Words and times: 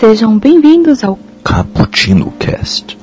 Sejam 0.00 0.38
bem-vindos 0.38 1.04
ao 1.04 1.18
Cappuccino 1.44 2.30
Cast. 2.38 2.96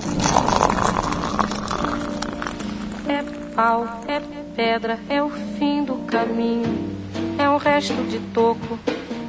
É 3.07 3.23
pau, 3.53 3.85
é 4.07 4.19
pedra, 4.55 4.97
é 5.07 5.21
o 5.21 5.29
fim 5.29 5.83
do 5.83 5.93
caminho. 6.07 6.89
É 7.37 7.47
um 7.47 7.57
resto 7.57 7.93
de 8.09 8.17
toco, 8.33 8.79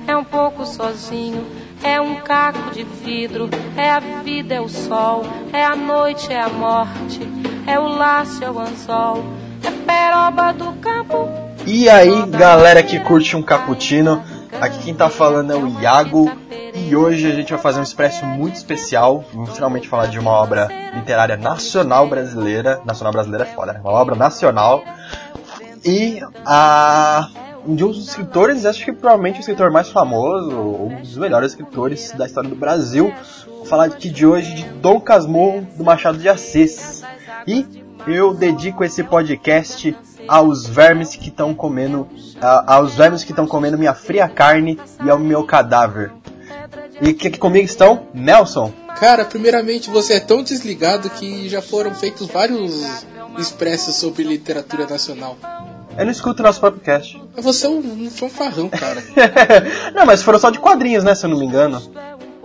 é 0.07 0.17
um 0.17 0.25
pouco 0.25 0.65
sozinho. 0.65 1.45
É 1.83 2.01
um 2.01 2.15
caco 2.15 2.71
de 2.71 2.85
vidro, 2.85 3.51
é 3.77 3.91
a 3.91 4.01
vida, 4.01 4.55
é 4.55 4.61
o 4.63 4.69
sol. 4.71 5.27
É 5.53 5.63
a 5.63 5.77
noite, 5.77 6.33
é 6.33 6.41
a 6.41 6.49
morte. 6.49 7.21
É 7.67 7.79
o 7.79 7.87
laço, 7.87 8.43
é 8.43 8.51
o 8.51 8.59
anzol. 8.59 9.23
É 9.63 9.71
peroba 9.71 10.55
do 10.55 10.73
campo. 10.81 11.29
E 11.67 11.87
aí, 11.91 12.25
galera 12.31 12.83
que 12.83 12.99
curte 12.99 13.37
um 13.37 13.43
cappuccino, 13.43 14.25
aqui 14.61 14.79
quem 14.85 14.95
tá 14.95 15.09
falando 15.09 15.53
é 15.53 15.57
o 15.57 15.69
Iago. 15.81 16.31
E 16.75 16.95
hoje 16.95 17.31
a 17.31 17.35
gente 17.35 17.51
vai 17.51 17.61
fazer 17.61 17.81
um 17.81 17.83
expresso 17.83 18.25
muito 18.25 18.57
especial. 18.57 19.25
Vamos 19.33 19.55
finalmente 19.55 19.89
falar 19.89 20.07
de 20.07 20.19
uma 20.19 20.31
obra 20.31 20.69
literária 20.95 21.37
nacional 21.37 22.09
brasileira. 22.09 22.81
Nacional 22.85 23.13
brasileira 23.13 23.45
é 23.45 23.55
foda, 23.55 23.73
né? 23.73 23.81
Uma 23.83 23.93
obra 23.93 24.15
nacional. 24.15 24.83
E 25.85 26.21
a 26.45 27.31
um 27.67 27.75
dos 27.75 28.09
escritores, 28.09 28.65
acho 28.65 28.85
que 28.85 28.93
provavelmente 28.93 29.39
o 29.39 29.41
escritor 29.41 29.71
mais 29.71 29.91
famoso, 29.91 30.51
um 30.51 31.01
dos 31.01 31.17
melhores 31.17 31.53
escritores 31.53 32.13
da 32.13 32.27
história 32.27 32.49
do 32.49 32.57
Brasil. 32.57 33.13
Vou 33.47 33.67
falar 33.67 33.85
aqui 33.85 34.09
de 34.09 34.27
hoje 34.27 34.55
de 34.55 34.65
Dom 34.65 35.01
Casmurro 35.01 35.67
do 35.77 35.85
Machado 35.85 36.19
de 36.19 36.29
Assis. 36.29 37.03
E 37.47 37.85
eu 38.07 38.33
dedico 38.33 38.85
esse 38.85 39.03
podcast 39.05 39.95
aos 40.29 40.67
vermes 40.67 41.17
que 41.17 41.29
estão 41.29 41.55
comendo, 41.55 42.07
a, 42.41 42.75
aos 42.77 42.95
vermes 42.95 43.25
que 43.25 43.33
estão 43.33 43.47
comendo 43.47 43.79
minha 43.79 43.95
fria 43.95 44.29
carne 44.29 44.79
e 45.05 45.11
ao 45.11 45.19
meu 45.19 45.45
cadáver. 45.45 46.13
E 47.01 47.13
que 47.13 47.29
aqui 47.29 47.39
comigo 47.39 47.65
estão 47.65 48.07
Nelson. 48.13 48.73
Cara, 49.01 49.25
primeiramente 49.25 49.89
você 49.89 50.15
é 50.15 50.21
tão 50.21 50.43
desligado 50.43 51.09
que 51.11 51.49
já 51.49 51.63
foram 51.63 51.95
feitos 51.95 52.27
vários 52.27 53.05
expressos 53.39 53.97
sobre 53.97 54.25
literatura 54.25 54.87
nacional. 54.87 55.37
Eu 55.97 56.05
não 56.05 56.13
escuto 56.13 56.45
nosso 56.45 56.61
próprio 56.61 56.83
cast. 56.83 57.21
Você 57.37 57.67
é 57.67 57.69
um, 57.69 57.79
um 57.79 58.11
fanfarrão, 58.11 58.69
cara. 58.69 59.03
não, 59.95 60.07
mas 60.07 60.23
foram 60.23 60.39
só 60.39 60.49
de 60.49 60.61
quadrinhos, 60.61 61.03
né? 61.03 61.13
Se 61.15 61.27
eu 61.27 61.31
não 61.31 61.39
me 61.39 61.45
engano. 61.45 61.83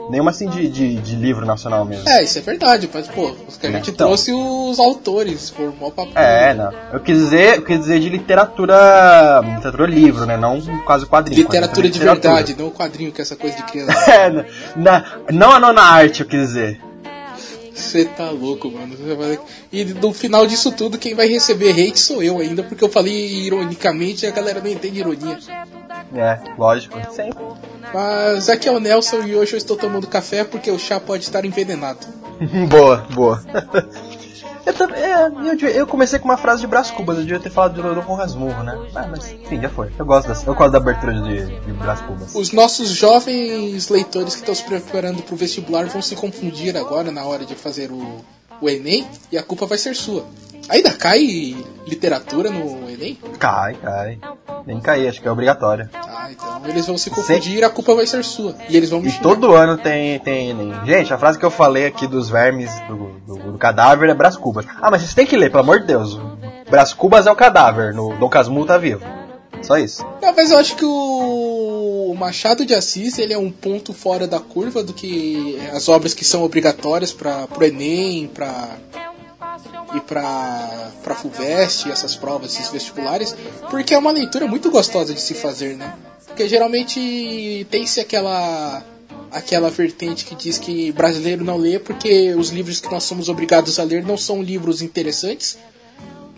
Nenhuma 0.09 0.31
assim 0.31 0.49
de, 0.49 0.69
de, 0.69 0.95
de, 0.95 1.15
livro 1.15 1.45
nacional 1.45 1.85
mesmo. 1.85 2.07
É, 2.09 2.23
isso 2.23 2.37
é 2.37 2.41
verdade, 2.41 2.89
mas 2.93 3.07
pô, 3.07 3.27
a 3.27 3.67
gente 3.67 3.91
então. 3.91 4.07
trouxe 4.07 4.31
os 4.33 4.79
autores, 4.79 5.49
formou 5.49 5.91
papo. 5.91 6.11
É, 6.15 6.53
não. 6.53 6.71
Eu 6.91 6.99
quis 6.99 7.17
dizer, 7.17 7.57
eu 7.57 7.63
quis 7.63 7.79
dizer 7.79 7.99
de 7.99 8.09
literatura. 8.09 9.41
Literatura 9.55 9.89
livro, 9.89 10.25
né? 10.25 10.37
Não 10.37 10.61
quase 10.85 11.05
quadrinho. 11.05 11.41
Literatura 11.41 11.87
de 11.89 11.93
literatura. 11.93 12.33
verdade, 12.35 12.55
não 12.61 12.69
quadrinho 12.69 13.11
que 13.11 13.21
é 13.21 13.23
essa 13.23 13.35
coisa 13.35 13.55
de 13.55 13.63
criança. 13.63 13.93
é, 14.11 14.45
na, 14.75 15.03
não 15.31 15.51
a 15.51 15.59
nona 15.59 15.81
arte, 15.81 16.21
eu 16.21 16.27
quis 16.27 16.39
dizer. 16.39 16.92
Você 17.73 18.05
tá 18.05 18.29
louco, 18.29 18.69
mano. 18.69 18.95
E 19.71 19.83
no 19.83 20.13
final 20.13 20.45
disso 20.45 20.71
tudo, 20.71 20.97
quem 20.97 21.15
vai 21.15 21.27
receber 21.27 21.71
hate 21.71 21.99
sou 21.99 22.21
eu 22.21 22.39
ainda, 22.39 22.63
porque 22.63 22.83
eu 22.83 22.89
falei 22.89 23.13
ironicamente 23.13 24.25
e 24.25 24.27
a 24.27 24.31
galera 24.31 24.61
não 24.61 24.69
entende 24.69 24.99
ironia. 24.99 25.39
É, 26.15 26.39
lógico. 26.57 26.99
Sempre. 27.11 27.43
Mas 27.93 28.49
aqui 28.49 28.69
é 28.69 28.71
o 28.71 28.79
Nelson 28.79 29.23
e 29.23 29.35
hoje 29.35 29.53
eu 29.53 29.57
estou 29.57 29.75
tomando 29.75 30.07
café 30.07 30.43
porque 30.43 30.69
o 30.69 30.77
chá 30.77 30.99
pode 30.99 31.23
estar 31.23 31.43
envenenado. 31.45 32.05
boa, 32.69 32.97
boa. 33.13 33.43
Eu, 34.65 34.95
é, 34.95 35.27
eu, 35.27 35.69
eu, 35.69 35.87
comecei 35.87 36.19
com 36.19 36.25
uma 36.25 36.37
frase 36.37 36.61
de 36.61 36.67
Brás 36.67 36.89
Cubas, 36.89 37.17
eu 37.17 37.23
devia 37.23 37.39
ter 37.39 37.49
falado 37.49 37.73
de 37.73 37.81
Rodolfo 37.81 38.13
Rasmurro, 38.13 38.63
né? 38.63 38.79
Ah, 38.95 39.07
mas 39.09 39.31
enfim, 39.33 39.59
já 39.61 39.69
foi. 39.69 39.91
Eu 39.99 40.05
gosto, 40.05 40.27
dessa, 40.27 40.49
eu 40.49 40.55
gosto 40.55 40.71
da 40.71 40.77
abertura 40.77 41.13
de, 41.13 41.45
de 41.45 41.71
Brás 41.73 41.99
Cubas. 42.01 42.33
Os 42.33 42.51
nossos 42.53 42.89
jovens 42.89 43.89
leitores 43.89 44.35
que 44.35 44.41
estão 44.41 44.55
se 44.55 44.63
preparando 44.63 45.21
para 45.21 45.33
o 45.33 45.37
vestibular 45.37 45.85
vão 45.87 46.01
se 46.01 46.15
confundir 46.15 46.77
agora 46.77 47.11
na 47.11 47.25
hora 47.25 47.45
de 47.45 47.55
fazer 47.55 47.91
o, 47.91 48.23
o 48.61 48.69
Enem 48.69 49.05
e 49.31 49.37
a 49.37 49.43
culpa 49.43 49.65
vai 49.65 49.77
ser 49.77 49.95
sua. 49.95 50.25
Ainda 50.69 50.91
cai 50.91 51.55
literatura 51.85 52.49
no 52.49 52.89
Enem? 52.89 53.17
Cai, 53.37 53.75
cai. 53.75 54.19
Nem 54.65 54.79
cair, 54.79 55.09
acho 55.09 55.21
que 55.21 55.27
é 55.27 55.31
obrigatório. 55.31 55.89
Ah, 55.93 56.29
então 56.31 56.61
eles 56.65 56.87
vão 56.87 56.97
se 56.97 57.09
confundir 57.09 57.59
e 57.59 57.63
a 57.63 57.69
culpa 57.69 57.93
vai 57.93 58.07
ser 58.07 58.23
sua. 58.23 58.55
E 58.69 58.77
eles 58.77 58.89
vão 58.89 59.01
me 59.01 59.09
E 59.09 59.19
todo 59.19 59.53
ano 59.53 59.77
tem, 59.77 60.19
tem 60.19 60.51
Enem. 60.51 60.73
Gente, 60.85 61.13
a 61.13 61.17
frase 61.17 61.37
que 61.37 61.45
eu 61.45 61.51
falei 61.51 61.85
aqui 61.85 62.07
dos 62.07 62.29
vermes 62.29 62.71
do, 62.87 63.09
do, 63.25 63.51
do 63.51 63.57
cadáver 63.57 64.09
é 64.09 64.13
Brás 64.13 64.37
Cubas. 64.37 64.65
Ah, 64.81 64.89
mas 64.89 65.01
vocês 65.01 65.13
têm 65.13 65.25
que 65.25 65.35
ler, 65.35 65.51
pelo 65.51 65.63
amor 65.63 65.81
de 65.81 65.87
Deus. 65.87 66.19
Brás 66.69 66.93
Cubas 66.93 67.27
é 67.27 67.31
o 67.31 67.35
cadáver, 67.35 67.93
no 67.93 68.15
Dom 68.17 68.29
Casmurro 68.29 68.65
tá 68.65 68.77
vivo. 68.77 69.03
Só 69.61 69.77
isso. 69.77 70.05
Não, 70.21 70.33
mas 70.35 70.51
eu 70.51 70.57
acho 70.57 70.75
que 70.75 70.85
o 70.85 72.13
Machado 72.17 72.65
de 72.65 72.73
Assis 72.73 73.17
ele 73.17 73.33
é 73.33 73.37
um 73.37 73.51
ponto 73.51 73.93
fora 73.93 74.27
da 74.27 74.39
curva 74.39 74.83
do 74.83 74.93
que 74.93 75.57
as 75.73 75.87
obras 75.87 76.13
que 76.13 76.25
são 76.25 76.43
obrigatórias 76.43 77.11
para 77.11 77.47
o 77.57 77.63
Enem, 77.63 78.27
para 78.27 78.77
e 79.93 80.01
para 80.01 80.91
para 81.03 81.15
Fulvestre, 81.15 81.91
essas 81.91 82.15
provas, 82.15 82.53
esses 82.53 82.69
vestibulares, 82.69 83.35
porque 83.69 83.93
é 83.93 83.97
uma 83.97 84.11
leitura 84.11 84.47
muito 84.47 84.71
gostosa 84.71 85.13
de 85.13 85.21
se 85.21 85.33
fazer, 85.33 85.75
né? 85.75 85.93
Porque 86.25 86.47
geralmente 86.47 87.67
tem-se 87.69 87.99
aquela 87.99 88.83
aquela 89.31 89.69
vertente 89.69 90.25
que 90.25 90.35
diz 90.35 90.57
que 90.57 90.91
brasileiro 90.91 91.43
não 91.43 91.57
lê 91.57 91.79
porque 91.79 92.33
os 92.35 92.49
livros 92.49 92.79
que 92.79 92.91
nós 92.91 93.03
somos 93.03 93.29
obrigados 93.29 93.79
a 93.79 93.83
ler 93.83 94.03
não 94.03 94.17
são 94.17 94.41
livros 94.41 94.81
interessantes. 94.81 95.57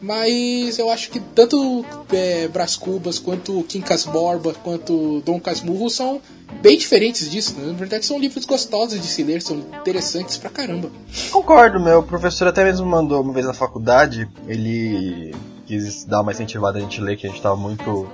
Mas 0.02 0.78
eu 0.78 0.90
acho 0.90 1.10
que 1.10 1.20
tanto 1.20 1.86
é, 2.12 2.50
Cubas, 2.80 3.18
quanto 3.18 3.64
Quincas 3.64 4.06
Borba, 4.06 4.54
quanto 4.64 5.22
Dom 5.26 5.40
Casmurro 5.40 5.90
são 5.90 6.22
bem 6.62 6.78
diferentes 6.78 7.30
disso. 7.30 7.56
Né? 7.60 7.68
Na 7.68 7.74
verdade, 7.74 8.06
são 8.06 8.20
livros 8.20 8.46
gostosos 8.46 9.00
de 9.00 9.08
se 9.08 9.24
ler, 9.24 9.42
são 9.42 9.58
interessantes 9.58 10.38
pra 10.38 10.50
caramba. 10.50 10.90
Concordo, 11.32 11.80
meu 11.80 12.04
professor 12.04 12.48
até 12.48 12.64
mesmo 12.64 12.86
mandou 12.86 13.22
uma 13.22 13.34
vez 13.34 13.46
na 13.46 13.54
faculdade, 13.54 14.28
ele 14.48 15.34
quis 15.66 16.06
dar 16.06 16.22
uma 16.22 16.32
incentivada 16.32 16.78
a 16.78 16.82
gente 16.82 17.02
ler, 17.02 17.18
que 17.18 17.28
a 17.28 17.30
gente 17.30 17.42
tava 17.42 17.56
muito 17.56 18.08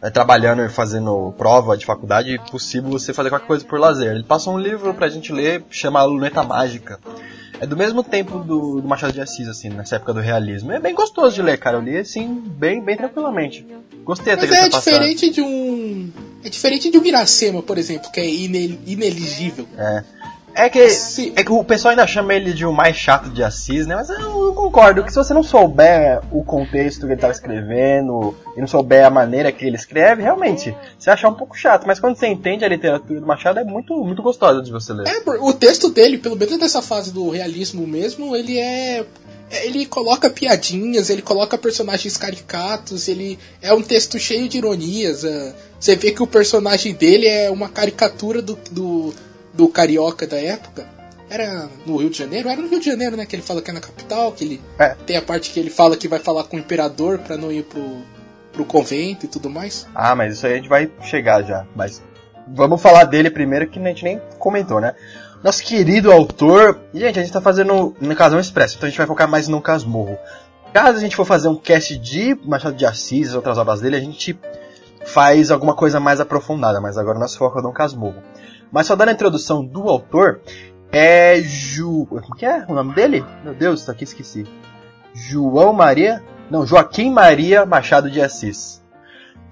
é, 0.00 0.10
trabalhando 0.10 0.62
e 0.62 0.68
fazendo 0.68 1.32
prova 1.38 1.76
de 1.76 1.86
faculdade, 1.86 2.34
é 2.34 2.38
possível 2.38 2.90
você 2.90 3.14
fazer 3.14 3.30
qualquer 3.30 3.46
coisa 3.46 3.64
por 3.64 3.78
lazer. 3.78 4.10
Ele 4.12 4.24
passou 4.24 4.54
um 4.54 4.58
livro 4.58 4.92
pra 4.94 5.08
gente 5.08 5.32
ler, 5.32 5.64
chama 5.70 6.02
Luneta 6.02 6.42
Mágica. 6.42 6.98
É 7.62 7.66
do 7.66 7.76
mesmo 7.76 8.02
tempo 8.02 8.40
do, 8.40 8.80
do, 8.80 8.88
Machado 8.88 9.12
de 9.12 9.20
Assis, 9.20 9.46
assim, 9.46 9.68
nessa 9.68 9.94
época 9.94 10.12
do 10.12 10.18
realismo. 10.18 10.72
É 10.72 10.80
bem 10.80 10.92
gostoso 10.92 11.32
de 11.32 11.42
ler, 11.42 11.56
cara. 11.58 11.76
Eu 11.76 11.80
li, 11.80 11.96
assim, 11.96 12.42
bem, 12.44 12.82
bem 12.82 12.96
tranquilamente. 12.96 13.64
Gostei 14.02 14.32
até 14.32 14.48
Mas 14.48 14.64
é 14.64 14.68
diferente 14.68 15.30
de 15.30 15.40
um... 15.40 16.10
É 16.42 16.48
diferente 16.48 16.90
de 16.90 16.98
um 16.98 17.04
Iracema, 17.04 17.62
por 17.62 17.78
exemplo, 17.78 18.10
que 18.10 18.18
é 18.18 18.28
ineligível. 18.28 19.68
É. 19.78 20.02
É 20.54 20.68
que, 20.68 20.80
é 20.80 21.42
que 21.42 21.52
o 21.52 21.64
pessoal 21.64 21.90
ainda 21.90 22.06
chama 22.06 22.34
ele 22.34 22.52
de 22.52 22.66
o 22.66 22.72
mais 22.72 22.96
chato 22.96 23.30
de 23.30 23.42
Assis, 23.42 23.86
né? 23.86 23.94
Mas 23.94 24.10
eu 24.10 24.52
concordo 24.54 25.02
que 25.02 25.10
se 25.10 25.16
você 25.16 25.32
não 25.32 25.42
souber 25.42 26.20
o 26.30 26.44
contexto 26.44 27.00
que 27.00 27.06
ele 27.06 27.14
estava 27.14 27.32
escrevendo 27.32 28.34
e 28.56 28.60
não 28.60 28.66
souber 28.66 29.04
a 29.06 29.10
maneira 29.10 29.50
que 29.50 29.64
ele 29.64 29.76
escreve, 29.76 30.22
realmente, 30.22 30.74
você 30.98 31.10
acha 31.10 31.28
um 31.28 31.34
pouco 31.34 31.56
chato. 31.56 31.86
Mas 31.86 31.98
quando 31.98 32.16
você 32.16 32.26
entende 32.26 32.64
a 32.64 32.68
literatura 32.68 33.20
do 33.20 33.26
Machado, 33.26 33.60
é 33.60 33.64
muito, 33.64 33.94
muito 34.04 34.22
gostosa 34.22 34.60
de 34.62 34.70
você 34.70 34.92
ler. 34.92 35.08
É, 35.08 35.22
o 35.40 35.52
texto 35.52 35.88
dele, 35.88 36.18
pelo 36.18 36.36
menos 36.36 36.58
nessa 36.58 36.82
fase 36.82 37.12
do 37.12 37.30
realismo 37.30 37.86
mesmo, 37.86 38.36
ele 38.36 38.58
é 38.58 39.04
ele 39.64 39.84
coloca 39.84 40.30
piadinhas, 40.30 41.10
ele 41.10 41.20
coloca 41.20 41.58
personagens 41.58 42.16
caricatos, 42.16 43.06
ele 43.06 43.38
é 43.60 43.72
um 43.74 43.82
texto 43.82 44.18
cheio 44.18 44.48
de 44.48 44.58
ironias. 44.58 45.24
É, 45.24 45.54
você 45.78 45.94
vê 45.94 46.10
que 46.10 46.22
o 46.22 46.26
personagem 46.26 46.94
dele 46.94 47.26
é 47.26 47.50
uma 47.50 47.68
caricatura 47.68 48.40
do, 48.40 48.58
do 48.70 49.14
do 49.52 49.68
carioca 49.68 50.26
da 50.26 50.36
época. 50.36 50.86
Era 51.28 51.68
no 51.86 51.96
Rio 51.96 52.10
de 52.10 52.18
Janeiro? 52.18 52.48
Era 52.48 52.60
no 52.60 52.68
Rio 52.68 52.78
de 52.78 52.86
Janeiro, 52.86 53.16
né? 53.16 53.24
Que 53.24 53.36
ele 53.36 53.42
fala 53.42 53.62
que 53.62 53.70
é 53.70 53.74
na 53.74 53.80
capital, 53.80 54.32
que 54.32 54.44
ele. 54.44 54.60
É. 54.78 54.94
Tem 55.06 55.16
a 55.16 55.22
parte 55.22 55.50
que 55.50 55.58
ele 55.58 55.70
fala 55.70 55.96
que 55.96 56.06
vai 56.06 56.18
falar 56.18 56.44
com 56.44 56.56
o 56.56 56.60
imperador 56.60 57.18
para 57.18 57.38
não 57.38 57.50
ir 57.50 57.64
pro, 57.64 58.02
pro 58.52 58.64
convento 58.64 59.24
e 59.24 59.28
tudo 59.28 59.48
mais. 59.48 59.86
Ah, 59.94 60.14
mas 60.14 60.34
isso 60.34 60.46
aí 60.46 60.52
a 60.52 60.56
gente 60.56 60.68
vai 60.68 60.90
chegar 61.02 61.42
já. 61.42 61.66
Mas 61.74 62.02
vamos 62.46 62.82
falar 62.82 63.04
dele 63.04 63.30
primeiro 63.30 63.66
que 63.66 63.78
a 63.78 63.82
gente 63.82 64.04
nem 64.04 64.20
comentou, 64.38 64.80
né? 64.80 64.94
Nosso 65.42 65.62
querido 65.62 66.12
autor. 66.12 66.78
Gente, 66.92 67.18
a 67.18 67.22
gente 67.22 67.32
tá 67.32 67.40
fazendo 67.40 67.96
no 67.98 68.16
Casão 68.16 68.38
Expresso, 68.38 68.76
então 68.76 68.86
a 68.86 68.90
gente 68.90 68.98
vai 68.98 69.06
focar 69.06 69.28
mais 69.28 69.48
no 69.48 69.60
Casmurro. 69.60 70.18
Caso 70.72 70.98
a 70.98 71.00
gente 71.00 71.16
for 71.16 71.24
fazer 71.24 71.48
um 71.48 71.56
cast 71.56 71.98
de 71.98 72.34
Machado 72.44 72.76
de 72.76 72.86
Assis 72.86 73.32
e 73.32 73.36
outras 73.36 73.58
obras 73.58 73.80
dele, 73.80 73.96
a 73.96 74.00
gente 74.00 74.38
faz 75.04 75.50
alguma 75.50 75.74
coisa 75.74 75.98
mais 75.98 76.20
aprofundada, 76.20 76.80
mas 76.80 76.96
agora 76.96 77.18
nosso 77.18 77.38
foco 77.38 77.58
é 77.58 77.62
no 77.62 77.72
Casmurro. 77.72 78.22
Mas 78.72 78.86
só 78.86 78.96
dando 78.96 79.10
a 79.10 79.12
introdução 79.12 79.62
do 79.62 79.88
autor, 79.88 80.40
é 80.90 81.40
Ju. 81.42 82.06
Como 82.06 82.34
que 82.34 82.46
é 82.46 82.64
o 82.66 82.74
nome 82.74 82.94
dele? 82.94 83.24
Meu 83.44 83.54
Deus, 83.54 83.84
tá 83.84 83.92
aqui 83.92 84.04
esqueci. 84.04 84.46
João 85.14 85.72
Maria. 85.74 86.22
Não, 86.50 86.66
Joaquim 86.66 87.10
Maria 87.10 87.66
Machado 87.66 88.10
de 88.10 88.20
Assis. 88.20 88.82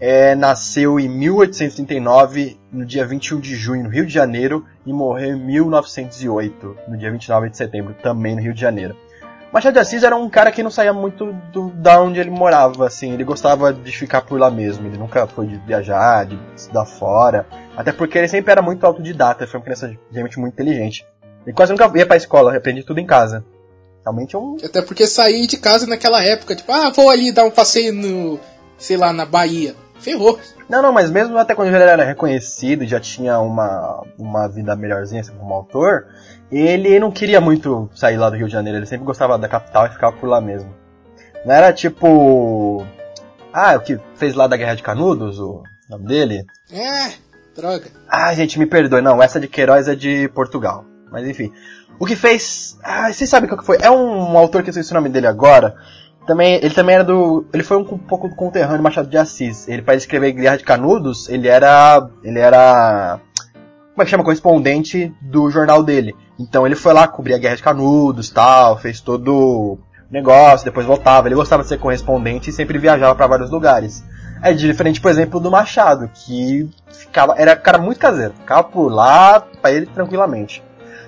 É, 0.01 0.35
nasceu 0.35 0.99
em 0.99 1.09
1839, 1.09 2.59
no 2.73 2.87
dia 2.87 3.07
21 3.07 3.39
de 3.39 3.55
junho, 3.55 3.85
no 3.85 3.91
Rio 3.91 4.07
de 4.07 4.13
Janeiro, 4.13 4.65
e 4.87 4.93
morreu 4.93 5.37
em 5.37 5.45
1908, 5.45 6.77
no 6.89 6.97
dia 6.97 7.11
29 7.11 7.51
de 7.51 7.57
setembro, 7.59 7.95
também 8.03 8.35
no 8.35 8.41
Rio 8.41 8.55
de 8.55 8.61
Janeiro. 8.63 8.97
Machado 9.53 9.75
de 9.75 9.81
Assis 9.81 10.05
era 10.05 10.15
um 10.15 10.31
cara 10.31 10.53
que 10.53 10.63
não 10.63 10.71
saía 10.71 10.93
muito 10.93 11.33
do, 11.53 11.71
da 11.71 12.01
onde 12.01 12.21
ele 12.21 12.31
morava, 12.31 12.87
assim, 12.87 13.13
ele 13.13 13.25
gostava 13.25 13.73
de 13.73 13.91
ficar 13.91 14.23
por 14.23 14.39
lá 14.39 14.49
mesmo, 14.49 14.87
ele 14.87 14.97
nunca 14.97 15.27
foi 15.27 15.49
de 15.49 15.57
viajar, 15.59 16.25
de 16.25 16.39
estudar 16.55 16.87
fora, 16.87 17.47
até 17.77 17.91
porque 17.91 18.17
ele 18.17 18.29
sempre 18.29 18.53
era 18.53 18.63
muito 18.63 18.87
autodidata, 18.87 19.47
foi 19.49 19.59
uma 19.59 19.65
criança 19.65 19.93
realmente 20.13 20.39
muito 20.39 20.55
inteligente. 20.55 21.05
Ele 21.45 21.55
quase 21.55 21.73
nunca 21.73 21.91
ia 21.99 22.07
pra 22.07 22.17
escola, 22.17 22.57
aprendi 22.57 22.85
tudo 22.85 23.01
em 23.01 23.07
casa. 23.07 23.45
Realmente 24.05 24.37
é 24.37 24.39
um. 24.39 24.57
Até 24.65 24.83
porque 24.83 25.07
sair 25.07 25.47
de 25.47 25.57
casa 25.57 25.87
naquela 25.87 26.23
época, 26.23 26.55
tipo, 26.55 26.71
ah, 26.71 26.91
vou 26.91 27.11
ali 27.11 27.33
dar 27.33 27.45
um 27.45 27.51
passeio 27.51 27.93
no. 27.93 28.39
sei 28.79 28.97
lá, 28.97 29.13
na 29.13 29.27
Bahia. 29.27 29.75
Ferrou. 29.99 30.39
Não, 30.69 30.81
não, 30.81 30.93
mas 30.93 31.11
mesmo 31.11 31.37
até 31.37 31.55
quando 31.55 31.69
ele 31.69 31.77
era 31.77 32.05
reconhecido, 32.05 32.87
já 32.87 32.99
tinha 32.99 33.39
uma, 33.39 34.03
uma 34.19 34.49
vida 34.49 34.75
melhorzinha 34.75 35.21
assim, 35.21 35.33
como 35.33 35.53
autor, 35.53 36.07
ele 36.59 36.99
não 36.99 37.11
queria 37.11 37.41
muito 37.41 37.89
sair 37.95 38.17
lá 38.17 38.29
do 38.29 38.37
Rio 38.37 38.47
de 38.47 38.53
Janeiro, 38.53 38.79
ele 38.79 38.87
sempre 38.87 39.07
gostava 39.07 39.39
da 39.39 39.49
capital 39.49 39.87
e 39.87 39.91
ficava 39.91 40.17
por 40.17 40.29
lá 40.29 40.41
mesmo. 40.41 40.75
Não 41.45 41.55
era 41.55 41.73
tipo. 41.73 42.85
Ah, 43.53 43.77
o 43.77 43.81
que 43.81 43.99
fez 44.15 44.35
lá 44.35 44.47
da 44.47 44.57
Guerra 44.57 44.75
de 44.75 44.83
Canudos, 44.83 45.39
o 45.39 45.63
nome 45.89 46.07
dele? 46.07 46.45
É, 46.71 47.13
droga. 47.55 47.87
Ah, 48.09 48.33
gente, 48.35 48.59
me 48.59 48.67
perdoe, 48.67 49.01
não, 49.01 49.23
essa 49.23 49.41
de 49.41 49.49
Queiroz 49.49 49.89
é 49.89 49.95
de 49.95 50.29
Portugal. 50.29 50.85
Mas 51.11 51.27
enfim. 51.27 51.53
O 51.99 52.07
que 52.07 52.17
fez. 52.17 52.79
Ah, 52.83 53.13
vocês 53.13 53.29
sabem 53.29 53.49
qual 53.49 53.59
que 53.59 53.67
foi? 53.67 53.79
É 53.81 53.91
um, 53.91 54.39
autor 54.39 54.63
que 54.63 54.69
eu 54.69 54.73
esqueci 54.73 54.91
o 54.93 54.95
nome 54.95 55.09
dele 55.09 55.27
agora. 55.27 55.75
Também, 56.27 56.55
ele 56.55 56.75
também 56.75 56.95
era 56.95 57.05
do. 57.05 57.47
Ele 57.53 57.63
foi 57.63 57.77
um, 57.77 57.81
um 57.81 57.99
pouco 57.99 58.29
do 58.29 58.35
conterrâneo 58.35 58.83
Machado 58.83 59.09
de 59.09 59.19
Assis. 59.19 59.69
Ele, 59.69 59.83
para 59.83 59.95
escrever 59.95 60.33
Guerra 60.33 60.57
de 60.57 60.65
Canudos, 60.65 61.29
ele 61.29 61.49
era. 61.49 62.09
Ele 62.23 62.39
era. 62.39 63.21
Como 64.01 64.05
é 64.05 64.07
que 64.07 64.13
chama? 64.13 64.25
Correspondente 64.25 65.13
do 65.21 65.51
jornal 65.51 65.83
dele. 65.83 66.17
Então 66.39 66.65
ele 66.65 66.75
foi 66.75 66.95
lá 66.95 67.07
cobrir 67.07 67.35
a 67.35 67.39
Guerra 67.39 67.57
de 67.57 67.63
Canudos 67.63 68.31
tal, 68.31 68.79
fez 68.79 68.99
todo 68.99 69.29
o 69.29 69.79
negócio, 70.11 70.65
depois 70.65 70.87
voltava. 70.87 71.29
Ele 71.29 71.35
gostava 71.35 71.63
de 71.63 71.69
ser 71.69 71.77
correspondente 71.79 72.49
e 72.49 72.53
sempre 72.55 72.79
viajava 72.79 73.15
para 73.15 73.27
vários 73.27 73.51
lugares. 73.51 74.03
É 74.43 74.55
diferente, 74.55 75.03
por 75.03 75.11
exemplo, 75.11 75.39
do 75.39 75.51
Machado, 75.51 76.09
que 76.15 76.67
ficava, 76.91 77.35
era 77.37 77.55
cara 77.55 77.77
muito 77.77 78.01
caseiro, 78.01 78.33
ficava 78.33 78.65
por 78.65 78.89
lá 78.89 79.39
para 79.61 79.73
ele 79.73 79.85
tranquilamente. 79.85 80.63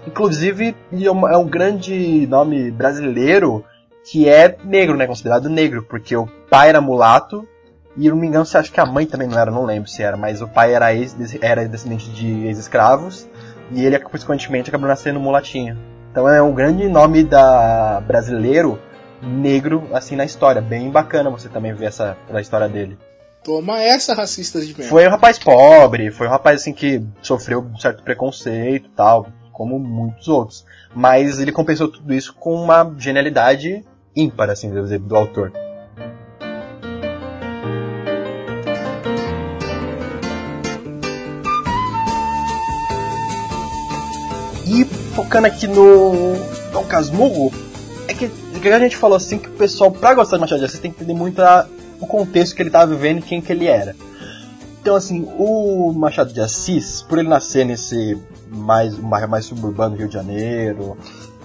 Inclusive, 0.07 0.77
é 0.93 1.11
um, 1.11 1.27
é 1.27 1.39
um 1.39 1.47
grande 1.47 2.27
nome 2.27 2.71
brasileiro 2.71 3.65
que 4.05 4.29
é 4.29 4.55
negro, 4.63 4.99
né? 4.99 5.07
Considerado 5.07 5.49
negro, 5.49 5.83
porque 5.83 6.15
o 6.15 6.29
pai 6.51 6.69
era 6.69 6.81
mulato 6.83 7.49
e 7.97 8.09
não 8.09 8.17
me 8.17 8.27
engano 8.27 8.47
se 8.47 8.57
acho 8.57 8.73
que 8.73 8.81
a 8.81 8.87
mãe 8.87 9.07
também 9.07 9.29
não 9.29 9.39
era, 9.39 9.51
não 9.51 9.65
lembro 9.65 9.89
se 9.89 10.03
era, 10.03 10.17
mas 10.17 10.41
o 10.41 10.49
pai 10.49 10.75
era, 10.75 10.95
ex, 10.95 11.15
era 11.41 11.69
descendente 11.69 12.11
de 12.11 12.47
ex-escravos 12.47 13.29
e 13.71 13.85
ele 13.85 13.99
consequentemente 13.99 14.71
acabou 14.71 14.89
nascendo 14.89 15.21
mulatinho. 15.21 15.77
Então 16.11 16.29
é 16.29 16.43
um 16.43 16.53
grande 16.53 16.89
nome 16.89 17.25
da 17.25 18.03
brasileiro 18.07 18.79
negro 19.23 19.89
assim 19.93 20.17
na 20.17 20.25
história, 20.25 20.61
bem 20.61 20.91
bacana 20.91 21.31
você 21.31 21.49
também 21.49 21.73
ver 21.73 21.87
essa 21.87 22.17
a 22.33 22.41
história 22.41 22.69
dele. 22.69 22.99
Toma 23.45 23.81
essa, 23.83 24.15
racistas 24.15 24.67
de 24.67 24.73
merda. 24.73 24.89
Foi 24.89 25.07
um 25.07 25.11
rapaz 25.11 25.39
pobre, 25.39 26.13
foi 26.13 26.29
um 26.29 26.31
rapaz 26.31 26.61
assim 26.61 26.73
que 26.73 27.05
sofreu 27.21 27.61
um 27.61 27.77
certo 27.77 28.03
preconceito, 28.05 28.89
tal, 28.95 29.27
como 29.53 29.79
muitos 29.81 30.29
outros. 30.29 30.65
Mas 30.95 31.41
ele 31.41 31.51
compensou 31.51 31.89
tudo 31.89 32.15
isso 32.15 32.35
com 32.35 32.55
uma 32.55 32.95
genialidade 32.99 33.85
ímpar, 34.15 34.51
assim, 34.51 34.71
do 34.71 35.17
autor. 35.17 35.53
E 44.73 44.87
focando 45.15 45.47
aqui 45.47 45.67
no 45.67 46.35
Dom 46.73 46.85
Casmurro, 46.85 47.53
é 48.09 48.15
que, 48.15 48.25
a 48.25 48.79
gente 48.79 48.97
falou 48.97 49.19
assim 49.19 49.39
que 49.39 49.49
o 49.49 49.53
pessoal, 49.53 49.91
pra 49.91 50.15
gostar 50.15 50.37
de 50.37 50.41
Machado 50.41 50.61
de 50.61 50.65
Assis, 50.65 50.81
tem 50.81 50.91
que 50.91 50.97
entender 50.97 51.13
muito 51.13 51.43
a, 51.43 51.67
o 52.01 52.07
contexto 52.07 52.57
que 52.57 52.63
ele 52.63 52.71
estava 52.71 52.95
vivendo 52.95 53.19
e 53.19 53.23
quem 53.23 53.43
que 53.43 53.53
ele 53.53 53.67
era. 53.67 53.95
Então, 54.81 54.97
assim, 54.97 55.29
o 55.37 55.93
Machado 55.93 56.33
de 56.33 56.41
Assis, 56.41 57.03
por 57.03 57.19
ele 57.19 57.29
nascer 57.29 57.67
nesse 57.67 58.19
mais, 58.49 58.97
mais 58.99 59.45
suburbano 59.45 59.95
do 59.95 59.99
Rio 59.99 60.09
de 60.09 60.15
Janeiro, 60.15 60.97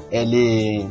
ele 0.09 0.87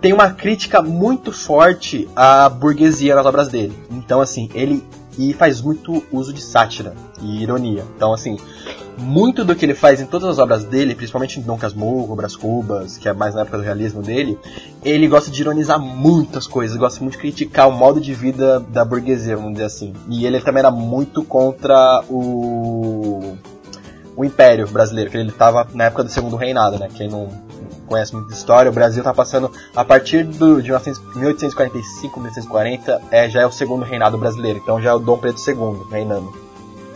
tem 0.00 0.14
uma 0.14 0.30
crítica 0.30 0.80
muito 0.80 1.30
forte 1.30 2.08
à 2.16 2.48
burguesia 2.48 3.14
nas 3.14 3.26
obras 3.26 3.48
dele. 3.48 3.76
Então, 3.90 4.22
assim, 4.22 4.48
ele 4.54 4.82
e 5.18 5.34
faz 5.34 5.60
muito 5.60 6.02
uso 6.10 6.32
de 6.32 6.40
sátira 6.40 6.94
e 7.20 7.42
ironia. 7.42 7.84
Então, 7.96 8.14
assim, 8.14 8.38
muito 8.98 9.44
do 9.44 9.54
que 9.54 9.64
ele 9.64 9.74
faz 9.74 10.00
em 10.00 10.06
todas 10.06 10.28
as 10.28 10.38
obras 10.38 10.64
dele, 10.64 10.94
principalmente 10.94 11.38
em 11.38 11.42
Dom 11.42 11.56
Casmurro, 11.56 12.14
Brás 12.14 12.36
Cubas, 12.36 12.96
que 12.96 13.08
é 13.08 13.12
mais 13.12 13.34
na 13.34 13.42
época 13.42 13.58
do 13.58 13.64
realismo 13.64 14.02
dele, 14.02 14.38
ele 14.84 15.08
gosta 15.08 15.30
de 15.30 15.40
ironizar 15.40 15.80
muitas 15.80 16.46
coisas, 16.46 16.76
gosta 16.76 17.00
muito 17.00 17.14
de 17.14 17.18
criticar 17.18 17.68
o 17.68 17.72
modo 17.72 18.00
de 18.00 18.12
vida 18.12 18.60
da 18.60 18.84
burguesia, 18.84 19.36
vamos 19.36 19.52
dizer 19.52 19.64
assim. 19.64 19.92
E 20.08 20.26
ele 20.26 20.40
também 20.40 20.60
era 20.60 20.70
muito 20.70 21.22
contra 21.24 22.02
o 22.08 23.36
o 24.18 24.24
Império 24.24 24.66
Brasileiro, 24.66 25.12
que 25.12 25.16
ele 25.16 25.28
estava 25.28 25.68
na 25.72 25.84
época 25.84 26.02
do 26.02 26.10
Segundo 26.10 26.34
Reinado, 26.34 26.76
né? 26.76 26.88
Quem 26.92 27.08
não 27.08 27.28
conhece 27.86 28.12
muito 28.12 28.26
de 28.26 28.34
história, 28.34 28.68
o 28.68 28.74
Brasil 28.74 29.00
está 29.00 29.14
passando 29.14 29.48
a 29.74 29.84
partir 29.84 30.24
do, 30.24 30.60
de 30.60 30.72
1845, 30.72 32.18
1840, 32.18 33.00
é, 33.12 33.30
já 33.30 33.42
é 33.42 33.46
o 33.46 33.52
Segundo 33.52 33.84
Reinado 33.84 34.18
Brasileiro, 34.18 34.58
então 34.58 34.82
já 34.82 34.90
é 34.90 34.92
o 34.92 34.98
Dom 34.98 35.18
Pedro 35.18 35.40
II 35.40 35.88
reinando. 35.88 36.32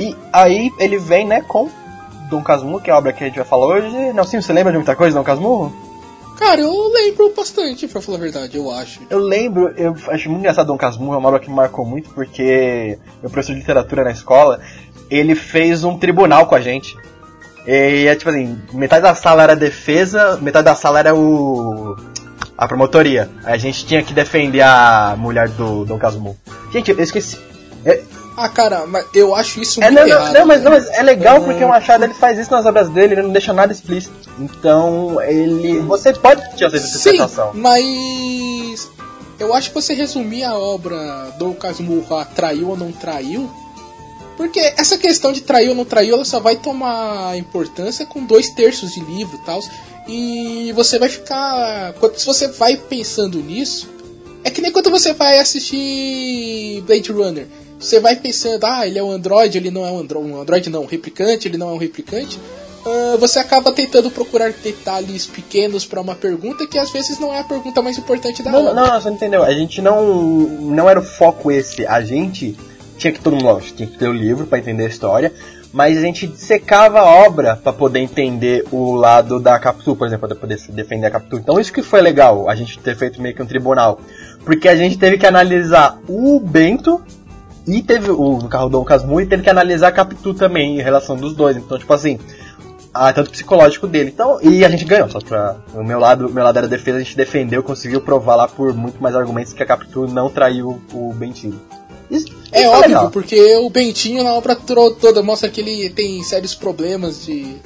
E 0.01 0.17
aí 0.33 0.73
ele 0.81 0.99
vem, 0.99 1.25
né, 1.25 1.43
com 1.43 1.71
Dom 2.33 2.43
Casmurro, 2.43 2.81
que 2.81 2.91
é 2.91 2.93
a 2.93 2.99
obra 2.99 3.13
que 3.13 3.23
a 3.23 3.27
gente 3.27 3.37
vai 3.37 3.45
falar 3.45 3.67
hoje. 3.67 4.13
Não, 4.13 4.25
sim, 4.25 4.41
você 4.41 4.53
lembra 4.53 4.73
de 4.73 4.79
muita 4.79 4.97
coisa, 4.97 5.17
Dom 5.17 5.25
Casmurro? 5.25 5.73
Cara, 6.39 6.63
eu 6.63 6.89
lembro 6.89 7.33
bastante, 7.37 7.87
pra 7.87 8.01
falar 8.01 8.19
a 8.19 8.21
verdade, 8.21 8.57
eu 8.57 8.71
acho. 8.71 9.01
Eu 9.09 9.19
lembro, 9.19 9.73
eu 9.77 9.95
acho 10.09 10.29
muito 10.29 10.41
engraçado 10.41 10.67
Dom 10.67 10.79
Casmurro, 10.79 11.15
é 11.15 11.19
uma 11.19 11.29
obra 11.29 11.41
que 11.41 11.49
me 11.49 11.55
marcou 11.55 11.85
muito, 11.85 12.11
porque 12.11 12.99
meu 13.21 13.31
professor 13.31 13.53
de 13.53 13.61
literatura 13.61 14.03
na 14.03 14.11
escola, 14.11 14.61
ele 15.11 15.35
fez 15.35 15.85
um 15.85 15.99
tribunal 15.99 16.47
com 16.47 16.55
a 16.55 16.61
gente. 16.61 16.97
E 17.67 18.07
é 18.09 18.17
tipo 18.17 18.31
assim, 18.31 18.61
metade 18.73 19.03
da 19.03 19.15
sala 19.15 19.43
era 19.43 19.55
defesa, 19.55 20.39
metade 20.41 20.65
da 20.65 20.75
sala 20.75 20.99
era 20.99 21.15
o. 21.15 21.97
a 22.57 22.67
promotoria. 22.67 23.31
A 23.45 23.57
gente 23.57 23.87
tinha 23.87 24.03
que 24.03 24.13
defender 24.13 24.63
a 24.63 25.15
mulher 25.17 25.49
do 25.51 25.85
Dom 25.85 25.99
Casmurro. 25.99 26.37
Gente, 26.73 26.91
eu 26.91 26.99
esqueci. 26.99 27.39
É... 27.85 28.03
Ah, 28.37 28.49
cara, 28.49 28.87
mas 28.87 29.07
eu 29.15 29.35
acho 29.35 29.61
isso 29.61 29.83
é, 29.83 29.91
muito 29.91 30.01
não, 30.01 30.09
errado. 30.09 30.35
Não, 30.35 30.47
mas, 30.47 30.63
não, 30.63 30.71
mas 30.71 30.89
é 30.91 31.03
legal 31.03 31.41
hum... 31.41 31.45
porque 31.45 31.63
o 31.63 31.69
Machado 31.69 32.05
ele 32.05 32.15
faz 32.15 32.39
isso 32.39 32.51
nas 32.51 32.65
obras 32.65 32.89
dele, 32.89 33.15
ele 33.15 33.23
não 33.23 33.31
deixa 33.31 33.53
nada 33.53 33.73
explícito. 33.73 34.31
Então, 34.39 35.21
ele. 35.23 35.81
Você 35.81 36.13
pode 36.13 36.41
ter 36.57 36.67
essa 36.67 36.77
interpretação. 36.99 37.53
Sim, 37.53 37.61
mas. 37.61 38.91
Eu 39.39 39.53
acho 39.53 39.71
que 39.71 39.75
você 39.75 39.93
resumir 39.93 40.45
a 40.45 40.57
obra 40.57 40.97
Dom 41.39 41.53
Casmurro 41.55 42.17
a 42.17 42.25
traiu 42.25 42.69
ou 42.69 42.77
não 42.77 42.93
traiu 42.93 43.51
porque 44.37 44.59
essa 44.77 44.99
questão 44.99 45.33
de 45.33 45.43
trair 45.43 45.69
ou 45.69 45.75
não 45.75 45.85
trair, 45.85 46.11
ela 46.11 46.25
só 46.25 46.41
vai 46.41 46.57
tomar 46.57 47.37
importância 47.37 48.07
com 48.07 48.25
dois 48.25 48.51
terços 48.51 48.93
de 48.93 49.01
livro 49.01 49.37
e 49.37 49.45
tal. 49.45 49.61
E 50.09 50.73
você 50.73 50.99
vai 50.99 51.09
ficar. 51.09 51.95
Se 52.17 52.27
você 52.27 52.49
vai 52.49 52.77
pensando 52.77 53.39
nisso, 53.39 53.89
é 54.43 54.51
que 54.51 54.61
nem 54.61 54.73
quando 54.73 54.91
você 54.91 55.13
vai 55.13 55.39
assistir 55.39 56.83
Blade 56.87 57.13
Runner. 57.13 57.47
Você 57.83 57.99
vai 57.99 58.15
pensando, 58.15 58.65
ah, 58.65 58.87
ele 58.87 58.99
é 58.99 59.03
um 59.03 59.11
androide, 59.11 59.59
ele 59.59 59.71
não 59.71 59.85
é 59.85 59.91
um 59.91 59.99
androide, 59.99 60.29
um 60.31 60.41
androide 60.41 60.71
não, 60.71 60.83
um 60.83 60.87
replicante, 60.87 61.49
ele 61.49 61.59
não 61.59 61.71
é 61.71 61.73
um 61.73 61.79
replicante. 61.79 62.39
Uh, 62.87 63.19
você 63.19 63.41
acaba 63.41 63.73
tentando 63.73 64.11
procurar 64.11 64.53
detalhes 64.53 65.27
pequenos 65.27 65.85
para 65.85 66.01
uma 66.01 66.15
pergunta 66.15 66.67
que 66.67 66.79
às 66.79 66.91
vezes 66.91 67.19
não 67.19 67.33
é 67.33 67.41
a 67.41 67.45
pergunta 67.45 67.83
mais 67.83 67.99
importante 67.99 68.43
da 68.43 68.51
não, 68.51 68.63
Não, 68.63 68.75
não, 68.75 69.01
você 69.01 69.09
não 69.09 69.17
entendeu. 69.17 69.43
A 69.43 69.53
gente 69.53 69.83
não. 69.83 70.15
Não 70.15 70.89
era 70.89 70.99
o 70.99 71.03
foco 71.03 71.51
esse. 71.51 71.87
A 71.87 72.03
gente 72.03 72.57
tinha 72.99 73.13
que 73.13 73.21
todo 73.21 73.35
mundo, 73.35 73.47
lógico, 73.47 73.77
tinha 73.77 73.89
que 73.89 73.99
ter 73.99 74.09
o 74.09 74.13
livro 74.13 74.47
para 74.47 74.59
entender 74.59 74.85
a 74.85 74.89
história, 74.89 75.33
mas 75.73 75.99
a 75.99 76.01
gente 76.01 76.33
secava 76.37 77.01
a 77.01 77.05
obra 77.05 77.57
para 77.57 77.73
poder 77.73 77.99
entender 77.99 78.65
o 78.71 78.93
lado 78.93 79.41
da 79.41 79.59
Capitu, 79.59 79.97
por 79.97 80.07
exemplo, 80.07 80.29
para 80.29 80.37
poder 80.37 80.59
defender 80.69 81.07
a 81.07 81.11
Capitu. 81.11 81.37
Então 81.37 81.59
isso 81.59 81.73
que 81.73 81.83
foi 81.83 82.01
legal, 82.01 82.49
a 82.49 82.55
gente 82.55 82.79
ter 82.79 82.97
feito 82.97 83.21
meio 83.21 83.35
que 83.35 83.43
um 83.43 83.47
tribunal, 83.47 84.01
porque 84.45 84.69
a 84.69 84.77
gente 84.77 84.99
teve 84.99 85.19
que 85.19 85.27
analisar 85.27 85.99
o 86.09 86.39
Bento 86.39 87.03
e 87.67 87.83
teve 87.83 88.11
o 88.11 88.39
carro 88.49 88.69
Dom 88.69 88.85
Casmu 88.85 89.21
e 89.21 89.27
teve 89.27 89.43
que 89.43 89.51
analisar 89.51 89.89
a 89.89 89.93
Capitu 89.93 90.35
também 90.35 90.79
em 90.79 90.83
relação 90.83 91.17
dos 91.17 91.35
dois. 91.35 91.57
Então, 91.57 91.79
tipo 91.79 91.93
assim, 91.93 92.19
a, 92.93 93.13
tanto 93.13 93.31
psicológico 93.31 93.87
dele. 93.87 94.11
Então, 94.13 94.39
e 94.43 94.65
a 94.65 94.69
gente 94.69 94.85
ganhou, 94.85 95.09
só 95.09 95.19
pra 95.21 95.57
o 95.75 95.83
meu 95.83 95.99
lado, 95.99 96.31
meu 96.31 96.45
lado 96.45 96.59
era 96.59 96.69
defesa, 96.69 96.99
a 96.99 97.03
gente 97.03 97.17
defendeu, 97.17 97.63
conseguiu 97.63 98.01
provar 98.01 98.37
lá 98.37 98.49
por 98.49 98.75
muito 98.75 99.03
mais 99.03 99.15
argumentos 99.15 99.53
que 99.53 99.63
a 99.63 99.67
Capitu 99.67 100.07
não 100.07 100.29
traiu 100.29 100.81
o 100.93 101.13
Bentinho. 101.13 101.61
Isso, 102.11 102.27
é 102.53 102.61
isso 102.61 102.71
óbvio, 102.71 102.89
legal. 102.89 103.11
porque 103.11 103.57
o 103.57 103.71
Bentinho 103.71 104.23
na 104.23 104.35
obra 104.35 104.55
toda 104.55 105.23
mostra 105.23 105.49
que 105.49 105.61
ele 105.61 105.89
tem 105.91 106.23
sérios 106.23 106.55
problemas 106.55 107.25
de. 107.25 107.57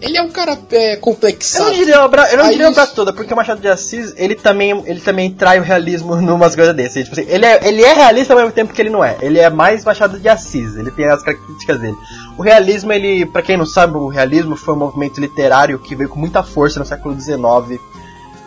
Ele 0.00 0.16
é 0.16 0.22
um 0.22 0.30
cara 0.30 0.58
é, 0.70 0.96
complexado. 0.96 1.64
Eu 1.64 1.70
não 1.70 1.78
diria 1.78 2.02
obra, 2.02 2.30
eu 2.30 2.38
não 2.38 2.50
diria 2.50 2.66
a 2.66 2.70
obra 2.70 2.86
toda, 2.86 3.12
porque 3.12 3.32
o 3.32 3.36
Machado 3.36 3.60
de 3.60 3.68
Assis, 3.68 4.14
ele 4.16 4.34
também, 4.34 4.82
ele 4.86 5.00
também 5.00 5.30
trai 5.30 5.58
o 5.58 5.62
realismo 5.62 6.16
numas 6.22 6.54
coisas 6.54 6.74
dessas. 6.74 7.04
Tipo 7.04 7.20
assim, 7.20 7.30
ele, 7.30 7.44
é, 7.44 7.68
ele 7.68 7.82
é 7.82 7.92
realista 7.92 8.32
ao 8.32 8.38
mesmo 8.38 8.52
tempo 8.52 8.72
que 8.72 8.80
ele 8.80 8.90
não 8.90 9.04
é. 9.04 9.16
Ele 9.20 9.38
é 9.38 9.50
mais 9.50 9.84
Machado 9.84 10.18
de 10.18 10.28
Assis, 10.28 10.76
ele 10.76 10.90
tem 10.90 11.06
as 11.06 11.22
características 11.22 11.80
dele. 11.80 11.96
O 12.38 12.42
realismo, 12.42 12.92
ele, 12.92 13.26
para 13.26 13.42
quem 13.42 13.56
não 13.56 13.66
sabe, 13.66 13.96
o 13.96 14.08
realismo 14.08 14.56
foi 14.56 14.74
um 14.74 14.78
movimento 14.78 15.20
literário 15.20 15.78
que 15.78 15.94
veio 15.94 16.08
com 16.08 16.18
muita 16.18 16.42
força 16.42 16.78
no 16.78 16.86
século 16.86 17.18
XIX 17.18 17.80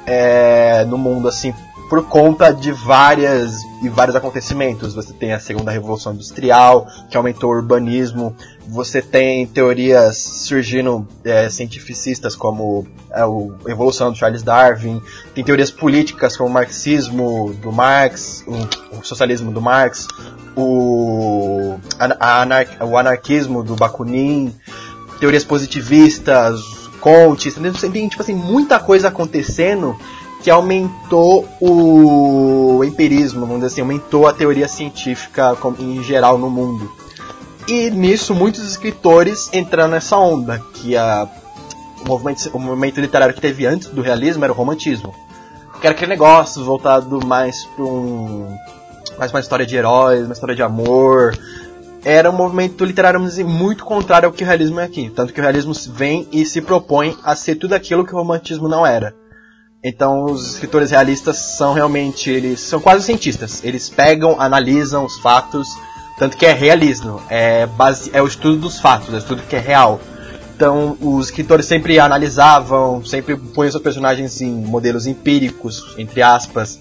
é, 0.05 0.85
no 0.85 0.97
mundo, 0.97 1.27
assim, 1.27 1.53
por 1.89 2.05
conta 2.05 2.51
de 2.51 2.71
várias 2.71 3.66
e 3.81 3.89
vários 3.89 4.15
acontecimentos. 4.15 4.93
Você 4.93 5.13
tem 5.13 5.33
a 5.33 5.39
segunda 5.39 5.71
revolução 5.71 6.13
industrial, 6.13 6.87
que 7.09 7.17
aumentou 7.17 7.51
o 7.51 7.53
urbanismo. 7.53 8.35
Você 8.67 9.01
tem 9.01 9.45
teorias 9.45 10.17
surgindo 10.17 11.07
é, 11.23 11.49
cientificistas 11.49 12.35
como 12.35 12.87
é, 13.11 13.21
a 13.21 13.71
evolução 13.71 14.11
do 14.11 14.17
Charles 14.17 14.43
Darwin. 14.43 15.01
Tem 15.33 15.43
teorias 15.43 15.71
políticas 15.71 16.35
como 16.35 16.49
o 16.49 16.53
marxismo 16.53 17.53
do 17.61 17.71
Marx, 17.71 18.43
o, 18.47 19.03
socialismo 19.03 19.51
do 19.51 19.61
Marx, 19.61 20.07
o, 20.55 21.75
a, 21.99 22.41
a 22.41 22.85
o 22.85 22.97
anarquismo 22.97 23.63
do 23.63 23.75
Bakunin, 23.75 24.53
teorias 25.19 25.43
positivistas, 25.43 26.77
Conte, 26.99 27.51
tem 27.91 28.09
tipo 28.09 28.21
assim 28.21 28.33
muita 28.33 28.79
coisa 28.79 29.07
acontecendo 29.07 29.95
que 30.47 30.51
aumentou 30.51 31.45
o 31.59 32.81
empirismo, 32.81 33.41
vamos 33.41 33.55
dizer 33.55 33.67
assim, 33.67 33.81
aumentou 33.81 34.29
a 34.29 34.33
teoria 34.33 34.65
científica 34.65 35.57
em 35.77 36.01
geral 36.01 36.37
no 36.37 36.49
mundo. 36.49 36.89
E 37.67 37.91
nisso 37.91 38.33
muitos 38.33 38.65
escritores 38.65 39.49
entraram 39.51 39.89
nessa 39.89 40.15
onda, 40.15 40.63
que 40.75 40.95
a, 40.95 41.27
o, 42.01 42.07
movimento, 42.07 42.49
o 42.53 42.59
movimento 42.59 43.01
literário 43.01 43.35
que 43.35 43.41
teve 43.41 43.65
antes 43.65 43.89
do 43.89 44.01
realismo 44.01 44.45
era 44.45 44.53
o 44.53 44.55
romantismo. 44.55 45.13
Que 45.81 45.87
era 45.87 45.93
aquele 45.93 46.11
negócio 46.11 46.63
voltado 46.63 47.19
mais 47.27 47.65
para 47.65 47.83
um, 47.83 48.47
mais 49.19 49.33
uma 49.33 49.41
história 49.41 49.65
de 49.65 49.75
heróis, 49.75 50.23
uma 50.23 50.33
história 50.33 50.55
de 50.55 50.63
amor. 50.63 51.37
Era 52.05 52.31
um 52.31 52.33
movimento 52.33 52.85
literário 52.85 53.19
dizer, 53.19 53.43
muito 53.43 53.83
contrário 53.83 54.27
ao 54.27 54.31
que 54.31 54.45
o 54.45 54.47
realismo 54.47 54.79
é 54.79 54.85
aqui. 54.85 55.11
Tanto 55.13 55.33
que 55.33 55.41
o 55.41 55.43
realismo 55.43 55.73
vem 55.89 56.25
e 56.31 56.45
se 56.45 56.61
propõe 56.61 57.17
a 57.21 57.35
ser 57.35 57.55
tudo 57.55 57.73
aquilo 57.73 58.05
que 58.05 58.13
o 58.13 58.17
romantismo 58.17 58.69
não 58.69 58.85
era 58.85 59.13
então 59.87 60.25
os 60.25 60.53
escritores 60.53 60.91
realistas 60.91 61.37
são 61.37 61.73
realmente 61.73 62.29
eles 62.29 62.59
são 62.59 62.79
quase 62.79 63.05
cientistas. 63.05 63.63
Eles 63.63 63.89
pegam, 63.89 64.35
analisam 64.39 65.05
os 65.05 65.17
fatos, 65.19 65.67
tanto 66.17 66.35
que 66.35 66.45
é 66.45 66.53
realismo, 66.53 67.21
é 67.29 67.65
base, 67.65 68.09
é 68.13 68.21
o 68.21 68.27
estudo 68.27 68.57
dos 68.57 68.79
fatos, 68.79 69.13
é 69.13 69.17
o 69.17 69.19
estudo 69.19 69.43
que 69.43 69.55
é 69.55 69.59
real. 69.59 69.99
Então 70.55 70.97
os 70.99 71.27
escritores 71.27 71.65
sempre 71.65 71.99
analisavam, 71.99 73.05
sempre 73.05 73.37
põem 73.37 73.69
seus 73.69 73.81
personagens 73.81 74.41
em 74.41 74.51
modelos 74.51 75.05
empíricos, 75.05 75.95
entre 75.97 76.21
aspas, 76.21 76.79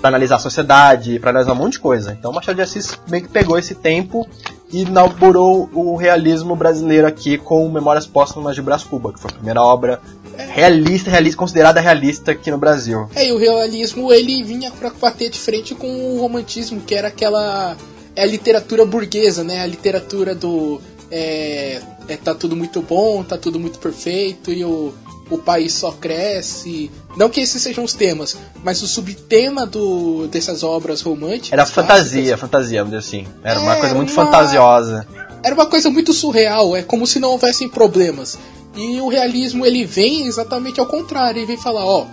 para 0.00 0.08
analisar 0.08 0.36
a 0.36 0.38
sociedade, 0.38 1.18
para 1.18 1.30
analisar 1.30 1.52
um 1.52 1.56
monte 1.56 1.72
de 1.72 1.80
coisa. 1.80 2.16
Então 2.18 2.32
Machado 2.32 2.56
de 2.56 2.62
Assis 2.62 2.98
meio 3.08 3.24
que 3.24 3.28
pegou 3.28 3.58
esse 3.58 3.74
tempo 3.74 4.26
e 4.72 4.82
inaugurou 4.82 5.68
o 5.72 5.96
realismo 5.96 6.56
brasileiro 6.56 7.06
aqui 7.06 7.36
com 7.36 7.68
Memórias 7.68 8.06
Póstumas 8.06 8.54
de 8.54 8.62
Brás 8.62 8.82
Cuba, 8.82 9.12
que 9.12 9.20
foi 9.20 9.30
a 9.30 9.34
primeira 9.34 9.62
obra 9.62 10.00
realista, 10.44 11.10
realista, 11.10 11.38
considerada 11.38 11.80
realista 11.80 12.32
aqui 12.32 12.50
no 12.50 12.58
Brasil. 12.58 13.08
É, 13.14 13.28
e 13.28 13.32
o 13.32 13.38
realismo 13.38 14.12
ele 14.12 14.42
vinha 14.42 14.70
para 14.70 14.90
bater 14.90 15.30
de 15.30 15.38
frente 15.38 15.74
com 15.74 15.88
o 15.88 16.20
romantismo, 16.20 16.80
que 16.80 16.94
era 16.94 17.08
aquela 17.08 17.76
é 18.14 18.22
a 18.22 18.26
literatura 18.26 18.84
burguesa, 18.84 19.44
né? 19.44 19.62
A 19.62 19.66
literatura 19.66 20.34
do 20.34 20.80
é, 21.10 21.80
é, 22.08 22.16
tá 22.16 22.34
tudo 22.34 22.56
muito 22.56 22.80
bom, 22.82 23.22
tá 23.22 23.36
tudo 23.36 23.60
muito 23.60 23.78
perfeito 23.78 24.50
e 24.50 24.64
o, 24.64 24.92
o 25.30 25.38
país 25.38 25.72
só 25.74 25.92
cresce. 25.92 26.90
Não 27.16 27.28
que 27.28 27.40
esses 27.40 27.60
sejam 27.60 27.84
os 27.84 27.92
temas, 27.92 28.36
mas 28.62 28.82
o 28.82 28.86
subtema 28.86 29.66
do, 29.66 30.26
dessas 30.28 30.62
obras 30.62 31.00
românticas. 31.02 31.52
Era 31.52 31.66
fantasia, 31.66 32.22
clássicas, 32.22 32.40
fantasia, 32.40 32.84
vamos 32.84 32.98
dizer 32.98 33.18
assim. 33.18 33.28
Era 33.44 33.60
é, 33.60 33.62
uma 33.62 33.76
coisa 33.76 33.94
muito 33.94 34.12
uma, 34.12 34.24
fantasiosa. 34.24 35.06
Era 35.42 35.54
uma 35.54 35.66
coisa 35.66 35.90
muito 35.90 36.12
surreal, 36.12 36.76
é 36.76 36.82
como 36.82 37.06
se 37.06 37.18
não 37.18 37.30
houvessem 37.30 37.68
problemas. 37.68 38.38
E 38.76 39.00
o 39.00 39.08
realismo 39.08 39.64
ele 39.64 39.84
vem 39.84 40.26
exatamente 40.26 40.78
ao 40.78 40.86
contrário, 40.86 41.38
ele 41.38 41.46
vem 41.46 41.56
falar, 41.56 41.84
ó, 41.84 42.06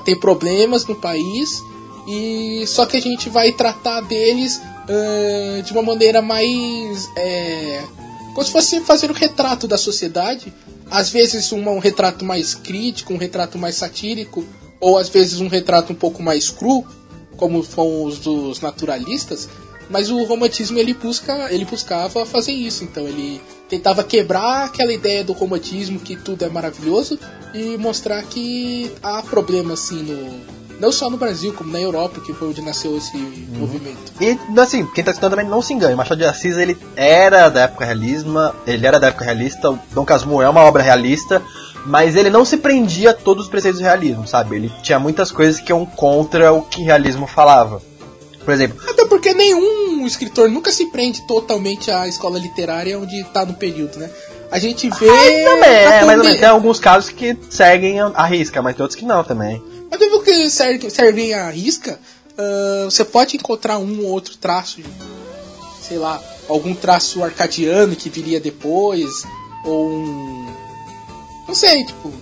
tem 0.00 0.18
problemas 0.18 0.86
no 0.86 0.94
país 0.94 1.62
e 2.06 2.64
só 2.66 2.84
que 2.84 2.96
a 2.96 3.00
gente 3.00 3.28
vai 3.30 3.52
tratar 3.52 4.02
deles 4.02 4.60
uh, 4.60 5.62
de 5.62 5.72
uma 5.72 5.82
maneira 5.82 6.20
mais 6.20 7.08
é, 7.16 7.82
como 8.36 8.44
se 8.44 8.52
fosse 8.52 8.80
fazer 8.82 9.10
o 9.10 9.14
um 9.14 9.16
retrato 9.16 9.66
da 9.66 9.78
sociedade, 9.78 10.52
às 10.90 11.08
vezes 11.08 11.50
um, 11.52 11.66
um 11.70 11.78
retrato 11.78 12.22
mais 12.22 12.54
crítico, 12.54 13.14
um 13.14 13.16
retrato 13.16 13.56
mais 13.56 13.76
satírico, 13.76 14.44
ou 14.78 14.98
às 14.98 15.08
vezes 15.08 15.40
um 15.40 15.48
retrato 15.48 15.94
um 15.94 15.96
pouco 15.96 16.22
mais 16.22 16.50
cru, 16.50 16.84
como 17.38 17.64
são 17.64 18.04
os 18.04 18.18
dos 18.18 18.60
naturalistas, 18.60 19.48
mas 19.88 20.10
o 20.10 20.22
romantismo 20.24 20.78
ele 20.78 20.94
busca, 20.94 21.52
ele 21.52 21.64
buscava 21.64 22.24
fazer 22.26 22.52
isso, 22.52 22.84
então 22.84 23.06
ele 23.06 23.40
tentava 23.68 24.02
quebrar 24.02 24.64
aquela 24.64 24.92
ideia 24.92 25.24
do 25.24 25.32
romantismo 25.32 25.98
que 25.98 26.16
tudo 26.16 26.44
é 26.44 26.48
maravilhoso 26.48 27.18
e 27.54 27.76
mostrar 27.76 28.22
que 28.24 28.92
há 29.02 29.22
problemas 29.22 29.80
assim 29.84 30.02
no 30.02 30.56
não 30.78 30.92
só 30.92 31.08
no 31.08 31.16
Brasil, 31.16 31.52
como 31.54 31.72
na 31.72 31.80
Europa, 31.80 32.20
que 32.20 32.32
foi 32.34 32.48
onde 32.48 32.60
nasceu 32.60 32.96
esse 32.96 33.16
uhum. 33.16 33.46
movimento. 33.60 34.12
E 34.20 34.38
assim, 34.60 34.84
quem 34.86 35.00
está 35.02 35.12
citando 35.12 35.34
também 35.34 35.50
não 35.50 35.62
se 35.62 35.72
engane, 35.72 35.94
Machado 35.94 36.18
de 36.18 36.24
Assis 36.24 36.56
ele 36.56 36.76
era 36.94 37.48
da 37.48 37.62
época 37.62 37.84
realista, 37.84 38.54
ele 38.66 38.86
era 38.86 39.00
da 39.00 39.06
época 39.08 39.24
realista, 39.24 39.70
o 39.70 39.78
Dom 39.92 40.04
Casmurro 40.04 40.42
é 40.42 40.48
uma 40.48 40.62
obra 40.62 40.82
realista, 40.82 41.42
mas 41.86 42.16
ele 42.16 42.30
não 42.30 42.44
se 42.44 42.56
prendia 42.56 43.10
a 43.10 43.14
todos 43.14 43.44
os 43.44 43.50
preceitos 43.50 43.80
do 43.80 43.84
realismo, 43.84 44.26
sabe? 44.26 44.56
Ele 44.56 44.72
tinha 44.82 44.98
muitas 44.98 45.30
coisas 45.30 45.60
que 45.60 45.72
iam 45.72 45.86
contra 45.86 46.52
o 46.52 46.62
que 46.62 46.82
realismo 46.82 47.26
falava. 47.26 47.80
Por 48.46 48.54
exemplo. 48.54 48.80
Até 48.88 49.04
porque 49.06 49.34
nenhum 49.34 50.06
escritor 50.06 50.48
nunca 50.48 50.70
se 50.70 50.86
prende 50.86 51.26
totalmente 51.26 51.90
à 51.90 52.06
escola 52.06 52.38
literária 52.38 52.96
onde 52.96 53.20
está 53.20 53.44
no 53.44 53.54
período, 53.54 53.98
né? 53.98 54.08
A 54.52 54.60
gente 54.60 54.88
vê. 54.88 55.44
Também, 55.44 55.68
é, 55.68 56.04
mas 56.04 56.20
também, 56.20 56.38
tem 56.38 56.48
alguns 56.48 56.78
casos 56.78 57.10
que 57.10 57.36
seguem 57.50 58.00
a 58.00 58.24
risca, 58.24 58.62
mas 58.62 58.76
tem 58.76 58.84
outros 58.84 58.98
que 58.98 59.04
não 59.04 59.24
também. 59.24 59.60
Mas 59.90 59.98
mesmo 59.98 60.22
que 60.22 60.48
servem 60.48 61.34
a 61.34 61.50
risca, 61.50 61.98
uh, 62.38 62.84
você 62.84 63.04
pode 63.04 63.36
encontrar 63.36 63.78
um 63.78 64.04
ou 64.04 64.12
outro 64.12 64.36
traço, 64.36 64.80
sei 65.82 65.98
lá, 65.98 66.22
algum 66.48 66.72
traço 66.72 67.24
arcadiano 67.24 67.96
que 67.96 68.08
viria 68.08 68.38
depois, 68.38 69.10
ou 69.64 69.88
um. 69.88 70.54
Não 71.48 71.54
sei, 71.56 71.84
tipo. 71.84 72.12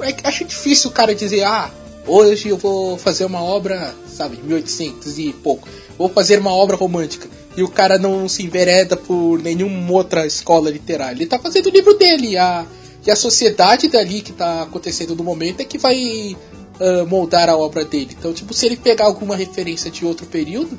É, 0.00 0.14
acho 0.24 0.44
difícil 0.44 0.90
o 0.90 0.92
cara 0.92 1.14
dizer, 1.14 1.42
ah, 1.44 1.70
hoje 2.06 2.48
eu 2.48 2.56
vou 2.56 2.98
fazer 2.98 3.24
uma 3.24 3.42
obra 3.42 3.94
sabe? 4.20 4.38
1800 4.42 5.18
e 5.18 5.32
pouco. 5.32 5.66
Vou 5.96 6.08
fazer 6.10 6.38
uma 6.38 6.52
obra 6.52 6.76
romântica. 6.76 7.26
E 7.56 7.62
o 7.62 7.68
cara 7.68 7.98
não 7.98 8.28
se 8.28 8.42
envereda 8.42 8.96
por 8.96 9.42
nenhuma 9.42 9.92
outra 9.92 10.26
escola 10.26 10.70
literária. 10.70 11.16
Ele 11.16 11.26
tá 11.26 11.38
fazendo 11.38 11.66
o 11.66 11.70
livro 11.70 11.94
dele. 11.94 12.36
A, 12.36 12.66
e 13.06 13.10
a 13.10 13.16
sociedade 13.16 13.88
dali 13.88 14.20
que 14.20 14.32
tá 14.32 14.62
acontecendo 14.62 15.16
no 15.16 15.24
momento 15.24 15.60
é 15.60 15.64
que 15.64 15.78
vai 15.78 16.36
uh, 16.78 17.06
moldar 17.06 17.48
a 17.48 17.56
obra 17.56 17.84
dele. 17.84 18.14
Então, 18.18 18.32
tipo, 18.34 18.52
se 18.52 18.66
ele 18.66 18.76
pegar 18.76 19.06
alguma 19.06 19.34
referência 19.34 19.90
de 19.90 20.04
outro 20.04 20.26
período, 20.26 20.78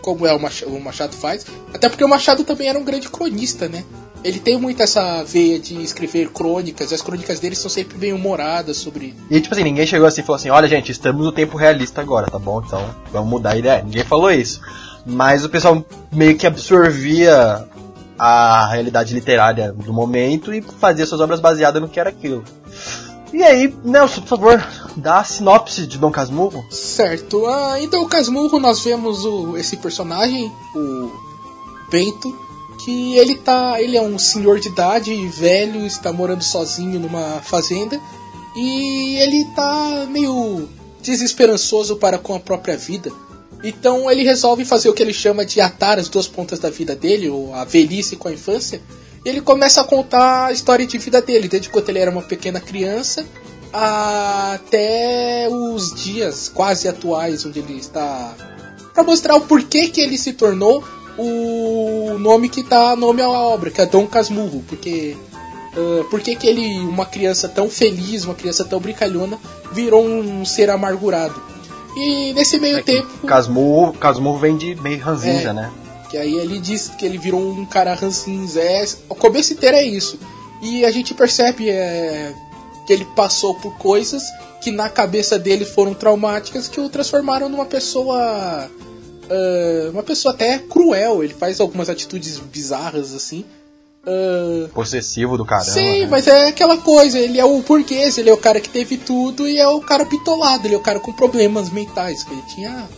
como 0.00 0.26
é 0.26 0.34
o 0.34 0.40
Machado, 0.40 0.74
o 0.74 0.80
Machado 0.80 1.14
faz, 1.14 1.46
até 1.72 1.88
porque 1.88 2.04
o 2.04 2.08
Machado 2.08 2.42
também 2.42 2.68
era 2.68 2.78
um 2.78 2.84
grande 2.84 3.08
cronista, 3.08 3.68
né? 3.68 3.84
Ele 4.24 4.38
tem 4.38 4.58
muito 4.58 4.82
essa 4.82 5.22
veia 5.24 5.58
de 5.58 5.82
escrever 5.82 6.30
crônicas, 6.30 6.90
e 6.90 6.94
as 6.94 7.02
crônicas 7.02 7.40
dele 7.40 7.56
são 7.56 7.70
sempre 7.70 7.98
bem 7.98 8.12
humoradas 8.12 8.76
sobre. 8.76 9.14
E 9.30 9.40
tipo 9.40 9.54
assim, 9.54 9.64
ninguém 9.64 9.86
chegou 9.86 10.06
assim 10.06 10.20
e 10.20 10.24
falou 10.24 10.36
assim: 10.36 10.50
olha, 10.50 10.68
gente, 10.68 10.92
estamos 10.92 11.24
no 11.24 11.32
tempo 11.32 11.56
realista 11.56 12.00
agora, 12.00 12.30
tá 12.30 12.38
bom? 12.38 12.62
Então 12.64 12.94
vamos 13.10 13.28
mudar 13.28 13.52
a 13.52 13.56
ideia. 13.56 13.82
Ninguém 13.82 14.04
falou 14.04 14.30
isso. 14.30 14.60
Mas 15.04 15.44
o 15.44 15.48
pessoal 15.48 15.84
meio 16.12 16.36
que 16.36 16.46
absorvia 16.46 17.66
a 18.18 18.68
realidade 18.68 19.12
literária 19.14 19.72
do 19.72 19.92
momento 19.92 20.54
e 20.54 20.62
fazia 20.62 21.04
suas 21.04 21.20
obras 21.20 21.40
baseadas 21.40 21.82
no 21.82 21.88
que 21.88 21.98
era 21.98 22.10
aquilo. 22.10 22.44
E 23.32 23.42
aí, 23.42 23.74
Nelson, 23.82 24.20
por 24.20 24.28
favor, 24.28 24.66
dá 24.94 25.20
a 25.20 25.24
sinopse 25.24 25.86
de 25.86 25.98
Dom 25.98 26.10
Casmurro. 26.10 26.64
Certo. 26.70 27.46
Ah, 27.46 27.80
então, 27.80 28.02
o 28.02 28.08
Casmurro, 28.08 28.60
nós 28.60 28.84
vemos 28.84 29.24
o, 29.24 29.56
esse 29.56 29.78
personagem, 29.78 30.52
o 30.76 31.10
Bento, 31.90 32.38
que 32.84 33.16
ele 33.16 33.36
tá, 33.36 33.80
ele 33.80 33.96
é 33.96 34.02
um 34.02 34.18
senhor 34.18 34.58
de 34.58 34.68
idade, 34.68 35.14
velho, 35.28 35.86
está 35.86 36.12
morando 36.12 36.42
sozinho 36.42 36.98
numa 36.98 37.40
fazenda 37.42 38.00
e 38.56 39.16
ele 39.16 39.44
tá 39.54 40.06
meio 40.10 40.68
desesperançoso 41.00 41.96
para 41.96 42.18
com 42.18 42.34
a 42.34 42.40
própria 42.40 42.76
vida. 42.76 43.10
Então 43.62 44.10
ele 44.10 44.24
resolve 44.24 44.64
fazer 44.64 44.88
o 44.88 44.92
que 44.92 45.02
ele 45.02 45.12
chama 45.12 45.44
de 45.44 45.60
atar 45.60 45.98
as 45.98 46.08
duas 46.08 46.26
pontas 46.26 46.58
da 46.58 46.68
vida 46.70 46.96
dele, 46.96 47.28
ou 47.28 47.54
a 47.54 47.64
velhice 47.64 48.16
com 48.16 48.28
a 48.28 48.32
infância. 48.32 48.80
E 49.24 49.28
ele 49.28 49.40
começa 49.40 49.80
a 49.80 49.84
contar 49.84 50.46
a 50.46 50.52
história 50.52 50.86
de 50.86 50.98
vida 50.98 51.22
dele, 51.22 51.48
desde 51.48 51.68
quando 51.68 51.88
ele 51.88 52.00
era 52.00 52.10
uma 52.10 52.22
pequena 52.22 52.60
criança 52.60 53.24
até 53.72 55.48
os 55.50 55.94
dias 55.94 56.50
quase 56.52 56.88
atuais 56.88 57.46
onde 57.46 57.60
ele 57.60 57.78
está 57.78 58.34
para 58.92 59.02
mostrar 59.02 59.34
o 59.34 59.40
porquê 59.40 59.88
que 59.88 59.98
ele 59.98 60.18
se 60.18 60.34
tornou 60.34 60.84
o 61.18 62.18
nome 62.18 62.48
que 62.48 62.62
dá 62.62 62.96
nome 62.96 63.22
à 63.22 63.28
obra, 63.28 63.70
que 63.70 63.80
é 63.80 63.86
Dom 63.86 64.06
Casmurro, 64.06 64.62
porque 64.68 65.16
uh, 65.76 66.04
por 66.04 66.20
que, 66.20 66.36
que 66.36 66.46
ele, 66.46 66.78
uma 66.80 67.06
criança 67.06 67.48
tão 67.48 67.68
feliz, 67.68 68.24
uma 68.24 68.34
criança 68.34 68.64
tão 68.64 68.80
brincalhona, 68.80 69.38
virou 69.72 70.04
um 70.04 70.44
ser 70.44 70.70
amargurado? 70.70 71.40
E 71.96 72.32
nesse 72.32 72.58
meio 72.58 72.78
é 72.78 72.82
tempo. 72.82 73.26
Casmurro, 73.26 73.92
Casmurro 73.92 74.38
vem 74.38 74.56
de 74.56 74.74
meio 74.76 75.00
ranzinza, 75.00 75.50
é, 75.50 75.52
né? 75.52 75.72
Que 76.10 76.16
aí 76.16 76.34
ele 76.34 76.58
diz 76.58 76.88
que 76.88 77.04
ele 77.04 77.18
virou 77.18 77.40
um 77.40 77.66
cara 77.66 77.94
ranzinza. 77.94 78.60
É, 78.60 78.84
o 79.08 79.14
começo 79.14 79.52
inteiro 79.52 79.76
é 79.76 79.84
isso. 79.84 80.18
E 80.62 80.84
a 80.84 80.90
gente 80.90 81.12
percebe 81.12 81.68
é, 81.68 82.32
que 82.86 82.92
ele 82.92 83.04
passou 83.04 83.54
por 83.54 83.76
coisas 83.76 84.22
que 84.62 84.70
na 84.70 84.88
cabeça 84.88 85.38
dele 85.38 85.64
foram 85.64 85.92
traumáticas 85.92 86.68
que 86.68 86.80
o 86.80 86.88
transformaram 86.88 87.48
numa 87.48 87.66
pessoa. 87.66 88.70
Uh, 89.24 89.90
uma 89.90 90.02
pessoa 90.02 90.34
até 90.34 90.58
cruel. 90.58 91.22
Ele 91.22 91.34
faz 91.34 91.60
algumas 91.60 91.88
atitudes 91.88 92.38
bizarras 92.38 93.14
assim. 93.14 93.44
Uh, 94.04 94.68
Possessivo 94.70 95.38
do 95.38 95.44
caramba. 95.44 95.70
Sim, 95.70 96.00
né? 96.00 96.06
mas 96.10 96.26
é 96.26 96.48
aquela 96.48 96.76
coisa, 96.76 97.20
ele 97.20 97.38
é 97.38 97.44
o 97.44 97.60
burguês, 97.60 98.18
ele 98.18 98.28
é 98.28 98.32
o 98.32 98.36
cara 98.36 98.60
que 98.60 98.68
teve 98.68 98.96
tudo 98.96 99.46
e 99.46 99.58
é 99.58 99.68
o 99.68 99.80
cara 99.80 100.04
pitolado, 100.04 100.66
ele 100.66 100.74
é 100.74 100.76
o 100.76 100.82
cara 100.82 100.98
com 100.98 101.12
problemas 101.12 101.70
mentais, 101.70 102.24
que 102.24 102.32
ele 102.32 102.42
tinha. 102.52 102.88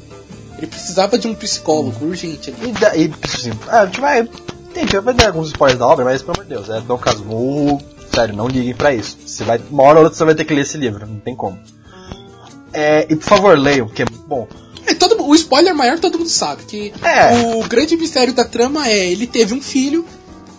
Ele 0.57 0.66
precisava 0.66 1.19
de 1.19 1.28
um 1.28 1.35
psicólogo 1.35 2.07
urgente 2.07 2.50
ali. 2.50 2.71
E, 2.71 2.73
da, 2.73 2.97
e 2.97 3.12
assim, 3.23 3.50
a 3.69 3.85
gente 3.85 4.00
vai. 4.00 4.26
Tem, 4.73 4.87
vai 4.87 5.14
dar 5.14 5.26
alguns 5.26 5.49
spoilers 5.49 5.78
da 5.78 5.87
obra, 5.87 6.04
mas 6.04 6.23
pelo 6.23 6.35
amor 6.38 6.45
de 6.45 6.54
Deus, 6.54 6.71
é 6.71 6.81
Dom 6.81 6.97
Casmurro. 6.97 7.83
Sério, 8.12 8.35
não 8.35 8.49
liguem 8.49 8.75
pra 8.75 8.95
isso. 8.95 9.19
Você 9.26 9.45
vai, 9.45 9.61
uma 9.71 9.83
hora 9.83 9.99
ou 9.99 10.04
outra 10.04 10.16
você 10.16 10.25
vai 10.25 10.35
ter 10.35 10.45
que 10.45 10.54
ler 10.54 10.62
esse 10.62 10.78
livro, 10.78 11.07
não 11.07 11.21
tem 11.21 11.35
como. 11.35 11.59
É, 12.73 13.07
e 13.11 13.14
por 13.14 13.25
favor, 13.25 13.59
leiam, 13.59 13.87
porque 13.87 14.02
é 14.02 14.07
bom. 14.26 14.49
É, 15.25 15.28
o 15.31 15.35
spoiler 15.35 15.75
maior 15.75 15.99
todo 15.99 16.19
mundo 16.19 16.31
sabe, 16.31 16.64
que 16.64 16.93
É. 17.02 17.54
o 17.57 17.64
grande 17.69 17.97
mistério 17.97 18.33
da 18.33 18.45
trama 18.45 18.88
é 18.88 19.11
ele 19.11 19.26
teve 19.26 19.54
um 19.54 19.62
filho 19.62 20.04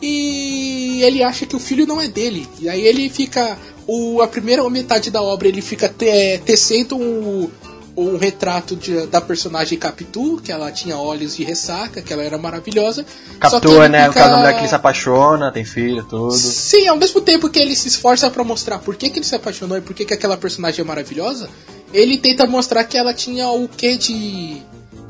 e 0.01 1.01
ele 1.03 1.23
acha 1.23 1.45
que 1.45 1.55
o 1.55 1.59
filho 1.59 1.85
não 1.87 2.01
é 2.01 2.07
dele. 2.07 2.47
E 2.59 2.69
aí 2.69 2.81
ele 2.85 3.09
fica. 3.09 3.57
O, 3.87 4.21
a 4.21 4.27
primeira 4.27 4.67
metade 4.69 5.11
da 5.11 5.21
obra 5.21 5.47
ele 5.47 5.61
fica 5.61 5.87
te, 5.87 6.39
tecendo 6.43 6.95
um, 6.97 7.47
um 7.95 8.17
retrato 8.17 8.75
de- 8.75 9.05
da 9.07 9.21
personagem 9.21 9.77
Capitu, 9.77 10.41
que 10.43 10.51
ela 10.51 10.71
tinha 10.71 10.97
olhos 10.97 11.35
de 11.35 11.43
ressaca, 11.43 12.01
que 12.01 12.11
ela 12.11 12.23
era 12.23 12.35
maravilhosa. 12.35 13.05
Captua, 13.39 13.85
ele 13.85 13.89
né? 13.89 14.09
O 14.09 14.11
fica- 14.11 14.21
cara 14.21 14.31
da 14.33 14.37
mulher 14.39 14.53
que 14.53 14.59
ele 14.61 14.67
se 14.67 14.73
apaixona, 14.75 15.51
tem 15.51 15.63
filho, 15.63 16.03
tudo. 16.03 16.33
Sim, 16.33 16.87
ao 16.87 16.97
mesmo 16.97 17.21
tempo 17.21 17.47
que 17.47 17.59
ele 17.59 17.75
se 17.75 17.87
esforça 17.87 18.27
pra 18.31 18.43
mostrar 18.43 18.79
por 18.79 18.95
que, 18.95 19.07
que 19.09 19.19
ele 19.19 19.25
se 19.25 19.35
apaixonou 19.35 19.77
e 19.77 19.81
por 19.81 19.93
que, 19.93 20.03
que 20.03 20.13
aquela 20.15 20.35
personagem 20.35 20.81
é 20.81 20.83
maravilhosa, 20.83 21.47
ele 21.95 22.17
tenta 22.17 22.45
mostrar 22.45 22.83
que 22.83 22.97
ela 22.97 23.13
tinha 23.13 23.49
o 23.49 23.67
quê 23.67 23.95
de. 23.97 24.61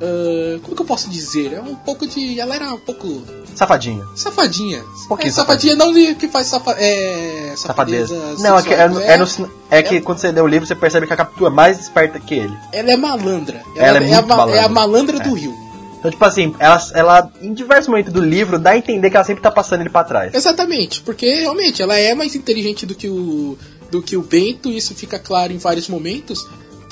ah, 0.02 0.60
como 0.64 0.76
que 0.76 0.82
eu 0.82 0.86
posso 0.86 1.10
dizer? 1.10 1.54
É 1.54 1.62
um 1.62 1.76
pouco 1.76 2.06
de. 2.08 2.40
Ela 2.40 2.56
era 2.56 2.74
um 2.74 2.80
pouco. 2.80 3.24
Safadinha. 3.54 4.04
Um 4.04 5.08
pouquinho 5.08 5.30
é, 5.30 5.32
safadinha 5.32 5.76
não 5.76 5.94
de 5.94 6.14
que 6.16 6.28
faz 6.28 6.48
safa, 6.48 6.72
é, 6.78 7.54
Safadeza. 7.56 8.14
safadeza. 8.16 8.44
Não, 8.50 8.58
é 8.60 8.62
que, 8.62 8.74
é, 8.74 8.78
sexual. 8.90 9.04
é 9.04 9.18
no- 9.18 9.52
é 9.72 9.82
que 9.84 10.02
quando 10.02 10.18
você 10.18 10.30
lê 10.32 10.42
o 10.42 10.48
livro, 10.48 10.68
você 10.68 10.76
percebe 10.76 11.08
que 11.08 11.14
a 11.14 11.18
Captua 11.18 11.48
é 11.48 11.52
mais 11.52 11.80
esperta 11.80 12.20
que 12.20 12.34
ele. 12.36 12.54
Ela 12.74 12.92
é 12.92 12.98
malandra. 12.98 13.62
Ela 13.78 13.98
é 14.00 14.02
a, 14.02 14.02
muito 14.02 14.28
ma- 14.28 14.36
malandra. 14.36 14.56
é 14.60 14.64
a 14.64 14.70
malandra 14.70 15.20
do 15.20 15.30
É. 15.38 15.40
Rio. 15.40 15.54
Então, 16.00 16.12
tipo 16.12 16.26
assim, 16.26 16.54
ela, 16.60 16.80
ela, 16.94 17.32
em 17.42 17.54
diversos 17.54 17.88
momentos 17.88 18.12
do 18.14 18.22
livro, 18.22 18.60
dá 18.60 18.72
a 18.72 18.78
entender 18.78 19.10
que 19.10 19.16
ela 19.16 19.26
sempre 19.26 19.42
tá 19.42 19.50
passando 19.50 19.82
ele 19.82 19.90
pra 19.90 20.04
trás. 20.04 20.34
Exatamente, 20.36 21.02
porque 21.02 21.26
realmente 21.34 21.82
ela 21.82 21.96
é 21.98 22.14
mais 22.14 22.36
inteligente 22.36 22.86
do 22.86 22.94
que 22.94 23.08
o 23.10 23.58
do 23.90 24.02
que 24.02 24.18
o 24.18 24.22
Bento, 24.22 24.70
isso 24.70 24.94
fica 24.94 25.18
claro 25.18 25.54
em 25.54 25.58
vários 25.58 25.88
momentos. 25.88 26.46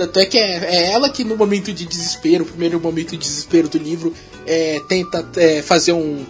Tanto 0.03 0.19
é 0.19 0.25
que 0.25 0.37
é, 0.37 0.57
é 0.65 0.91
ela 0.91 1.09
que 1.09 1.23
no 1.23 1.37
momento 1.37 1.71
de 1.71 1.85
desespero, 1.85 2.43
primeiro 2.43 2.79
momento 2.79 3.11
de 3.11 3.17
desespero 3.17 3.69
do 3.69 3.77
livro, 3.77 4.13
é, 4.45 4.81
tenta 4.87 5.25
é, 5.37 5.61
fazer 5.61 5.93
um 5.93 6.25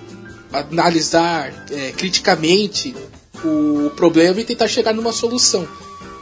analisar 0.51 1.65
é, 1.71 1.91
criticamente 1.93 2.95
o 3.43 3.89
problema 3.95 4.39
e 4.39 4.43
tentar 4.43 4.67
chegar 4.67 4.93
numa 4.93 5.11
solução. 5.11 5.67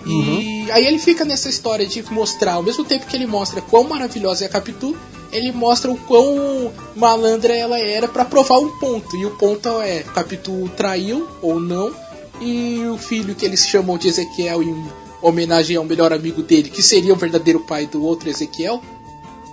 E 0.06 0.72
aí 0.72 0.86
ele 0.88 0.98
fica 0.98 1.26
nessa 1.26 1.50
história 1.50 1.86
de 1.86 2.02
mostrar, 2.12 2.54
ao 2.54 2.64
mesmo 2.64 2.84
tempo 2.84 3.06
que 3.06 3.16
ele 3.16 3.28
mostra 3.28 3.62
quão 3.62 3.84
maravilhosa 3.84 4.46
é 4.46 4.48
a 4.48 4.50
Capitu, 4.50 4.98
ele 5.32 5.52
mostra 5.52 5.92
o 5.92 5.98
quão 5.98 6.72
malandra 6.96 7.56
ela 7.56 7.78
era 7.78 8.08
pra 8.08 8.26
provar 8.26 8.60
um 8.60 8.80
ponto. 8.80 9.16
E 9.16 9.26
o 9.26 9.32
ponto 9.32 9.70
é, 9.82 10.04
Capitu 10.04 10.72
traiu 10.76 11.28
ou 11.42 11.60
não, 11.60 11.94
e 12.40 12.84
o 12.88 12.98
filho 12.98 13.36
que 13.36 13.46
eles 13.46 13.68
chamam 13.68 13.98
de 13.98 14.08
Ezequiel 14.08 14.64
em 14.64 15.01
homenagem 15.22 15.76
ao 15.78 15.84
melhor 15.84 16.12
amigo 16.14 16.42
dele, 16.42 16.70
que 16.70 16.82
seria 16.82 17.14
o 17.14 17.16
verdadeiro 17.16 17.60
pai 17.62 17.86
do 17.86 18.04
outro 18.04 18.30
Ezequiel. 18.30 18.82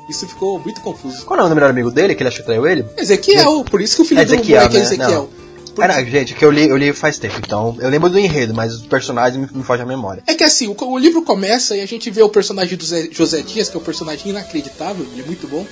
Isso 0.08 0.26
ficou 0.26 0.58
muito 0.58 0.80
confuso. 0.80 1.24
Qual 1.26 1.38
é 1.38 1.42
o 1.42 1.44
nome 1.44 1.54
do 1.54 1.54
melhor 1.56 1.70
amigo 1.70 1.90
dele, 1.90 2.14
que 2.14 2.22
ele 2.22 2.28
achou 2.28 2.40
que 2.40 2.46
traiu 2.46 2.66
ele? 2.66 2.84
Ezequiel, 2.96 3.62
por 3.70 3.82
isso 3.82 3.96
que 3.96 4.02
o 4.02 4.04
filho 4.06 4.20
É 4.20 4.24
do 4.24 4.34
Ezequiel, 4.34 4.56
moleque 4.62 4.76
é 4.76 4.80
né? 4.80 4.84
Ezequiel. 4.86 5.22
Por- 5.26 5.47
Não, 5.86 6.04
gente, 6.04 6.34
que 6.34 6.44
eu 6.44 6.50
li, 6.50 6.68
eu 6.68 6.76
li 6.76 6.92
faz 6.92 7.18
tempo, 7.18 7.36
então 7.38 7.76
eu 7.78 7.88
lembro 7.88 8.10
do 8.10 8.18
enredo, 8.18 8.52
mas 8.54 8.74
os 8.74 8.86
personagens 8.86 9.40
me, 9.40 9.58
me 9.58 9.62
fogem 9.62 9.84
a 9.84 9.86
memória. 9.86 10.22
É 10.26 10.34
que 10.34 10.42
assim, 10.42 10.66
o, 10.66 10.74
o 10.78 10.98
livro 10.98 11.22
começa 11.22 11.76
e 11.76 11.80
a 11.80 11.86
gente 11.86 12.10
vê 12.10 12.22
o 12.22 12.28
personagem 12.28 12.76
do 12.76 12.84
Zé- 12.84 13.08
José 13.12 13.42
Dias, 13.42 13.68
que 13.68 13.76
é 13.76 13.80
um 13.80 13.82
personagem 13.82 14.30
inacreditável, 14.30 15.06
ele 15.12 15.22
é 15.22 15.24
muito 15.24 15.46
bom. 15.46 15.64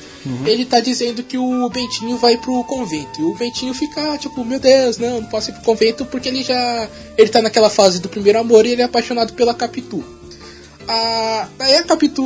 Ele 0.45 0.65
tá 0.65 0.81
dizendo 0.81 1.23
que 1.23 1.39
o 1.39 1.69
Bentinho 1.69 2.17
vai 2.19 2.37
pro 2.37 2.63
convento. 2.65 3.21
E 3.21 3.25
o 3.25 3.35
Bentinho 3.35 3.73
fica 3.73 4.19
tipo, 4.19 4.45
meu 4.45 4.59
Deus, 4.59 4.99
não, 4.99 5.21
não 5.21 5.29
posso 5.29 5.51
ir 5.51 5.53
pro 5.55 5.63
convento 5.63 6.05
porque 6.05 6.29
ele 6.29 6.43
já. 6.43 6.89
Ele 7.17 7.29
tá 7.29 7.41
naquela 7.41 7.71
fase 7.71 8.01
do 8.01 8.09
primeiro 8.09 8.39
amor 8.41 8.67
e 8.67 8.71
ele 8.73 8.83
é 8.83 8.85
apaixonado 8.85 9.33
pela 9.35 9.55
Capitu. 9.55 10.05
A, 10.89 11.49
aí 11.59 11.77
a 11.77 11.83
Capitu 11.83 12.23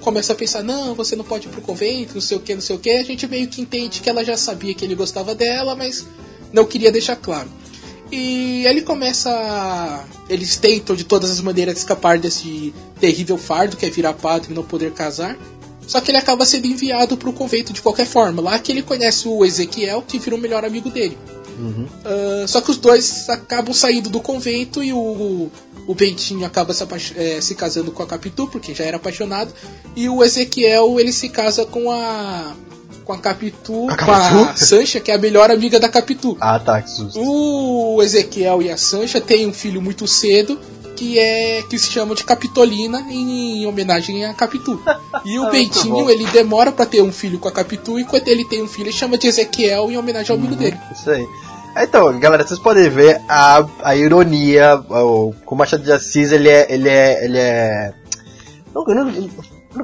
começa 0.00 0.32
a 0.32 0.36
pensar, 0.36 0.62
não, 0.62 0.94
você 0.94 1.16
não 1.16 1.24
pode 1.24 1.46
ir 1.48 1.50
pro 1.50 1.60
convento, 1.60 2.14
não 2.14 2.20
sei 2.20 2.36
o 2.36 2.40
que, 2.40 2.54
não 2.54 2.60
sei 2.60 2.76
o 2.76 2.78
que. 2.78 2.90
A 2.90 3.02
gente 3.04 3.26
meio 3.26 3.48
que 3.48 3.60
entende 3.60 4.00
que 4.00 4.08
ela 4.08 4.24
já 4.24 4.36
sabia 4.36 4.74
que 4.74 4.84
ele 4.84 4.94
gostava 4.94 5.34
dela, 5.34 5.74
mas 5.74 6.04
não 6.56 6.64
queria 6.64 6.90
deixar 6.90 7.14
claro. 7.14 7.48
E 8.10 8.64
ele 8.66 8.82
começa. 8.82 10.04
Eles 10.28 10.56
tentam 10.56 10.96
de 10.96 11.04
todas 11.04 11.30
as 11.30 11.40
maneiras 11.40 11.78
escapar 11.78 12.18
desse 12.18 12.74
terrível 12.98 13.36
fardo 13.36 13.76
que 13.76 13.86
é 13.86 13.90
virar 13.90 14.14
padre 14.14 14.52
e 14.52 14.54
não 14.54 14.64
poder 14.64 14.92
casar. 14.92 15.36
Só 15.86 16.00
que 16.00 16.10
ele 16.10 16.18
acaba 16.18 16.44
sendo 16.44 16.66
enviado 16.66 17.16
pro 17.16 17.32
convento 17.32 17.72
de 17.72 17.82
qualquer 17.82 18.06
forma. 18.06 18.42
Lá 18.42 18.58
que 18.58 18.72
ele 18.72 18.82
conhece 18.82 19.28
o 19.28 19.44
Ezequiel, 19.44 20.02
que 20.02 20.18
vira 20.18 20.34
o 20.34 20.38
melhor 20.38 20.64
amigo 20.64 20.90
dele. 20.90 21.16
Ah, 22.04 22.46
só 22.46 22.60
que 22.60 22.70
os 22.70 22.76
dois 22.76 23.28
acabam 23.28 23.72
saindo 23.72 24.10
do 24.10 24.20
convento 24.20 24.82
e 24.82 24.92
o, 24.92 25.50
o 25.86 25.94
Bentinho 25.94 26.44
acaba 26.44 26.74
se, 26.74 26.84
eh, 27.16 27.40
se 27.40 27.54
casando 27.54 27.90
com 27.90 28.02
a 28.02 28.06
Capitu, 28.06 28.46
porque 28.46 28.74
já 28.74 28.84
era 28.84 28.96
apaixonado. 28.96 29.52
E 29.94 30.08
o 30.08 30.22
Ezequiel 30.22 31.00
ele 31.00 31.12
se 31.12 31.28
casa 31.28 31.64
com 31.64 31.90
a. 31.90 32.54
com 33.06 33.12
a 33.12 33.18
Capitu, 33.18 33.88
A 33.88 33.96
com 33.96 34.10
a? 34.10 34.56
Sancha, 34.56 34.98
que 34.98 35.12
é 35.12 35.14
a 35.14 35.18
melhor 35.18 35.48
amiga 35.48 35.78
da 35.78 35.88
Capitu. 35.88 36.36
Ah, 36.40 36.58
tá, 36.58 36.82
que 36.82 36.90
susto. 36.90 37.20
O 37.22 38.02
Ezequiel 38.02 38.60
e 38.60 38.70
a 38.70 38.76
Sancha 38.76 39.20
têm 39.20 39.46
um 39.46 39.52
filho 39.52 39.80
muito 39.80 40.08
cedo 40.08 40.58
que 40.96 41.18
é 41.18 41.62
que 41.68 41.78
se 41.78 41.90
chama 41.90 42.14
de 42.14 42.24
Capitolina 42.24 43.00
em 43.10 43.66
homenagem 43.66 44.24
a 44.24 44.34
Capitu. 44.34 44.82
E 45.24 45.38
o 45.38 45.44
Ah, 45.46 45.50
Bentinho 45.50 46.10
ele 46.10 46.26
demora 46.26 46.72
pra 46.72 46.86
ter 46.86 47.02
um 47.02 47.12
filho 47.12 47.38
com 47.38 47.48
a 47.48 47.52
Capitu 47.52 48.00
e 48.00 48.04
quando 48.04 48.26
ele 48.28 48.44
tem 48.46 48.62
um 48.62 48.66
filho 48.66 48.86
ele 48.86 48.96
chama 48.96 49.16
de 49.16 49.26
Ezequiel 49.28 49.90
em 49.90 49.96
homenagem 49.98 50.32
ao 50.32 50.38
amigo 50.38 50.56
dele. 50.56 50.76
Isso 50.90 51.10
aí. 51.10 51.24
Então, 51.78 52.18
galera, 52.18 52.44
vocês 52.46 52.58
podem 52.58 52.88
ver 52.88 53.20
a, 53.28 53.64
a 53.84 53.94
ironia, 53.94 54.82
o, 54.88 55.34
com 55.44 55.54
o 55.54 55.58
Machado 55.58 55.82
de 55.82 55.92
Assis, 55.92 56.32
ele 56.32 56.48
é. 56.48 56.66
Ele 56.72 56.88
é. 56.88 57.24
Ele 57.24 57.38
é. 57.38 57.92
Não, 58.74 58.82
não, 58.82 59.10
eu 59.10 59.30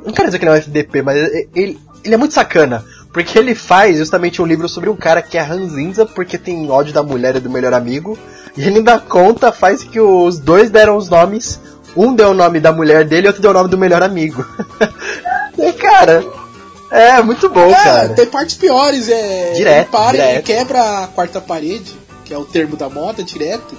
não 0.07 0.13
quero 0.13 0.29
dizer 0.29 0.39
que 0.39 0.45
ele 0.47 0.53
é 0.53 0.55
um 0.55 0.57
FDP, 0.57 1.03
mas 1.03 1.17
ele, 1.55 1.79
ele 2.03 2.15
é 2.15 2.17
muito 2.17 2.33
sacana. 2.33 2.83
Porque 3.13 3.39
ele 3.39 3.55
faz 3.55 3.99
justamente 3.99 4.41
um 4.41 4.47
livro 4.47 4.69
sobre 4.69 4.89
um 4.89 4.97
cara 4.97 5.21
que 5.21 5.37
é 5.37 5.43
ranzinza 5.43 6.07
porque 6.07 6.39
tem 6.39 6.71
ódio 6.71 6.93
da 6.95 7.03
mulher 7.03 7.37
e 7.37 7.41
do 7.41 7.51
melhor 7.51 7.75
amigo. 7.75 8.19
E 8.57 8.63
ele 8.63 8.79
ainda 8.79 8.99
conta, 8.99 9.53
faz 9.53 9.85
que 9.85 10.01
os 10.01 10.39
dois 10.39 10.71
deram 10.71 10.97
os 10.97 11.09
nomes. 11.11 11.61
Um 11.95 12.15
deu 12.15 12.31
o 12.31 12.35
nome 12.35 12.59
da 12.59 12.73
mulher 12.73 13.05
dele 13.05 13.27
e 13.27 13.29
outro 13.29 13.43
deu 13.43 13.51
o 13.51 13.55
nome 13.55 13.69
do 13.69 13.77
melhor 13.77 14.03
amigo. 14.03 14.45
e, 15.59 15.73
cara, 15.75 16.25
é 16.91 17.21
muito 17.23 17.51
bom, 17.51 17.71
É, 17.71 17.75
cara. 17.75 18.09
tem 18.11 18.27
partes 18.27 18.57
piores, 18.57 19.09
é. 19.11 19.53
Direto, 19.53 19.79
ele 19.79 19.89
para 19.91 20.11
direto. 20.13 20.45
quebra 20.45 21.05
a 21.05 21.07
quarta 21.09 21.39
parede, 21.41 21.95
que 22.25 22.33
é 22.33 22.39
o 22.39 22.45
termo 22.47 22.77
da 22.77 22.89
moda, 22.89 23.23
direto, 23.23 23.75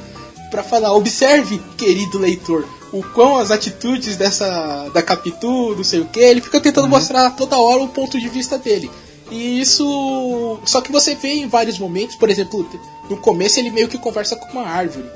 pra 0.52 0.62
falar, 0.62 0.94
observe, 0.94 1.60
querido 1.76 2.20
leitor, 2.20 2.66
o 2.92 3.02
quão 3.02 3.38
as 3.38 3.50
atitudes 3.50 4.16
dessa. 4.16 4.90
da 4.94 5.02
Capitu, 5.02 5.74
não 5.76 5.84
sei 5.84 6.02
o 6.02 6.06
que, 6.06 6.20
ele 6.20 6.42
fica 6.42 6.60
tentando 6.62 6.88
mostrar 6.88 7.32
toda 7.32 7.58
hora 7.58 7.82
o 7.82 7.88
ponto 7.88 8.20
de 8.20 8.30
vista 8.30 8.60
dele. 8.60 8.92
E 9.34 9.60
isso. 9.60 10.60
Só 10.64 10.80
que 10.80 10.92
você 10.92 11.16
vê 11.16 11.30
em 11.34 11.48
vários 11.48 11.80
momentos, 11.80 12.16
por 12.16 12.30
exemplo, 12.30 12.70
no 13.10 13.18
começo 13.18 13.60
ele 13.60 13.72
meio 13.72 13.88
que 13.88 13.98
conversa 13.98 14.36
com 14.36 14.46
uma 14.52 14.68
árvore. 14.68 15.10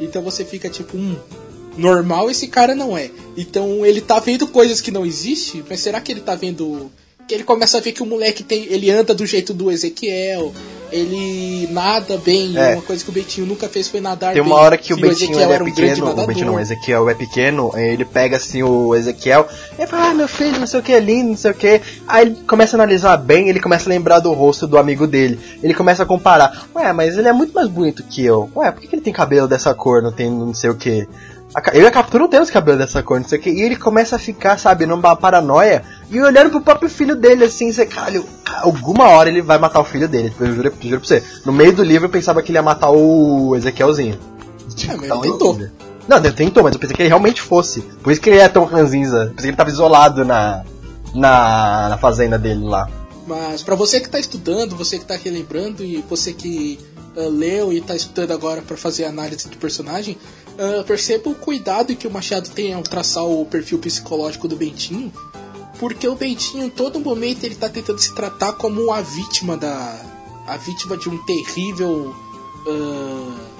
Então 0.00 0.20
você 0.20 0.44
fica 0.44 0.68
tipo, 0.68 0.96
hum, 0.96 1.16
normal 1.76 2.28
esse 2.28 2.48
cara 2.48 2.74
não 2.74 2.98
é. 2.98 3.10
Então 3.36 3.86
ele 3.86 4.00
tá 4.00 4.18
vendo 4.18 4.48
coisas 4.48 4.80
que 4.80 4.90
não 4.90 5.06
existem, 5.06 5.64
mas 5.68 5.78
será 5.80 6.00
que 6.00 6.10
ele 6.10 6.20
tá 6.20 6.34
vendo. 6.34 6.90
Que 7.32 7.36
ele 7.36 7.44
começa 7.44 7.78
a 7.78 7.80
ver 7.80 7.92
que 7.92 8.02
o 8.02 8.06
moleque 8.06 8.42
tem. 8.42 8.66
Ele 8.66 8.90
anda 8.90 9.14
do 9.14 9.24
jeito 9.24 9.54
do 9.54 9.70
Ezequiel, 9.70 10.52
ele 10.90 11.66
nada 11.70 12.18
bem. 12.18 12.54
É. 12.58 12.74
Uma 12.74 12.82
coisa 12.82 13.02
que 13.02 13.08
o 13.08 13.12
Betinho 13.12 13.46
nunca 13.46 13.70
fez 13.70 13.88
foi 13.88 14.02
nadar 14.02 14.34
Tem 14.34 14.42
bem. 14.42 14.52
uma 14.52 14.60
hora 14.60 14.76
que 14.76 14.92
o 14.92 14.98
Betinho 14.98 15.40
ele 15.40 15.50
é 15.50 15.62
um 15.62 15.64
pequeno, 15.64 16.10
o. 16.10 16.26
Betinho 16.26 16.46
não, 16.48 16.54
o 16.56 16.60
Ezequiel 16.60 17.08
é 17.08 17.14
pequeno, 17.14 17.72
ele 17.74 18.04
pega 18.04 18.36
assim 18.36 18.62
o 18.62 18.94
Ezequiel 18.94 19.48
e 19.78 19.86
fala, 19.86 20.10
ah, 20.10 20.14
meu 20.14 20.28
filho, 20.28 20.60
não 20.60 20.66
sei 20.66 20.80
o 20.80 20.82
que, 20.82 20.92
é 20.92 21.00
lindo, 21.00 21.30
não 21.30 21.36
sei 21.38 21.52
o 21.52 21.54
que. 21.54 21.80
Aí 22.06 22.26
ele 22.26 22.36
começa 22.46 22.76
a 22.76 22.78
analisar 22.78 23.16
bem, 23.16 23.48
ele 23.48 23.58
começa 23.58 23.88
a 23.88 23.88
lembrar 23.88 24.18
do 24.18 24.30
rosto 24.34 24.66
do 24.66 24.76
amigo 24.76 25.06
dele. 25.06 25.40
Ele 25.62 25.72
começa 25.72 26.02
a 26.02 26.06
comparar, 26.06 26.68
ué, 26.76 26.92
mas 26.92 27.16
ele 27.16 27.28
é 27.28 27.32
muito 27.32 27.54
mais 27.54 27.68
bonito 27.68 28.02
que 28.02 28.22
eu. 28.22 28.50
Ué, 28.54 28.70
por 28.70 28.82
que 28.82 28.94
ele 28.94 29.00
tem 29.00 29.12
cabelo 29.14 29.48
dessa 29.48 29.72
cor, 29.72 30.02
não 30.02 30.12
tem 30.12 30.30
não 30.30 30.52
sei 30.52 30.68
o 30.68 30.74
que? 30.74 31.08
Eu 31.74 31.82
e 31.82 31.86
a 31.86 31.90
Capitu 31.90 32.18
não 32.18 32.28
temos 32.28 32.50
cabelo 32.50 32.78
dessa 32.78 33.02
cor, 33.02 33.20
não 33.20 33.28
sei 33.28 33.38
o 33.38 33.42
que. 33.42 33.50
E 33.50 33.60
ele 33.60 33.76
começa 33.76 34.16
a 34.16 34.18
ficar, 34.18 34.58
sabe, 34.58 34.86
numa 34.86 35.14
paranoia 35.14 35.82
e 36.10 36.20
olhando 36.20 36.50
pro 36.50 36.60
próprio 36.62 36.88
filho 36.88 37.14
dele 37.14 37.44
assim, 37.44 37.70
você, 37.70 37.84
cara, 37.84 38.22
alguma 38.62 39.08
hora 39.08 39.28
ele 39.28 39.42
vai 39.42 39.58
matar 39.58 39.80
o 39.80 39.84
filho 39.84 40.08
dele, 40.08 40.32
eu 40.40 40.46
juro, 40.54 40.68
eu 40.68 40.88
juro 40.88 41.00
pra 41.00 41.08
você. 41.08 41.22
No 41.44 41.52
meio 41.52 41.72
do 41.72 41.82
livro 41.82 42.06
eu 42.06 42.10
pensava 42.10 42.42
que 42.42 42.50
ele 42.50 42.58
ia 42.58 42.62
matar 42.62 42.90
o 42.90 43.54
Ezequielzinho. 43.54 44.18
É, 44.88 44.96
mas 44.96 45.08
Tá 45.08 45.14
ele 45.14 45.22
tentou. 45.22 45.60
Não, 46.08 46.16
ele 46.16 46.32
tentou, 46.32 46.62
mas 46.62 46.74
eu 46.74 46.80
pensei 46.80 46.96
que 46.96 47.02
ele 47.02 47.08
realmente 47.08 47.42
fosse. 47.42 47.82
Por 48.02 48.12
isso 48.12 48.20
que 48.20 48.30
ele 48.30 48.38
é 48.38 48.48
tão 48.48 48.64
ranzinza. 48.64 49.24
Eu 49.24 49.30
pensei 49.30 49.42
que 49.42 49.48
ele 49.48 49.56
tava 49.56 49.70
isolado 49.70 50.24
na, 50.24 50.64
na, 51.14 51.88
na 51.90 51.98
fazenda 51.98 52.38
dele 52.38 52.64
lá. 52.64 52.88
Mas 53.26 53.62
para 53.62 53.76
você 53.76 54.00
que 54.00 54.08
tá 54.08 54.18
estudando, 54.18 54.74
você 54.74 54.98
que 54.98 55.04
tá 55.04 55.16
relembrando 55.16 55.84
e 55.84 56.04
você 56.08 56.32
que 56.32 56.78
uh, 57.16 57.28
leu 57.28 57.72
e 57.72 57.80
tá 57.80 57.94
estudando 57.94 58.32
agora 58.32 58.62
para 58.62 58.76
fazer 58.76 59.04
análise 59.04 59.48
de 59.48 59.56
personagem, 59.56 60.18
uh, 60.58 60.84
perceba 60.84 61.30
o 61.30 61.34
cuidado 61.34 61.94
que 61.96 62.06
o 62.06 62.10
Machado 62.10 62.50
tem 62.50 62.72
ao 62.72 62.82
traçar 62.82 63.24
o 63.24 63.44
perfil 63.46 63.78
psicológico 63.78 64.48
do 64.48 64.56
Bentinho, 64.56 65.12
porque 65.78 66.06
o 66.06 66.14
Bentinho, 66.14 66.64
em 66.64 66.70
todo 66.70 67.00
momento, 67.00 67.44
ele 67.44 67.54
tá 67.54 67.68
tentando 67.68 67.98
se 67.98 68.14
tratar 68.14 68.52
como 68.52 68.90
a 68.92 69.00
vítima 69.00 69.56
da. 69.56 70.00
a 70.46 70.56
vítima 70.56 70.96
de 70.96 71.08
um 71.08 71.18
terrível. 71.24 72.14
Uh, 72.66 73.52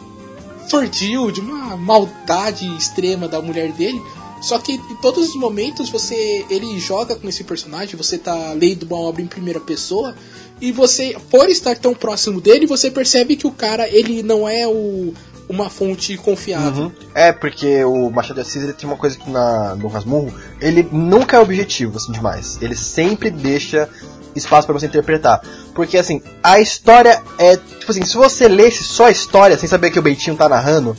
fordil, 0.68 1.30
de 1.30 1.40
uma 1.40 1.76
maldade 1.76 2.66
extrema 2.76 3.28
da 3.28 3.42
mulher 3.42 3.72
dele. 3.72 4.00
Só 4.40 4.58
que 4.58 4.72
em 4.72 4.96
todos 4.96 5.28
os 5.28 5.36
momentos 5.36 5.88
você 5.88 6.44
ele 6.50 6.78
joga 6.80 7.14
com 7.14 7.28
esse 7.28 7.44
personagem, 7.44 7.94
você 7.94 8.18
tá 8.18 8.52
lendo 8.54 8.84
uma 8.84 8.96
obra 8.96 9.22
em 9.22 9.26
primeira 9.26 9.60
pessoa 9.60 10.16
e 10.60 10.72
você, 10.72 11.16
por 11.30 11.48
estar 11.48 11.76
tão 11.76 11.94
próximo 11.94 12.40
dele, 12.40 12.66
você 12.66 12.90
percebe 12.90 13.36
que 13.36 13.46
o 13.46 13.52
cara 13.52 13.88
ele 13.88 14.22
não 14.22 14.48
é 14.48 14.66
o, 14.66 15.14
uma 15.48 15.68
fonte 15.68 16.16
confiável. 16.16 16.84
Uhum. 16.84 16.92
É, 17.14 17.32
porque 17.32 17.84
o 17.84 18.10
Machado 18.10 18.36
de 18.36 18.40
Assis 18.42 18.62
ele 18.62 18.72
tem 18.72 18.88
uma 18.88 18.96
coisa 18.96 19.18
que 19.18 19.28
na, 19.30 19.74
no 19.74 19.88
Rasmurro, 19.88 20.32
ele 20.60 20.86
nunca 20.90 21.36
é 21.36 21.40
objetivo, 21.40 21.96
assim, 21.96 22.12
demais. 22.12 22.58
Ele 22.60 22.76
sempre 22.76 23.30
deixa 23.30 23.88
espaço 24.34 24.66
para 24.66 24.78
você 24.78 24.86
interpretar. 24.86 25.42
Porque, 25.74 25.98
assim, 25.98 26.22
a 26.42 26.60
história 26.60 27.22
é. 27.38 27.56
Tipo 27.56 27.90
assim, 27.90 28.04
se 28.04 28.16
você 28.16 28.48
lesse 28.48 28.84
só 28.84 29.06
a 29.06 29.10
história, 29.10 29.58
sem 29.58 29.68
saber 29.68 29.90
que 29.90 29.98
o 29.98 30.02
Beitinho 30.02 30.36
tá 30.36 30.48
narrando, 30.48 30.96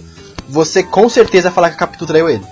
você 0.48 0.84
com 0.84 1.08
certeza 1.10 1.50
vai 1.50 1.56
falar 1.56 1.70
que 1.70 1.76
a 1.76 1.80
Capitu 1.80 2.06
traiu 2.06 2.30
ele. 2.30 2.44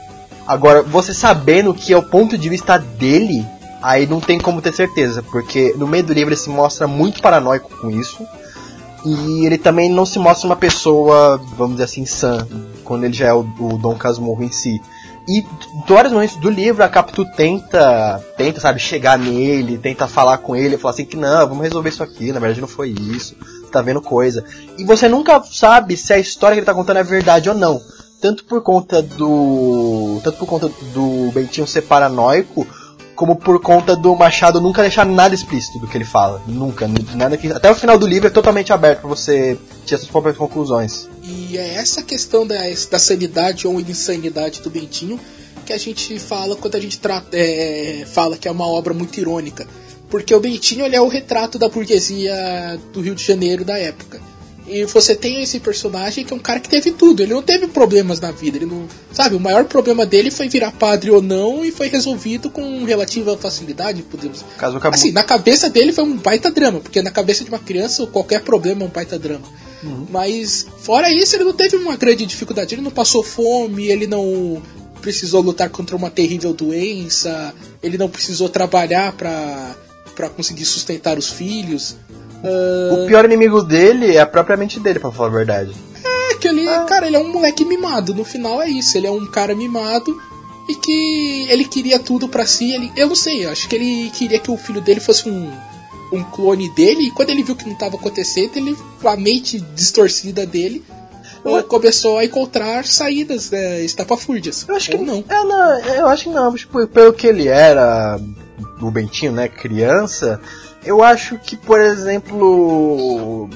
Agora, 0.48 0.82
você 0.82 1.14
sabendo 1.14 1.74
que 1.74 1.94
é 1.94 1.98
o 1.98 2.04
ponto 2.04 2.38
de 2.38 2.50
vista 2.50 2.78
dele, 2.78 3.46
aí 3.82 4.08
não 4.08 4.20
tem 4.20 4.40
como 4.40 4.62
ter 4.62 4.74
certeza, 4.74 5.24
porque 5.24 5.74
no 5.78 5.88
meio 5.88 6.04
do 6.04 6.14
livro 6.14 6.30
ele 6.30 6.40
se 6.40 6.50
mostra 6.50 6.88
muito 6.88 7.22
paranoico 7.22 7.70
com 7.78 7.90
isso. 7.90 8.26
E 9.06 9.46
ele 9.46 9.58
também 9.58 9.92
não 9.92 10.06
se 10.06 10.20
mostra 10.20 10.48
uma 10.48 10.56
pessoa, 10.56 11.42
vamos 11.58 11.74
dizer 11.74 11.86
assim, 11.86 12.06
sã, 12.06 12.48
quando 12.84 13.04
ele 13.04 13.14
já 13.14 13.28
é 13.28 13.34
o, 13.34 13.40
o 13.60 13.78
Dom 13.78 13.96
Casmurro 13.96 14.44
em 14.44 14.52
si. 14.52 14.82
E 15.28 15.46
vários 15.88 16.14
momentos 16.14 16.36
do 16.38 16.50
livro 16.50 16.84
a 16.84 16.90
Capitu 16.90 17.26
tenta, 17.26 18.24
tenta, 18.38 18.60
sabe, 18.60 18.80
chegar 18.80 19.18
nele, 19.18 19.78
tenta 19.78 20.08
falar 20.08 20.40
com 20.40 20.56
ele, 20.56 20.78
falar 20.78 20.94
assim 20.94 21.06
que 21.06 21.16
não, 21.16 21.48
vamos 21.48 21.64
resolver 21.64 21.90
isso 21.90 22.04
aqui, 22.04 22.32
na 22.32 22.40
verdade 22.40 22.60
não 22.60 22.68
foi 22.68 22.90
isso, 22.90 23.36
tá 23.72 23.82
vendo 23.82 24.02
coisa. 24.02 24.44
E 24.78 24.84
você 24.84 25.08
nunca 25.08 25.42
sabe 25.44 25.96
se 25.96 26.12
a 26.12 26.20
história 26.20 26.56
que 26.56 26.60
ele 26.60 26.66
tá 26.66 26.74
contando 26.74 26.98
é 26.98 27.04
verdade 27.04 27.50
ou 27.50 27.56
não 27.56 27.80
tanto 28.22 28.46
por 28.46 28.62
conta 28.62 29.02
do. 29.02 30.22
Tanto 30.24 30.38
por 30.38 30.46
conta 30.46 30.72
do 30.94 31.32
Bentinho 31.34 31.66
ser 31.66 31.82
paranoico, 31.82 32.68
como 33.22 33.36
por 33.36 33.62
conta 33.62 33.96
do 33.96 34.16
Machado 34.16 34.60
nunca 34.60 34.82
deixar 34.82 35.06
nada 35.06 35.36
explícito 35.36 35.78
do 35.78 35.88
que 35.88 35.96
ele 35.96 36.04
fala. 36.04 36.42
Nunca. 36.48 36.90
Nada 37.14 37.38
que, 37.38 37.52
até 37.52 37.70
o 37.70 37.76
final 37.76 37.96
do 37.96 38.08
livro 38.08 38.28
é 38.28 38.32
totalmente 38.32 38.74
aberto 38.74 39.02
para 39.02 39.10
você 39.10 39.60
tirar 39.86 40.00
suas 40.00 40.10
próprias 40.10 40.36
conclusões. 40.36 41.08
E 41.22 41.56
é 41.56 41.76
essa 41.76 42.02
questão 42.02 42.48
da, 42.48 42.56
da 42.90 42.98
sanidade 42.98 43.68
ou 43.68 43.80
insanidade 43.80 44.60
do 44.62 44.72
Bentinho 44.72 45.20
que 45.64 45.72
a 45.72 45.78
gente 45.78 46.18
fala 46.18 46.56
quando 46.56 46.74
a 46.74 46.80
gente 46.80 46.98
trata, 46.98 47.38
é, 47.38 48.08
fala 48.12 48.36
que 48.40 48.48
é 48.48 48.52
uma 48.52 48.66
obra 48.66 48.92
muito 48.92 49.20
irônica. 49.20 49.68
Porque 50.10 50.34
o 50.34 50.40
Bentinho 50.40 50.84
ele 50.84 50.96
é 50.96 51.02
o 51.02 51.08
retrato 51.08 51.60
da 51.60 51.70
burguesia 51.70 52.80
do 52.92 53.02
Rio 53.02 53.14
de 53.14 53.24
Janeiro 53.24 53.64
da 53.64 53.78
época. 53.78 54.20
E 54.68 54.86
você 54.86 55.16
tem 55.16 55.42
esse 55.42 55.60
personagem 55.60 56.24
que 56.24 56.34
é 56.34 56.36
um 56.36 56.40
cara 56.40 56.60
que 56.60 56.70
teve 56.70 56.92
tudo. 56.92 57.22
Ele 57.22 57.34
não 57.34 57.42
teve 57.42 57.68
problemas 57.68 58.20
na 58.20 58.32
vida. 58.32 58.58
Ele 58.58 58.66
não. 58.66 58.88
Sabe, 59.12 59.36
o 59.36 59.40
maior 59.40 59.66
problema 59.66 60.06
dele 60.06 60.32
foi 60.32 60.48
virar 60.48 60.72
padre 60.72 61.12
ou 61.12 61.22
não 61.22 61.66
e 61.66 61.72
foi 61.72 61.88
resolvido 61.88 62.50
com 62.50 62.84
relativa 62.84 63.38
facilidade, 63.38 64.04
podemos. 64.04 64.46
Caso 64.58 64.78
acabou. 64.78 64.96
Assim, 64.96 65.12
na 65.12 65.24
cabeça 65.24 65.70
dele 65.70 65.92
foi 65.92 66.04
um 66.04 66.16
baita 66.16 66.52
drama, 66.52 66.80
porque 66.80 67.02
na 67.02 67.12
cabeça 67.12 67.44
de 67.44 67.50
uma 67.50 67.60
criança 67.60 68.06
qualquer 68.08 68.42
problema 68.42 68.84
é 68.84 68.86
um 68.86 68.90
baita 68.90 69.18
drama. 69.18 69.46
Uhum. 69.84 70.08
Mas, 70.10 70.68
fora 70.80 71.12
isso, 71.12 71.36
ele 71.36 71.44
não 71.44 71.54
teve 71.54 71.76
uma 71.76 71.98
grande 71.98 72.26
dificuldade. 72.26 72.76
Ele 72.76 72.82
não 72.82 72.92
passou 72.92 73.24
fome, 73.24 73.88
ele 73.88 74.06
não 74.06 74.62
precisou 75.02 75.42
lutar 75.42 75.70
contra 75.70 75.96
uma 75.96 76.12
terrível 76.12 76.54
doença, 76.54 77.54
ele 77.82 77.98
não 77.98 78.08
precisou 78.08 78.48
trabalhar 78.48 79.12
para 79.14 79.76
para 80.16 80.30
conseguir 80.30 80.66
sustentar 80.66 81.18
os 81.18 81.30
filhos. 81.30 81.96
Uh... 82.44 83.04
O 83.04 83.08
pior 83.08 83.26
inimigo 83.26 83.62
dele 83.62 84.16
é 84.16 84.20
a 84.20 84.26
própria 84.26 84.58
mente 84.58 84.80
dele, 84.80 85.00
pra 85.00 85.12
falar 85.12 85.30
a 85.30 85.32
verdade. 85.32 85.76
É, 86.04 86.36
que 86.36 86.48
ele, 86.48 86.68
ah. 86.68 86.86
cara, 86.86 87.08
ele 87.08 87.16
é 87.16 87.20
um 87.20 87.32
moleque 87.32 87.64
mimado. 87.66 88.14
No 88.14 88.24
final 88.24 88.62
é 88.62 88.70
isso, 88.70 88.98
ele 88.98 89.08
é 89.08 89.12
um 89.12 89.26
cara 89.28 89.56
mimado 89.56 90.16
e 90.68 90.76
que 90.76 91.48
ele 91.50 91.66
queria 91.66 92.00
tudo 92.00 92.28
para 92.28 92.46
si. 92.46 92.72
Ele, 92.72 92.92
eu 92.96 93.08
não 93.08 93.16
sei, 93.16 93.46
acho 93.46 93.68
que 93.68 93.76
ele 93.76 94.10
queria 94.12 94.40
que 94.40 94.52
o 94.52 94.58
filho 94.58 94.82
dele 94.82 95.00
fosse 95.00 95.30
um, 95.30 95.52
um 96.12 96.24
clone 96.24 96.70
dele. 96.70 97.08
E 97.08 97.12
quando 97.12 97.30
ele 97.30 97.44
viu 97.44 97.56
que 97.56 97.66
não 97.66 97.74
estava 97.74 97.96
acontecendo, 97.96 98.58
ele, 98.58 98.78
a 99.04 99.16
mente 99.16 99.60
distorcida 99.76 100.46
dele 100.46 100.84
eu... 101.44 101.64
começou 101.64 102.18
a 102.18 102.26
encontrar 102.26 102.86
saídas 102.86 103.52
né, 103.52 103.82
estapafúrdias. 103.82 104.66
Eu 104.68 104.76
acho 104.76 104.92
que 104.92 104.98
não. 104.98 105.24
É, 105.28 105.44
não. 105.44 105.80
Eu 105.96 106.08
acho 106.08 106.24
que 106.24 106.30
não. 106.30 106.56
Tipo, 106.56 106.88
pelo 106.88 107.14
que 107.14 107.28
ele 107.28 107.48
era, 107.48 108.20
o 108.82 108.92
Bentinho, 108.92 109.32
né, 109.32 109.48
criança 109.48 110.40
eu 110.84 111.04
acho 111.04 111.38
que, 111.38 111.56
por 111.56 111.80
exemplo. 111.80 113.50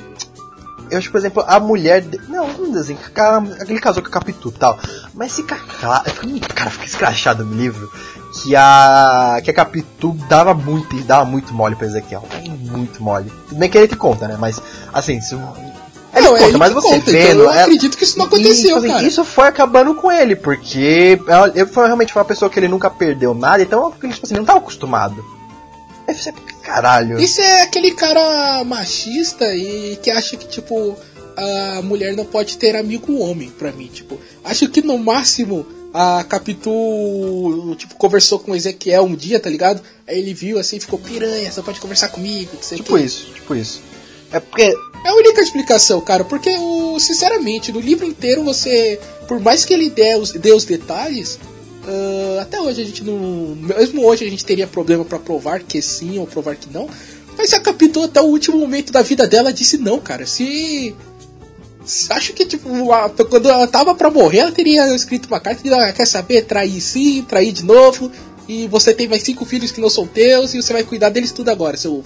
Eu 0.89 0.99
acho, 0.99 1.11
por 1.11 1.17
exemplo, 1.17 1.43
a 1.47 1.59
mulher. 1.59 2.01
De... 2.01 2.19
Não, 2.29 2.47
não 2.47 2.71
desenho. 2.71 2.99
Aquele 3.59 3.79
casou 3.79 4.03
com 4.03 4.09
a 4.09 4.11
Capitu 4.11 4.49
e 4.49 4.59
tal. 4.59 4.77
Mas 5.13 5.35
fica 5.35 5.57
claro. 5.79 6.05
Cara, 6.53 6.69
fica 6.69 6.85
escrachado 6.85 7.43
no 7.43 7.55
livro. 7.55 7.91
Que 8.33 8.55
a. 8.55 9.39
Que 9.43 9.49
a 9.49 9.53
Capitu 9.53 10.11
dava 10.29 10.53
muito. 10.53 10.95
Dava 11.03 11.25
muito 11.25 11.53
mole 11.53 11.75
pra 11.75 11.87
Ezequiel. 11.87 12.23
Muito 12.71 13.01
mole. 13.01 13.31
Nem 13.51 13.69
que 13.69 13.77
ele 13.77 13.87
que 13.87 13.95
conta, 13.95 14.27
né? 14.27 14.37
Mas, 14.39 14.61
assim, 14.93 15.19
se. 15.21 15.35
Ele 16.15 16.23
não, 16.23 16.31
conta, 16.31 16.43
ele 16.43 16.57
mas 16.57 16.71
você 16.71 16.87
conta, 16.87 17.11
vendo. 17.11 17.27
Então 17.27 17.39
eu 17.41 17.51
ela... 17.51 17.61
acredito 17.63 17.97
que 17.97 18.03
isso 18.03 18.17
não 18.17 18.25
aconteceu, 18.25 18.77
assim, 18.77 18.87
cara. 18.87 19.03
Isso 19.03 19.25
foi 19.25 19.47
acabando 19.47 19.95
com 19.95 20.09
ele, 20.09 20.35
porque 20.35 21.19
ele 21.53 21.65
foi 21.65 21.85
realmente 21.87 22.15
uma 22.15 22.23
pessoa 22.23 22.49
que 22.49 22.57
ele 22.57 22.69
nunca 22.69 22.89
perdeu 22.89 23.33
nada, 23.33 23.61
então 23.61 23.91
ele 24.01 24.13
tipo 24.13 24.25
assim, 24.25 24.35
não 24.35 24.43
estava 24.43 24.59
acostumado. 24.59 25.34
Isso 26.07 26.29
é 26.29 26.33
caralho. 26.61 27.19
Isso 27.19 27.41
é 27.41 27.61
aquele 27.61 27.91
cara 27.91 28.63
machista 28.63 29.55
e 29.55 29.97
que 30.01 30.11
acha 30.11 30.37
que, 30.37 30.47
tipo, 30.47 30.97
a 31.35 31.81
mulher 31.81 32.15
não 32.15 32.25
pode 32.25 32.57
ter 32.57 32.75
amigo 32.75 33.17
homem, 33.19 33.49
pra 33.49 33.71
mim. 33.71 33.87
Tipo, 33.87 34.19
acho 34.43 34.69
que 34.69 34.81
no 34.81 34.97
máximo 34.97 35.65
a 35.93 36.25
Capitu, 36.25 37.75
tipo, 37.77 37.95
conversou 37.95 38.39
com 38.39 38.51
o 38.51 38.55
Ezequiel 38.55 39.03
um 39.03 39.15
dia, 39.15 39.39
tá 39.39 39.49
ligado? 39.49 39.81
Aí 40.07 40.19
ele 40.19 40.33
viu 40.33 40.59
assim, 40.59 40.79
ficou 40.79 40.99
piranha, 40.99 41.51
só 41.51 41.61
pode 41.61 41.79
conversar 41.79 42.09
comigo. 42.09 42.51
Tipo 42.57 42.97
isso, 42.97 43.27
tipo 43.33 43.55
isso. 43.55 43.81
É 44.31 44.39
porque. 44.39 44.73
É 45.05 45.09
a 45.09 45.13
única 45.13 45.39
explicação, 45.39 46.01
cara, 46.01 46.23
porque, 46.25 46.49
sinceramente, 46.99 47.71
no 47.71 47.79
livro 47.79 48.05
inteiro 48.05 48.43
você. 48.43 48.99
Por 49.27 49.39
mais 49.39 49.63
que 49.63 49.73
ele 49.73 49.89
dê 49.89 50.15
os, 50.15 50.31
dê 50.31 50.51
os 50.51 50.65
detalhes, 50.65 51.39
Uh, 51.87 52.39
até 52.39 52.59
hoje 52.59 52.81
a 52.81 52.85
gente 52.85 53.03
não. 53.03 53.55
Mesmo 53.55 54.03
hoje 54.03 54.25
a 54.25 54.29
gente 54.29 54.43
teria 54.43 54.65
problema 54.65 55.05
para 55.05 55.19
provar 55.19 55.61
que 55.61 55.81
sim 55.81 56.17
ou 56.17 56.25
provar 56.25 56.55
que 56.55 56.71
não. 56.73 56.89
Mas 57.37 57.53
a 57.53 57.59
Capitão 57.59 58.03
até 58.03 58.21
o 58.21 58.25
último 58.25 58.57
momento 58.57 58.91
da 58.91 59.01
vida 59.01 59.27
dela 59.27 59.53
disse 59.53 59.77
não, 59.77 59.99
cara. 59.99 60.25
Se. 60.25 60.95
Acho 62.09 62.33
que, 62.33 62.45
tipo, 62.45 62.67
quando 63.29 63.47
ela 63.47 63.67
tava 63.67 63.93
pra 63.93 64.09
morrer, 64.09 64.39
ela 64.39 64.51
teria 64.51 64.93
escrito 64.95 65.27
uma 65.27 65.39
carta 65.39 65.61
dizendo: 65.61 65.79
ah, 65.79 65.93
quer 65.93 66.07
saber? 66.07 66.43
Trair 66.43 66.81
sim, 66.81 67.21
trair 67.21 67.51
de 67.51 67.63
novo. 67.63 68.11
E 68.47 68.67
você 68.67 68.93
tem 68.93 69.07
mais 69.07 69.23
cinco 69.23 69.45
filhos 69.45 69.71
que 69.71 69.81
não 69.81 69.89
são 69.89 70.07
teus 70.07 70.53
e 70.53 70.61
você 70.61 70.73
vai 70.73 70.83
cuidar 70.83 71.09
deles 71.09 71.31
tudo 71.31 71.49
agora, 71.49 71.77
seu 71.77 72.03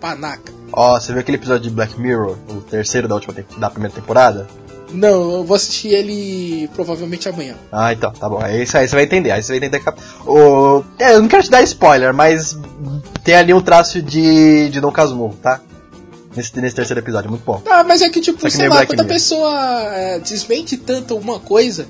panaca. 0.00 0.52
Ó, 0.72 0.96
oh, 0.96 1.00
você 1.00 1.12
viu 1.12 1.20
aquele 1.20 1.36
episódio 1.36 1.62
de 1.62 1.70
Black 1.70 1.98
Mirror, 1.98 2.36
o 2.48 2.60
terceiro 2.60 3.06
da 3.06 3.14
última 3.14 3.34
da 3.58 3.70
primeira 3.70 3.94
temporada? 3.94 4.46
Não, 4.94 5.32
eu 5.32 5.44
vou 5.44 5.56
assistir 5.56 5.88
ele 5.88 6.68
provavelmente 6.74 7.28
amanhã. 7.28 7.56
Ah, 7.70 7.92
então, 7.92 8.12
tá 8.12 8.28
bom. 8.28 8.40
Aí, 8.40 8.60
aí 8.60 8.66
você 8.66 8.86
vai 8.88 9.02
entender. 9.02 9.32
Aí 9.32 9.42
você 9.42 9.58
vai 9.58 9.66
entender. 9.66 9.82
O... 10.26 10.82
É, 10.98 11.14
eu 11.14 11.20
não 11.20 11.28
quero 11.28 11.42
te 11.42 11.50
dar 11.50 11.62
spoiler, 11.62 12.14
mas 12.14 12.56
tem 13.24 13.34
ali 13.34 13.52
um 13.52 13.60
traço 13.60 14.00
de, 14.00 14.68
de 14.70 14.80
Dom 14.80 14.92
Casmurro, 14.92 15.36
tá? 15.42 15.60
Nesse, 16.36 16.58
nesse 16.60 16.74
terceiro 16.74 17.00
episódio, 17.00 17.30
muito 17.30 17.44
bom. 17.44 17.62
Ah, 17.70 17.84
mas 17.84 18.02
é 18.02 18.08
que, 18.08 18.20
tipo, 18.20 18.38
que 18.38 18.50
sei 18.50 18.68
lá, 18.68 18.86
quando 18.86 19.00
a 19.00 19.04
pessoa 19.04 19.94
é, 19.94 20.18
desmente 20.18 20.76
tanto 20.76 21.16
uma 21.16 21.38
coisa, 21.38 21.86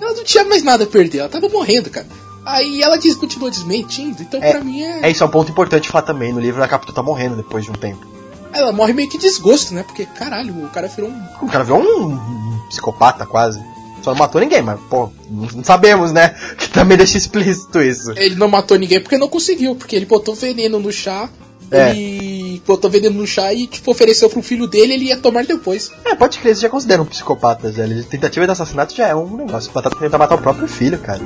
ela 0.00 0.14
não 0.14 0.24
tinha 0.24 0.44
mais 0.44 0.62
nada 0.62 0.84
a 0.84 0.86
perder, 0.86 1.18
ela 1.18 1.28
tava 1.28 1.48
morrendo, 1.48 1.90
cara. 1.90 2.06
Aí 2.44 2.82
ela 2.82 2.96
diz, 2.96 3.14
continua 3.14 3.50
desmentindo, 3.50 4.22
então 4.22 4.42
é, 4.42 4.52
pra 4.52 4.64
mim 4.64 4.82
é. 4.82 5.06
É 5.06 5.10
isso, 5.10 5.22
é 5.22 5.26
um 5.26 5.30
ponto 5.30 5.50
importante 5.50 5.88
falar 5.88 6.02
também. 6.02 6.32
No 6.32 6.40
livro 6.40 6.62
a 6.62 6.68
Capitu 6.68 6.92
tá 6.92 7.02
morrendo 7.02 7.36
depois 7.36 7.64
de 7.64 7.70
um 7.70 7.74
tempo. 7.74 8.09
Ela 8.52 8.72
morre 8.72 8.92
meio 8.92 9.08
que 9.08 9.18
desgosto, 9.18 9.72
né? 9.74 9.82
Porque, 9.82 10.04
caralho, 10.06 10.52
o 10.64 10.68
cara 10.68 10.88
virou 10.88 11.10
um. 11.10 11.22
O 11.42 11.46
cara 11.48 11.64
virou 11.64 11.80
um 11.80 12.58
psicopata 12.68 13.24
quase. 13.26 13.60
Só 14.02 14.12
não 14.12 14.18
matou 14.18 14.40
ninguém, 14.40 14.62
mas, 14.62 14.80
pô, 14.88 15.10
não 15.30 15.62
sabemos, 15.62 16.10
né? 16.10 16.34
Que 16.56 16.68
também 16.70 16.96
deixa 16.96 17.18
explícito 17.18 17.80
isso. 17.82 18.12
Ele 18.12 18.34
não 18.34 18.48
matou 18.48 18.78
ninguém 18.78 19.00
porque 19.00 19.18
não 19.18 19.28
conseguiu, 19.28 19.74
porque 19.76 19.94
ele 19.94 20.06
botou 20.06 20.34
veneno 20.34 20.78
no 20.80 20.90
chá, 20.90 21.28
é. 21.70 21.90
ele 21.90 22.62
botou 22.66 22.90
veneno 22.90 23.16
no 23.18 23.26
chá 23.26 23.52
e, 23.52 23.66
tipo, 23.66 23.90
ofereceu 23.90 24.30
pro 24.30 24.40
filho 24.42 24.66
dele 24.66 24.94
ele 24.94 25.04
ia 25.06 25.18
tomar 25.18 25.44
depois. 25.44 25.90
É, 26.04 26.14
pode 26.14 26.38
crer, 26.38 26.50
eles 26.52 26.60
já 26.60 26.68
consideram 26.70 27.02
um 27.04 27.06
psicopata. 27.06 27.68
Ele- 27.76 28.02
Tentativa 28.04 28.46
de 28.46 28.52
assassinato 28.52 28.94
já 28.96 29.06
é 29.06 29.14
um 29.14 29.36
negócio. 29.36 29.70
Batata 29.70 29.94
tentar 29.96 30.16
matar 30.18 30.36
o 30.36 30.38
próprio 30.38 30.66
filho, 30.66 30.98
cara. 30.98 31.20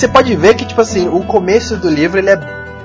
Você 0.00 0.08
pode 0.08 0.34
ver 0.34 0.54
que, 0.56 0.64
tipo 0.64 0.80
assim, 0.80 1.08
o 1.08 1.22
começo 1.22 1.76
do 1.76 1.90
livro 1.90 2.18
ele 2.18 2.30
é 2.30 2.36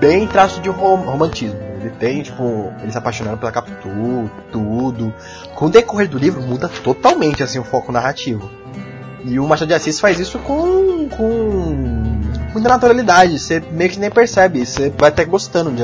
bem 0.01 0.27
traço 0.27 0.59
de 0.59 0.67
rom- 0.67 0.97
romantismo. 0.97 1.57
Ele 1.79 1.89
tem, 1.91 2.21
tipo, 2.21 2.73
ele 2.81 2.91
se 2.91 2.99
pela 2.99 3.51
Capitu, 3.53 4.29
tudo. 4.51 5.13
Com 5.55 5.67
o 5.67 5.69
decorrer 5.69 6.09
do 6.09 6.17
livro 6.17 6.41
muda 6.41 6.67
totalmente, 6.67 7.41
assim, 7.41 7.57
o 7.57 7.63
foco 7.63 7.89
narrativo. 7.89 8.51
E 9.23 9.39
o 9.39 9.47
Machado 9.47 9.69
de 9.69 9.73
Assis 9.73 9.97
faz 9.97 10.19
isso 10.19 10.37
com, 10.39 11.07
com 11.07 11.29
muita 12.51 12.67
naturalidade. 12.67 13.39
Você 13.39 13.63
meio 13.71 13.89
que 13.89 13.99
nem 13.99 14.11
percebe. 14.11 14.65
Você 14.65 14.89
vai 14.89 15.07
até 15.07 15.23
gostando 15.23 15.71
de, 15.71 15.83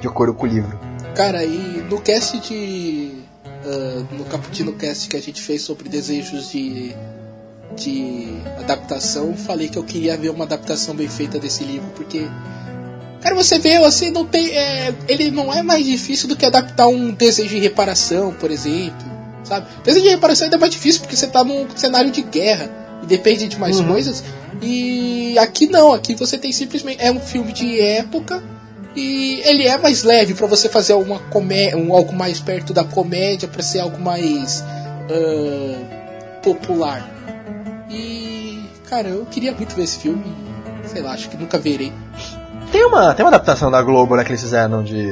de 0.00 0.06
acordo 0.06 0.34
com 0.34 0.44
o 0.44 0.48
livro. 0.48 0.78
Cara, 1.14 1.42
e 1.42 1.86
no 1.88 1.98
cast 2.02 2.38
de. 2.40 3.12
ah, 3.64 4.04
no 4.12 4.26
Caputino 4.26 4.74
Cast 4.74 5.08
que 5.08 5.16
a 5.16 5.22
gente 5.22 5.40
fez 5.40 5.62
sobre 5.62 5.88
desejos 5.88 6.50
de. 6.50 6.94
De 7.74 8.28
adaptação, 8.58 9.34
falei 9.34 9.68
que 9.68 9.76
eu 9.76 9.84
queria 9.84 10.16
ver 10.16 10.30
uma 10.30 10.44
adaptação 10.44 10.94
bem 10.94 11.08
feita 11.08 11.38
desse 11.38 11.64
livro, 11.64 11.88
porque. 11.94 12.26
Cara, 13.20 13.34
você 13.34 13.58
vê, 13.58 13.74
assim, 13.76 14.10
não 14.10 14.24
tem. 14.24 14.50
é, 14.56 14.94
ele 15.08 15.30
não 15.30 15.52
é 15.52 15.62
mais 15.62 15.84
difícil 15.84 16.28
do 16.28 16.36
que 16.36 16.46
adaptar 16.46 16.86
um 16.86 17.10
desejo 17.12 17.48
de 17.50 17.58
reparação, 17.58 18.32
por 18.32 18.50
exemplo. 18.50 19.16
Sabe? 19.42 19.66
Desejo 19.84 20.04
de 20.04 20.10
reparação 20.10 20.44
ainda 20.46 20.56
é 20.56 20.60
mais 20.60 20.72
difícil 20.72 21.00
porque 21.00 21.16
você 21.16 21.26
tá 21.26 21.42
num 21.44 21.66
cenário 21.76 22.10
de 22.10 22.22
guerra 22.22 22.70
e 23.02 23.06
depende 23.06 23.46
de 23.48 23.58
mais 23.58 23.78
Uhum. 23.80 23.88
coisas. 23.88 24.22
E 24.62 25.36
aqui 25.38 25.66
não, 25.66 25.92
aqui 25.92 26.14
você 26.14 26.38
tem 26.38 26.52
simplesmente. 26.52 27.02
É 27.02 27.10
um 27.12 27.20
filme 27.20 27.52
de 27.52 27.80
época 27.80 28.42
e 28.94 29.40
ele 29.44 29.66
é 29.66 29.76
mais 29.76 30.02
leve 30.02 30.32
pra 30.34 30.46
você 30.46 30.68
fazer 30.68 30.94
uma 30.94 31.18
comé 31.18 31.74
um 31.76 31.92
algo 31.92 32.12
mais 32.14 32.40
perto 32.40 32.72
da 32.72 32.82
comédia, 32.84 33.46
pra 33.48 33.62
ser 33.62 33.80
algo 33.80 34.00
mais 34.00 34.64
ah, 35.10 36.40
popular. 36.42 37.15
E 37.88 38.64
cara, 38.88 39.08
eu 39.08 39.26
queria 39.26 39.52
muito 39.52 39.74
ver 39.74 39.84
esse 39.84 39.98
filme. 39.98 40.24
Sei 40.84 41.02
lá, 41.02 41.12
acho 41.12 41.28
que 41.28 41.36
nunca 41.36 41.58
verei. 41.58 41.92
Tem 42.70 42.84
uma, 42.84 43.14
tem 43.14 43.24
uma 43.24 43.30
adaptação 43.30 43.70
da 43.70 43.80
Globo, 43.82 44.16
né, 44.16 44.24
que 44.24 44.30
eles 44.30 44.42
fizeram 44.42 44.82
de 44.82 45.06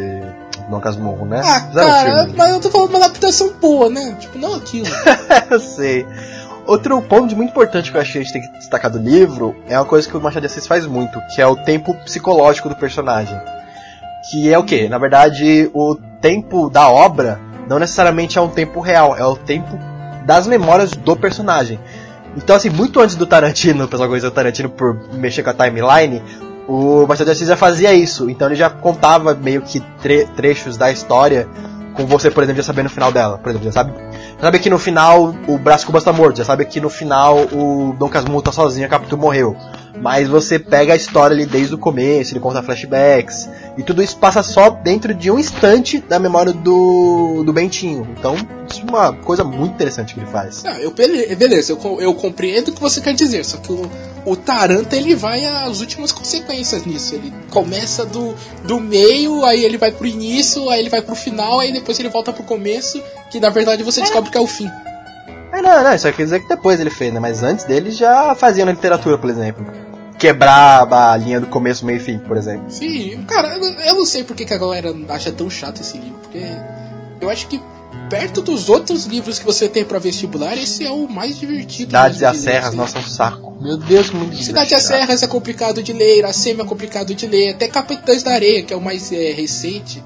Dom 0.69 0.81
Casmurro, 0.81 1.25
né? 1.25 1.41
Ah, 1.45 1.61
Fizeram 1.61 1.87
um 1.87 1.91
cara, 1.91 2.23
filme. 2.25 2.35
mas 2.37 2.53
eu 2.53 2.61
tô 2.61 2.71
falando 2.71 2.91
uma 2.91 2.99
adaptação 3.05 3.53
boa, 3.61 3.89
né? 3.89 4.17
Tipo, 4.19 4.39
não 4.39 4.55
aquilo. 4.55 4.87
eu 5.51 5.61
sei. 5.61 6.07
Outro 6.67 7.01
ponto 7.03 7.37
muito 7.37 7.51
importante 7.51 7.91
que 7.91 7.97
eu 7.97 8.01
achei 8.01 8.13
que 8.13 8.19
a 8.19 8.23
gente 8.23 8.33
tem 8.33 8.43
que 8.43 8.59
destacar 8.59 8.91
do 8.91 8.99
livro 8.99 9.55
é 9.69 9.79
uma 9.79 9.85
coisa 9.85 10.09
que 10.09 10.17
o 10.17 10.21
Machado 10.21 10.41
de 10.41 10.47
Assis 10.47 10.67
faz 10.67 10.87
muito, 10.87 11.21
que 11.35 11.41
é 11.41 11.47
o 11.47 11.57
tempo 11.57 11.95
psicológico 12.05 12.69
do 12.69 12.77
personagem. 12.77 13.39
Que 14.31 14.53
é 14.53 14.59
o 14.59 14.65
quê? 14.65 14.89
Na 14.89 14.97
verdade, 14.97 15.71
o 15.75 15.97
tempo 16.21 16.71
da 16.71 16.89
obra 16.89 17.39
não 17.69 17.79
necessariamente 17.79 18.39
é 18.39 18.41
um 18.41 18.49
tempo 18.49 18.81
real, 18.81 19.15
é 19.17 19.25
o 19.25 19.37
tempo 19.37 19.79
das 20.25 20.47
memórias 20.47 20.91
do 20.93 21.15
personagem. 21.15 21.79
Então, 22.37 22.57
assim, 22.57 22.69
muito 22.71 23.01
antes 23.01 23.15
do 23.17 23.27
Tarantino, 23.27 23.85
o 23.85 23.89
pessoal 23.89 24.09
conheceu 24.09 24.29
o 24.31 24.33
Tarantino 24.33 24.69
por 24.69 24.99
mexer 25.13 25.43
com 25.43 25.51
a 25.51 25.55
timeline, 25.55 26.23
o 26.67 27.07
Machado 27.07 27.27
de 27.27 27.33
Assis 27.33 27.47
já 27.49 27.57
fazia 27.57 27.93
isso. 27.95 28.29
Então 28.29 28.49
ele 28.49 28.55
já 28.57 28.69
contava 28.71 29.35
meio 29.35 29.63
que 29.63 29.81
tre- 30.03 30.27
trechos 30.37 30.77
da 30.77 30.91
história 30.91 31.47
com 31.95 32.07
você, 32.07 32.31
por 32.31 32.43
exemplo, 32.43 32.61
já 32.61 32.67
sabendo 32.67 32.87
o 32.87 32.91
final 32.91 33.13
dela. 33.13 33.39
Por 33.39 33.51
exemplo, 33.51 33.67
já 33.67 33.73
sabe, 33.73 33.93
já 34.37 34.41
sabe 34.41 34.59
que 34.59 34.69
no 34.69 34.79
final 34.79 35.33
o 35.47 35.59
Brás 35.59 35.85
Cubas 35.85 36.03
tá 36.03 36.13
morto, 36.13 36.39
já 36.39 36.45
sabe 36.45 36.65
que 36.65 36.81
no 36.81 36.91
final 36.91 37.39
o 37.53 37.95
Dom 37.99 38.09
Casmurro 38.09 38.43
tá 38.43 38.51
sozinho, 38.51 38.87
a 38.87 38.89
Capitu 38.91 39.17
morreu. 39.17 39.57
Mas 40.01 40.29
você 40.29 40.59
pega 40.59 40.93
a 40.93 40.97
história 40.97 41.35
ali 41.35 41.47
desde 41.47 41.75
o 41.75 41.79
começo, 41.79 42.33
ele 42.33 42.41
conta 42.41 42.63
flashbacks, 42.63 43.49
e 43.79 43.83
tudo 43.83 44.03
isso 44.03 44.17
passa 44.17 44.43
só 44.43 44.69
dentro 44.71 45.15
de 45.15 45.31
um 45.31 45.39
instante 45.39 45.99
da 46.01 46.19
memória 46.19 46.53
do, 46.53 47.43
do 47.45 47.53
Bentinho. 47.53 48.07
Então, 48.19 48.35
isso 48.71 48.81
é 48.81 48.91
uma 48.91 49.13
coisa 49.13 49.45
muito 49.45 49.75
interessante 49.75 50.13
que 50.15 50.21
ele 50.21 50.27
faz. 50.27 50.63
Não, 50.63 50.73
eu, 50.79 50.91
bele- 50.91 51.35
beleza, 51.37 51.73
eu, 51.73 52.01
eu 52.01 52.13
compreendo 52.15 52.69
o 52.69 52.73
que 52.73 52.81
você 52.81 53.01
quer 53.01 53.15
dizer, 53.15 53.45
só 53.45 53.57
que 53.57 53.73
o, 53.73 53.89
o 54.27 54.37
Taranta 54.37 54.97
ele 54.97 55.15
vai 55.15 55.45
às 55.45 55.81
últimas 55.81 56.11
consequências 56.13 56.85
nisso. 56.85 57.15
Ele 57.15 57.33
começa 57.51 58.05
do, 58.05 58.35
do 58.65 58.81
meio, 58.81 59.45
aí 59.45 59.65
ele 59.65 59.79
vai 59.79 59.93
pro 59.93 60.07
início, 60.07 60.69
aí 60.71 60.81
ele 60.81 60.91
vai 60.91 61.03
pro 61.03 61.15
final, 61.15 61.61
aí 61.61 61.73
depois 61.73 61.99
ele 62.01 62.09
volta 62.09 62.33
pro 62.33 62.43
começo, 62.43 63.01
que 63.31 63.39
na 63.41 63.49
verdade 63.51 63.83
você 63.83 64.01
descobre 64.01 64.31
que 64.31 64.37
é 64.37 64.41
o 64.41 64.47
fim. 64.47 64.69
É, 65.55 65.63
não, 65.63 65.85
não, 65.85 65.95
isso 65.95 66.13
quer 66.13 66.25
dizer 66.25 66.41
que 66.41 66.49
depois 66.49 66.81
ele 66.81 66.91
fez, 66.91 67.15
né? 67.15 67.21
Mas 67.21 67.45
antes 67.45 67.65
dele 67.65 67.93
já 67.93 68.35
fazia 68.35 68.65
na 68.65 68.73
literatura, 68.73 69.17
por 69.17 69.31
exemplo. 69.31 69.65
Quebrar 70.19 70.93
a 70.93 71.17
linha 71.17 71.41
do 71.41 71.47
começo, 71.47 71.87
meio 71.87 71.99
e 71.99 72.01
fim, 72.01 72.19
por 72.19 72.37
exemplo. 72.37 72.65
Sim, 72.69 73.25
cara, 73.29 73.57
eu, 73.57 73.95
não 73.95 74.05
sei 74.05 74.25
por 74.25 74.35
que 74.35 74.53
a 74.53 74.59
galera 74.59 74.93
acha 75.09 75.31
tão 75.31 75.49
chato 75.49 75.81
esse 75.81 75.97
livro, 75.99 76.19
porque 76.23 76.45
eu 77.21 77.31
acho 77.31 77.47
que 77.47 77.61
perto 78.11 78.43
dos 78.43 78.69
outros 78.69 79.07
livros 79.07 79.39
que 79.39 79.45
você 79.45 79.69
tem 79.69 79.85
pra 79.85 79.99
vestibular, 79.99 80.57
esse 80.57 80.85
é 80.85 80.91
o 80.91 81.09
mais 81.09 81.39
divertido. 81.39 81.91
Cidades 81.91 82.21
e 82.21 82.25
as 82.25 82.37
Serras, 82.39 82.69
assim. 82.69 82.77
nossa, 82.77 82.99
é 82.99 83.01
um 83.01 83.05
saco. 83.05 83.57
Meu 83.61 83.77
Deus, 83.77 84.11
muito 84.11 84.37
Cidade 84.37 84.73
e 84.73 84.75
as 84.75 84.83
Serras 84.83 85.23
é 85.23 85.27
complicado 85.27 85.83
de 85.83 85.93
ler, 85.93 86.19
Iracema 86.19 86.63
é 86.65 86.67
complicado 86.67 87.15
de 87.15 87.27
ler, 87.27 87.51
até 87.51 87.69
Capitães 87.69 88.23
da 88.23 88.33
Areia, 88.33 88.63
que 88.63 88.75
é 88.75 88.77
o 88.77 88.81
mais 88.81 89.13
é, 89.13 89.33
recente. 89.33 90.03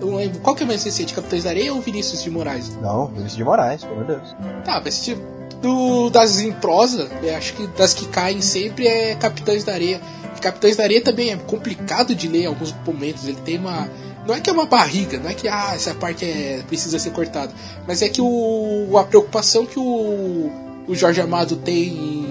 Eu 0.00 0.06
não 0.08 0.16
lembro. 0.16 0.40
Qual 0.40 0.54
que 0.54 0.62
é 0.62 0.64
o 0.64 0.68
mais 0.68 0.82
recente, 0.84 1.14
Capitães 1.14 1.44
da 1.44 1.50
Areia 1.50 1.72
ou 1.72 1.80
Vinícius 1.80 2.22
de 2.22 2.30
Moraes? 2.30 2.76
Não, 2.76 3.06
Vinícius 3.06 3.36
de 3.36 3.44
Moraes, 3.44 3.82
pelo 3.82 4.00
amor 4.00 4.06
de 4.06 4.14
Deus. 4.14 4.36
Tá, 4.64 4.80
mas 4.84 5.02
tipo, 5.02 5.22
do, 5.60 6.10
das 6.10 6.38
em 6.40 6.52
prosa, 6.52 7.08
acho 7.36 7.54
que 7.54 7.66
das 7.68 7.94
que 7.94 8.06
caem 8.06 8.40
sempre 8.40 8.86
é 8.86 9.14
Capitães 9.14 9.64
da 9.64 9.72
Areia. 9.72 10.00
E 10.36 10.40
Capitães 10.40 10.76
da 10.76 10.84
Areia 10.84 11.00
também 11.00 11.30
é 11.32 11.36
complicado 11.36 12.14
de 12.14 12.28
ler 12.28 12.42
em 12.42 12.46
alguns 12.46 12.74
momentos. 12.86 13.26
Ele 13.26 13.40
tem 13.40 13.58
uma. 13.58 13.88
Não 14.26 14.34
é 14.34 14.40
que 14.40 14.50
é 14.50 14.52
uma 14.52 14.66
barriga, 14.66 15.18
não 15.18 15.30
é 15.30 15.34
que 15.34 15.46
ah, 15.46 15.72
essa 15.74 15.94
parte 15.94 16.24
é, 16.24 16.62
precisa 16.66 16.98
ser 16.98 17.10
cortada. 17.10 17.52
Mas 17.86 18.02
é 18.02 18.08
que 18.08 18.20
o, 18.20 18.98
a 18.98 19.04
preocupação 19.04 19.64
que 19.64 19.78
o, 19.78 20.50
o 20.88 20.94
Jorge 20.94 21.20
Amado 21.20 21.56
tem 21.56 22.26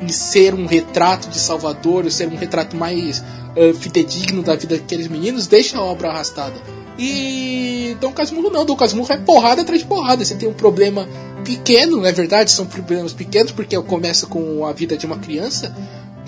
em, 0.00 0.08
ser 0.08 0.54
um 0.54 0.66
retrato 0.66 1.28
de 1.28 1.38
Salvador, 1.38 2.10
ser 2.10 2.28
um 2.28 2.36
retrato 2.36 2.76
mais 2.76 3.22
ah, 3.56 3.72
fidedigno 3.78 4.42
da 4.42 4.56
vida 4.56 4.76
daqueles 4.76 5.08
meninos, 5.08 5.46
deixa 5.46 5.78
a 5.78 5.82
obra 5.82 6.10
arrastada. 6.10 6.54
E 6.98 7.96
Dom 8.00 8.12
Casmurro 8.12 8.50
não, 8.50 8.64
Dom 8.64 8.76
Casmurro 8.76 9.12
é 9.12 9.16
porrada 9.16 9.62
atrás 9.62 9.80
de 9.80 9.86
porrada. 9.86 10.24
Você 10.24 10.34
tem 10.34 10.48
um 10.48 10.54
problema 10.54 11.08
pequeno, 11.44 11.98
não 11.98 12.06
é 12.06 12.12
verdade? 12.12 12.50
São 12.50 12.66
problemas 12.66 13.12
pequenos, 13.12 13.52
porque 13.52 13.80
começa 13.82 14.26
com 14.26 14.64
a 14.64 14.72
vida 14.72 14.96
de 14.96 15.06
uma 15.06 15.18
criança, 15.18 15.74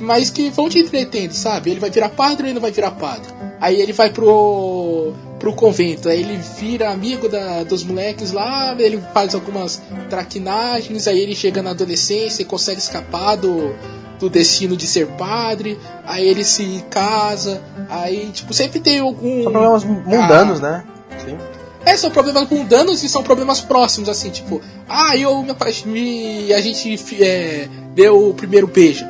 mas 0.00 0.28
que 0.28 0.50
vão 0.50 0.68
te 0.68 0.78
entretendo, 0.78 1.32
sabe? 1.32 1.70
Ele 1.70 1.80
vai 1.80 1.90
virar 1.90 2.10
padre 2.10 2.42
ou 2.42 2.46
ele 2.48 2.54
não 2.54 2.60
vai 2.60 2.72
virar 2.72 2.90
padre? 2.92 3.28
Aí 3.60 3.80
ele 3.80 3.92
vai 3.92 4.10
pro, 4.10 5.14
pro 5.38 5.52
convento, 5.52 6.08
aí 6.08 6.20
ele 6.20 6.38
vira 6.58 6.90
amigo 6.90 7.28
da, 7.28 7.62
dos 7.62 7.84
moleques 7.84 8.32
lá, 8.32 8.74
ele 8.78 9.02
faz 9.12 9.34
algumas 9.34 9.82
traquinagens, 10.08 11.06
aí 11.06 11.20
ele 11.20 11.34
chega 11.34 11.62
na 11.62 11.70
adolescência 11.70 12.42
e 12.42 12.44
consegue 12.44 12.80
escapar 12.80 13.36
do, 13.36 13.74
do 14.18 14.30
destino 14.30 14.76
de 14.76 14.86
ser 14.86 15.06
padre, 15.08 15.78
aí 16.06 16.26
ele 16.26 16.44
se 16.44 16.84
casa, 16.90 17.62
aí, 17.88 18.30
tipo, 18.32 18.52
sempre 18.54 18.80
tem 18.80 19.00
algum. 19.00 19.42
São 19.42 19.52
problemas 19.52 19.84
mundanos, 19.84 20.60
né? 20.60 20.84
Sim. 21.24 21.36
É, 21.84 21.96
são 21.96 22.10
problemas 22.10 22.48
mundanos 22.48 23.04
e 23.04 23.08
são 23.08 23.22
problemas 23.22 23.60
próximos, 23.60 24.08
assim, 24.08 24.30
tipo, 24.30 24.60
ah, 24.88 25.16
eu 25.16 25.40
me 25.42 25.50
apaixonei, 25.50 26.52
a 26.52 26.60
gente 26.60 26.98
é, 27.22 27.68
deu 27.94 28.30
o 28.30 28.34
primeiro 28.34 28.66
beijo. 28.66 29.06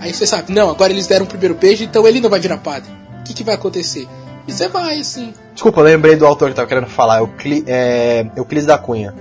Aí 0.00 0.12
você 0.12 0.26
sabe, 0.26 0.52
não, 0.52 0.68
agora 0.68 0.92
eles 0.92 1.06
deram 1.06 1.24
o 1.24 1.28
primeiro 1.28 1.54
beijo, 1.54 1.84
então 1.84 2.06
ele 2.06 2.20
não 2.20 2.28
vai 2.28 2.40
virar 2.40 2.58
padre. 2.58 2.90
O 3.20 3.22
que, 3.22 3.32
que 3.32 3.44
vai 3.44 3.54
acontecer? 3.54 4.08
E 4.46 4.52
você 4.52 4.68
vai, 4.68 5.00
assim. 5.00 5.34
Desculpa, 5.52 5.80
eu 5.80 5.84
lembrei 5.84 6.16
do 6.16 6.26
autor 6.26 6.48
que 6.50 6.54
tava 6.54 6.68
querendo 6.68 6.86
falar, 6.86 7.18
Eucli 7.18 7.64
é, 7.66 8.26
Euclides 8.36 8.66
da 8.66 8.78
Cunha. 8.78 9.12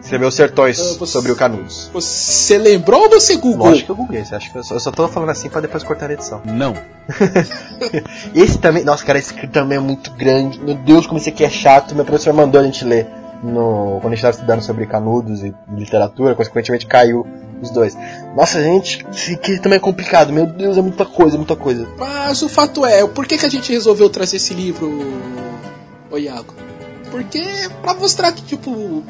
Escreveu 0.00 0.30
Sertões 0.32 0.80
Ah, 0.80 0.98
você- 0.98 1.12
sobre 1.12 1.30
o 1.30 1.36
Canudos. 1.36 1.88
Você 1.92 2.58
lembrou 2.58 3.02
ou 3.02 3.08
você 3.10 3.36
googlou? 3.36 3.68
Lógico 3.68 3.86
que 3.86 3.92
eu 3.92 3.96
googlei, 3.96 4.24
você 4.24 4.34
acha 4.34 4.50
que 4.50 4.58
eu 4.58 4.64
só, 4.64 4.74
eu 4.74 4.80
só 4.80 4.90
tô 4.90 5.06
falando 5.06 5.28
assim 5.30 5.48
pra 5.48 5.60
depois 5.60 5.84
cortar 5.84 6.10
a 6.10 6.12
edição. 6.14 6.40
Não. 6.44 6.74
Esse 8.34 8.58
também, 8.58 8.82
nossa, 8.84 9.04
cara, 9.04 9.18
esse 9.18 9.32
também 9.48 9.78
é 9.78 9.80
muito 9.80 10.10
grande. 10.12 10.58
Meu 10.60 10.74
Deus, 10.74 11.06
como 11.06 11.18
esse 11.18 11.28
aqui 11.28 11.44
é 11.44 11.50
chato. 11.50 11.94
Meu 11.94 12.04
professor 12.04 12.32
mandou 12.32 12.60
a 12.60 12.64
gente 12.64 12.84
ler 12.84 13.06
no, 13.42 13.98
quando 14.00 14.12
a 14.12 14.16
gente 14.16 14.22
tava 14.22 14.34
estudando 14.34 14.62
sobre 14.62 14.86
canudos 14.86 15.42
e 15.44 15.54
literatura, 15.76 16.34
consequentemente 16.34 16.86
caiu 16.86 17.26
os 17.60 17.70
dois. 17.70 17.96
Nossa, 18.36 18.62
gente, 18.62 19.04
esse 19.12 19.34
aqui 19.34 19.60
também 19.60 19.76
é 19.76 19.80
complicado. 19.80 20.32
Meu 20.32 20.46
Deus, 20.46 20.78
é 20.78 20.82
muita 20.82 21.04
coisa, 21.04 21.36
muita 21.36 21.54
coisa. 21.54 21.86
Mas 21.98 22.40
o 22.42 22.48
fato 22.48 22.84
é, 22.86 23.06
por 23.06 23.26
que, 23.26 23.36
que 23.36 23.44
a 23.46 23.48
gente 23.50 23.70
resolveu 23.72 24.08
trazer 24.08 24.36
esse 24.36 24.54
livro, 24.54 24.90
ô 26.10 26.16
Iago? 26.16 26.54
Porque 27.10 27.42
pra 27.82 27.92
mostrar 27.94 28.32
que, 28.32 28.40
tipo, 28.42 29.02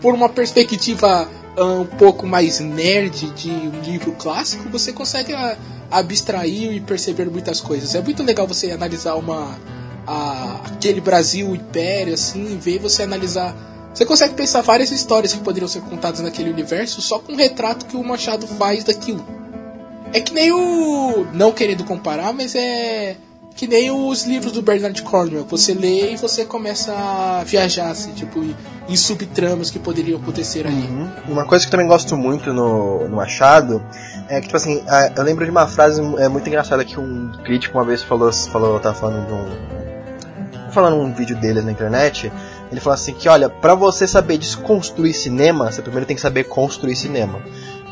por 0.00 0.12
uma 0.12 0.28
perspectiva 0.28 1.28
ah, 1.56 1.64
um 1.64 1.86
pouco 1.86 2.26
mais 2.26 2.58
nerd 2.58 3.30
de 3.30 3.48
um 3.50 3.80
livro 3.84 4.10
clássico, 4.12 4.68
você 4.68 4.92
consegue 4.92 5.32
ah, 5.34 5.56
abstrair 5.88 6.72
e 6.72 6.80
perceber 6.80 7.26
muitas 7.30 7.60
coisas. 7.60 7.94
É 7.94 8.00
muito 8.00 8.24
legal 8.24 8.44
você 8.46 8.72
analisar 8.72 9.14
uma 9.14 9.56
a- 10.04 10.62
aquele 10.66 11.00
Brasil 11.00 11.54
Império, 11.54 12.12
assim, 12.14 12.54
e 12.54 12.56
ver 12.56 12.80
você 12.80 13.04
analisar. 13.04 13.54
Você 13.94 14.04
consegue 14.04 14.34
pensar 14.34 14.60
várias 14.62 14.90
histórias 14.90 15.32
que 15.32 15.40
poderiam 15.40 15.68
ser 15.68 15.80
contadas 15.82 16.20
naquele 16.20 16.50
universo 16.50 17.00
só 17.00 17.18
com 17.18 17.32
o 17.32 17.36
retrato 17.36 17.86
que 17.86 17.96
o 17.96 18.04
Machado 18.04 18.46
faz 18.46 18.84
daquilo. 18.84 19.24
É 20.12 20.20
que 20.20 20.32
nem 20.32 20.52
o. 20.52 21.26
Não 21.32 21.52
querendo 21.52 21.84
comparar, 21.84 22.32
mas 22.32 22.54
é. 22.54 23.16
Que 23.54 23.66
nem 23.66 23.90
os 23.90 24.24
livros 24.24 24.52
do 24.52 24.62
Bernard 24.62 25.02
Cornwell. 25.02 25.44
Você 25.46 25.74
lê 25.74 26.12
e 26.12 26.16
você 26.16 26.44
começa 26.44 26.92
a 26.92 27.42
viajar, 27.44 27.90
assim, 27.90 28.12
tipo, 28.12 28.38
em, 28.88 28.96
subtramas 28.96 29.68
que 29.68 29.80
poderiam 29.80 30.20
acontecer 30.20 30.64
ali. 30.64 30.86
Uhum. 30.86 31.10
Uma 31.28 31.44
coisa 31.44 31.64
que 31.64 31.68
eu 31.68 31.72
também 31.72 31.88
gosto 31.88 32.16
muito 32.16 32.52
no, 32.52 33.08
no 33.08 33.16
Machado 33.16 33.82
é 34.28 34.36
que, 34.40 34.46
tipo 34.46 34.56
assim, 34.56 34.80
eu 35.16 35.24
lembro 35.24 35.44
de 35.44 35.50
uma 35.50 35.66
frase 35.66 36.00
é, 36.18 36.28
muito 36.28 36.46
engraçada 36.46 36.84
que 36.84 37.00
um 37.00 37.32
crítico 37.44 37.76
uma 37.76 37.84
vez 37.84 38.00
falou, 38.00 38.32
falou 38.32 38.78
tava 38.78 38.94
falando 38.94 39.26
de 39.26 39.32
um. 39.32 40.70
falando 40.70 40.96
num 41.02 41.12
vídeo 41.12 41.34
deles 41.34 41.64
na 41.64 41.72
internet. 41.72 42.30
Ele 42.70 42.80
falou 42.80 42.94
assim 42.94 43.14
que, 43.14 43.28
olha, 43.28 43.48
pra 43.48 43.74
você 43.74 44.06
saber 44.06 44.38
desconstruir 44.38 45.14
cinema, 45.14 45.70
você 45.70 45.80
primeiro 45.82 46.06
tem 46.06 46.16
que 46.16 46.22
saber 46.22 46.44
construir 46.44 46.96
cinema. 46.96 47.40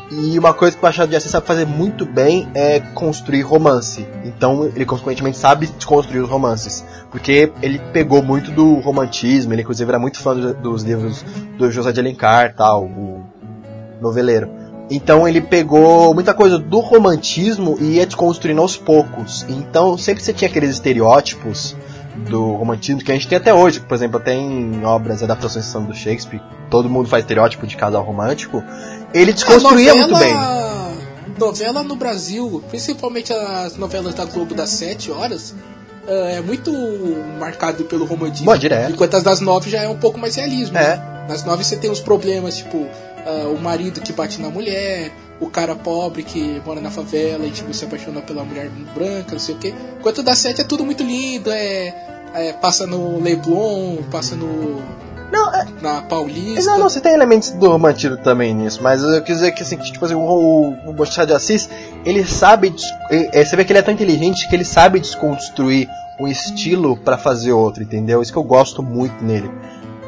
E 0.09 0.39
uma 0.39 0.53
coisa 0.53 0.77
que 0.77 0.81
o 0.81 0.85
Machado 0.85 1.09
de 1.09 1.17
Assis 1.17 1.31
sabe 1.31 1.45
fazer 1.45 1.65
muito 1.65 2.05
bem 2.05 2.47
é 2.53 2.79
construir 2.79 3.41
romance. 3.41 4.07
Então 4.23 4.71
ele 4.73 4.85
consequentemente 4.85 5.37
sabe 5.37 5.67
desconstruir 5.67 6.21
os 6.23 6.29
romances. 6.29 6.85
Porque 7.11 7.51
ele 7.61 7.79
pegou 7.91 8.23
muito 8.23 8.51
do 8.51 8.75
romantismo, 8.75 9.51
ele 9.53 9.63
inclusive 9.63 9.89
era 9.89 9.99
muito 9.99 10.19
fã 10.19 10.33
do- 10.33 10.53
dos 10.53 10.83
livros 10.83 11.25
do 11.57 11.69
José 11.69 11.91
de 11.91 11.99
Alencar, 11.99 12.55
tal, 12.55 12.85
o 12.85 13.25
noveleiro. 13.99 14.49
Então 14.89 15.27
ele 15.27 15.41
pegou 15.41 16.13
muita 16.13 16.33
coisa 16.33 16.57
do 16.57 16.79
romantismo 16.79 17.77
e 17.81 17.95
ia 17.95 18.05
desconstruindo 18.05 18.61
aos 18.61 18.77
poucos. 18.77 19.45
Então 19.49 19.97
sempre 19.97 20.23
você 20.23 20.31
tinha 20.31 20.49
aqueles 20.49 20.69
estereótipos 20.69 21.75
do 22.29 22.53
romantismo 22.53 23.03
que 23.03 23.11
a 23.11 23.15
gente 23.15 23.27
tem 23.27 23.37
até 23.37 23.53
hoje. 23.53 23.79
Por 23.79 23.95
exemplo, 23.95 24.19
tem 24.19 24.83
obras, 24.85 25.23
adaptações 25.23 25.71
do 25.73 25.93
Shakespeare, 25.93 26.41
todo 26.69 26.89
mundo 26.89 27.07
faz 27.07 27.23
estereótipo 27.23 27.67
de 27.67 27.75
casal 27.75 28.03
romântico. 28.03 28.63
Ele 29.13 29.33
desconstruía 29.33 29.91
A 29.91 29.95
muito 29.95 30.17
bem. 30.17 30.33
Novela 31.37 31.83
no 31.83 31.95
Brasil, 31.95 32.63
principalmente 32.69 33.31
as 33.31 33.77
novelas 33.77 34.15
da 34.15 34.25
Globo 34.25 34.55
das 34.55 34.71
7 34.71 35.11
horas, 35.11 35.53
ah, 36.07 36.31
é 36.31 36.41
muito 36.41 36.71
marcado 37.39 37.83
pelo 37.85 38.05
romantismo. 38.05 38.45
Bom, 38.45 38.57
direto. 38.57 38.91
Enquanto 38.91 39.15
as 39.15 39.23
das 39.23 39.39
9 39.39 39.69
já 39.69 39.83
é 39.83 39.89
um 39.89 39.97
pouco 39.97 40.17
mais 40.17 40.35
realismo. 40.35 40.77
É. 40.77 40.95
né? 40.97 41.25
Nas 41.27 41.43
9 41.43 41.63
você 41.63 41.75
tem 41.75 41.91
os 41.91 41.99
problemas, 41.99 42.57
tipo, 42.57 42.87
ah, 43.25 43.49
o 43.49 43.59
marido 43.59 43.99
que 44.01 44.13
bate 44.13 44.41
na 44.41 44.49
mulher, 44.49 45.11
o 45.39 45.47
cara 45.49 45.75
pobre 45.75 46.23
que 46.23 46.61
mora 46.65 46.81
na 46.81 46.89
favela 46.91 47.45
e 47.45 47.51
tipo, 47.51 47.73
se 47.73 47.85
apaixona 47.85 48.21
pela 48.21 48.43
mulher 48.43 48.69
branca, 48.95 49.33
não 49.33 49.39
sei 49.39 49.55
o 49.55 49.57
quê. 49.57 49.73
Enquanto 49.99 50.23
das 50.23 50.37
7 50.39 50.61
é 50.61 50.63
tudo 50.63 50.83
muito 50.85 51.03
lindo, 51.03 51.51
é, 51.51 51.93
é, 52.33 52.53
passa 52.53 52.87
no 52.87 53.21
Leblon, 53.21 53.97
passa 54.11 54.35
no. 54.35 54.81
Não, 55.31 55.53
é, 55.53 55.65
na 55.81 56.01
Paulista. 56.03 56.71
Não, 56.71 56.79
não, 56.79 56.89
você 56.89 57.01
tem 57.01 57.13
elementos 57.13 57.51
do 57.51 57.69
romantismo 57.69 58.15
também 58.17 58.53
nisso, 58.55 58.79
mas 58.81 59.03
eu 59.03 59.21
quis 59.21 59.35
dizer 59.37 59.51
que 59.51 59.61
assim, 59.61 59.75
que, 59.77 59.91
tipo 59.91 60.05
assim, 60.05 60.15
o, 60.15 60.19
o, 60.21 60.69
o 60.89 60.93
Machado 60.97 61.27
de 61.27 61.33
Assis, 61.33 61.69
ele 62.05 62.25
sabe, 62.25 62.69
des- 62.69 62.93
é, 63.11 63.43
você 63.43 63.55
vê 63.57 63.65
que 63.65 63.71
ele 63.73 63.79
é 63.79 63.81
tão 63.81 63.93
inteligente 63.93 64.47
que 64.47 64.55
ele 64.55 64.63
sabe 64.63 64.99
desconstruir 65.01 65.89
um 66.19 66.27
estilo 66.27 66.95
pra 66.97 67.17
fazer 67.17 67.51
outro, 67.51 67.83
entendeu? 67.83 68.21
Isso 68.21 68.31
que 68.31 68.39
eu 68.39 68.43
gosto 68.43 68.81
muito 68.81 69.21
nele. 69.23 69.51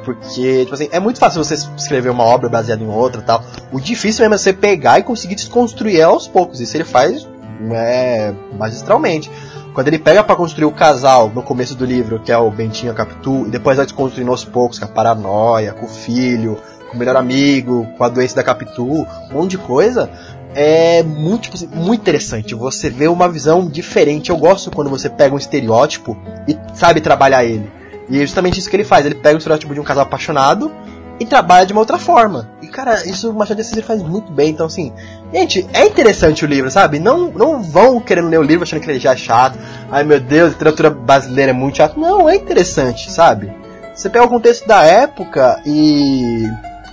Porque, 0.04 0.64
tipo 0.64 0.74
assim, 0.74 0.90
é 0.92 1.00
muito 1.00 1.20
fácil 1.20 1.44
você 1.44 1.54
escrever 1.54 2.10
uma 2.10 2.24
obra 2.24 2.50
baseada 2.50 2.84
em 2.84 2.88
outra 2.88 3.22
tal. 3.22 3.44
O 3.72 3.80
difícil 3.80 4.24
mesmo 4.24 4.36
é 4.36 4.38
você 4.38 4.54
pegar 4.54 5.00
e 5.00 5.04
conseguir 5.04 5.36
desconstruir 5.36 6.00
ela 6.00 6.14
aos 6.14 6.28
poucos. 6.28 6.60
Isso 6.60 6.76
ele 6.76 6.84
faz 6.84 7.28
é, 7.72 8.34
magistralmente. 8.58 9.30
Quando 9.74 9.88
ele 9.88 10.00
pega 10.00 10.24
pra 10.24 10.36
construir 10.36 10.66
o 10.66 10.72
casal 10.72 11.30
no 11.34 11.44
começo 11.44 11.76
do 11.76 11.86
livro, 11.86 12.20
que 12.20 12.32
é 12.32 12.38
o 12.38 12.50
Bentinho 12.50 12.90
e 12.90 12.92
a 12.92 12.96
Capitu, 12.96 13.46
e 13.48 13.50
depois 13.50 13.78
vai 13.78 13.86
desconstruindo 13.86 14.32
aos 14.32 14.44
poucos, 14.44 14.80
com 14.80 14.86
a 14.86 14.88
paranoia, 14.88 15.74
com 15.74 15.86
o 15.86 15.90
filho, 15.90 16.58
com 16.90 16.96
o 16.96 17.00
melhor 17.00 17.16
amigo, 17.16 17.88
com 17.98 18.04
a 18.04 18.10
doença 18.10 18.36
da 18.36 18.44
Capitu, 18.44 18.84
um 18.84 19.34
monte 19.34 19.52
de 19.52 19.58
coisa, 19.60 20.10
é 20.56 21.04
muito, 21.04 21.44
tipo 21.44 21.56
assim, 21.56 21.68
muito 21.68 22.02
interessante. 22.02 22.56
Você 22.56 22.90
vê 22.90 23.08
uma 23.08 23.30
visão 23.30 23.68
diferente. 23.70 24.32
Eu 24.32 24.38
gosto 24.38 24.72
quando 24.72 24.90
você 24.90 25.10
pega 25.10 25.36
um 25.36 25.38
estereótipo 25.38 26.18
e 26.48 26.58
sabe 26.74 27.02
trabalhar 27.02 27.46
ele. 27.46 27.72
E 28.10 28.17
é 28.17 28.22
justamente 28.22 28.60
isso 28.60 28.69
que 28.69 28.76
ele 28.76 28.84
faz. 28.84 29.06
Ele 29.06 29.15
pega 29.15 29.36
o 29.36 29.38
estereótipo 29.38 29.74
de 29.74 29.80
um 29.80 29.84
casal 29.84 30.04
apaixonado 30.04 30.72
e 31.19 31.26
trabalha 31.26 31.65
de 31.65 31.74
uma 31.74 31.82
outra 31.82 32.00
forma. 32.00 32.50
E, 32.62 32.67
cara, 32.67 33.06
isso 33.06 33.30
o 33.30 33.34
Machado 33.34 33.58
de 33.58 33.62
Assis 33.62 33.84
faz 33.86 34.02
muito 34.02 34.32
bem. 34.32 34.50
Então, 34.50 34.65
assim, 34.65 34.93
gente, 35.34 35.67
é 35.74 35.86
interessante 35.86 36.45
o 36.45 36.48
livro, 36.48 36.72
sabe? 36.72 36.98
Não, 36.98 37.30
não 37.32 37.62
vão 37.62 38.00
querendo 38.00 38.30
ler 38.30 38.39
o 38.39 38.43
livro 38.43 38.63
achando 38.63 38.80
que 38.80 38.89
ele 38.89 39.00
já 39.00 39.13
é 39.13 39.17
chato. 39.17 39.60
Ai, 39.91 40.04
meu 40.04 40.19
Deus, 40.19 40.54
literatura 40.54 40.89
brasileira 40.89 41.52
é 41.52 41.54
muito 41.54 41.78
chato. 41.78 42.00
Não, 42.00 42.30
é 42.30 42.36
interessante, 42.36 43.12
sabe? 43.12 43.52
Você 43.93 44.10
pega 44.10 44.26
o 44.26 44.30
contexto 44.30 44.65
da 44.65 44.84
época 44.84 45.62
e 45.65 46.43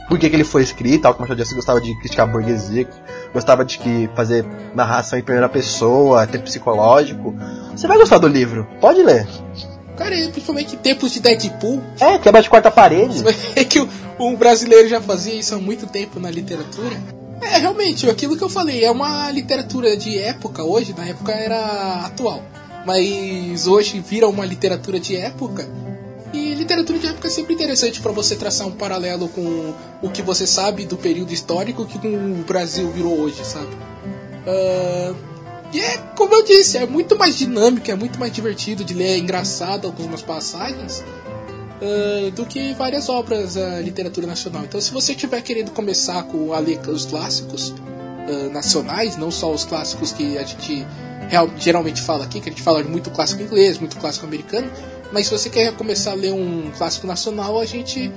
por 0.09 0.19
que, 0.19 0.29
que 0.29 0.35
ele 0.37 0.45
foi 0.45 0.63
escrito, 0.63 1.07
algo 1.07 1.17
que 1.17 1.21
o 1.21 1.23
Machado 1.23 1.37
de 1.37 1.43
Assis 1.43 1.55
gostava 1.55 1.81
de 1.81 1.97
criticar 2.01 2.29
a 2.29 2.31
burguesia, 2.31 2.89
gostava 3.33 3.65
de 3.65 3.79
que 3.79 4.11
fazer 4.17 4.45
narração 4.75 5.19
em 5.19 5.23
primeira 5.23 5.49
pessoa, 5.49 6.27
ter 6.27 6.39
psicológico. 6.39 7.35
Você 7.77 7.87
vai 7.87 7.97
gostar 7.97 8.19
do 8.19 8.27
livro, 8.27 8.67
pode 8.81 9.03
ler. 9.03 9.27
Cara, 9.97 10.15
principalmente 10.29 10.75
em 10.75 10.79
tempos 10.79 11.13
de 11.13 11.21
Deadpool, 11.21 11.83
É, 11.99 12.19
quebra 12.19 12.43
de 12.43 12.51
quarta 12.51 12.71
parede. 12.71 13.23
é 13.57 13.65
que 13.65 13.87
um 14.19 14.37
brasileiro 14.37 14.89
já 14.89 15.01
fazia 15.01 15.35
isso 15.35 15.55
há 15.55 15.59
muito 15.59 15.87
tempo 15.87 16.21
na 16.21 16.31
literatura. 16.31 16.97
É, 17.41 17.59
realmente, 17.59 18.09
aquilo 18.09 18.37
que 18.37 18.43
eu 18.43 18.49
falei, 18.49 18.85
é 18.85 18.91
uma 18.91 19.31
literatura 19.31 19.97
de 19.97 20.19
época 20.19 20.63
hoje, 20.63 20.95
na 20.97 21.07
época 21.07 21.33
era 21.33 22.07
atual. 22.07 22.43
Mas 22.85 23.67
hoje 23.67 24.01
vira 24.01 24.29
uma 24.29 24.45
literatura 24.45 25.01
de 25.01 25.17
época. 25.17 25.69
E 26.33 26.55
literatura 26.55 26.99
de 26.99 27.07
época 27.07 27.29
é 27.29 27.31
sempre 27.31 27.55
interessante 27.55 28.01
para 28.01 28.13
você 28.13 28.37
traçar 28.37 28.67
um 28.67 28.73
paralelo 28.73 29.29
com 29.29 29.75
o 30.03 30.11
que 30.11 30.23
você 30.23 30.47
sabe 30.47 30.85
do 30.85 30.97
período 30.97 31.33
histórico 31.33 31.87
que 31.87 31.99
o 32.07 32.45
Brasil 32.47 32.91
virou 32.91 33.19
hoje, 33.19 33.45
sabe? 33.45 33.71
Ah, 34.47 35.15
e 35.73 35.81
é, 35.81 35.99
como 36.17 36.35
eu 36.35 36.45
disse, 36.45 36.79
é 36.79 36.87
muito 36.87 37.17
mais 37.17 37.37
dinâmico, 37.37 37.91
é 37.91 37.95
muito 37.95 38.19
mais 38.19 38.33
divertido 38.33 38.85
de 38.85 38.95
ler, 38.95 39.09
é 39.15 39.19
engraçado 39.19 39.87
algumas 39.87 40.23
passagens 40.23 41.05
ah, 41.83 42.31
do 42.35 42.47
que 42.47 42.73
várias 42.75 43.09
obras 43.09 43.55
da 43.55 43.81
literatura 43.81 44.27
nacional. 44.27 44.65
Então, 44.65 44.81
se 44.81 44.93
você 44.93 45.13
estiver 45.13 45.41
querendo 45.43 45.71
começar 45.73 46.23
com 46.25 46.53
a 46.53 46.59
ler 46.59 46.81
os 46.89 47.05
clássicos 47.05 47.75
ah, 48.29 48.49
nacionais, 48.53 49.17
não 49.17 49.31
só 49.31 49.53
os 49.53 49.65
clássicos 49.65 50.13
que 50.13 50.39
a 50.39 50.45
gente 50.45 50.87
real- 51.29 51.51
geralmente 51.59 52.01
fala 52.01 52.25
aqui, 52.25 52.41
que 52.41 52.49
a 52.49 52.53
gente 52.53 52.63
fala 52.63 52.83
de 52.83 52.89
muito 52.89 53.11
clássico 53.11 53.43
inglês, 53.43 53.79
muito 53.79 53.97
clássico 53.97 54.25
americano, 54.27 54.71
mas 55.13 55.27
se 55.27 55.33
você 55.33 55.49
quer 55.51 55.73
começar 55.73 56.13
a 56.13 56.15
ler 56.15 56.33
um 56.33 56.71
clássico 56.77 57.07
nacional, 57.07 57.59
a 57.61 57.65
gente, 57.65 58.11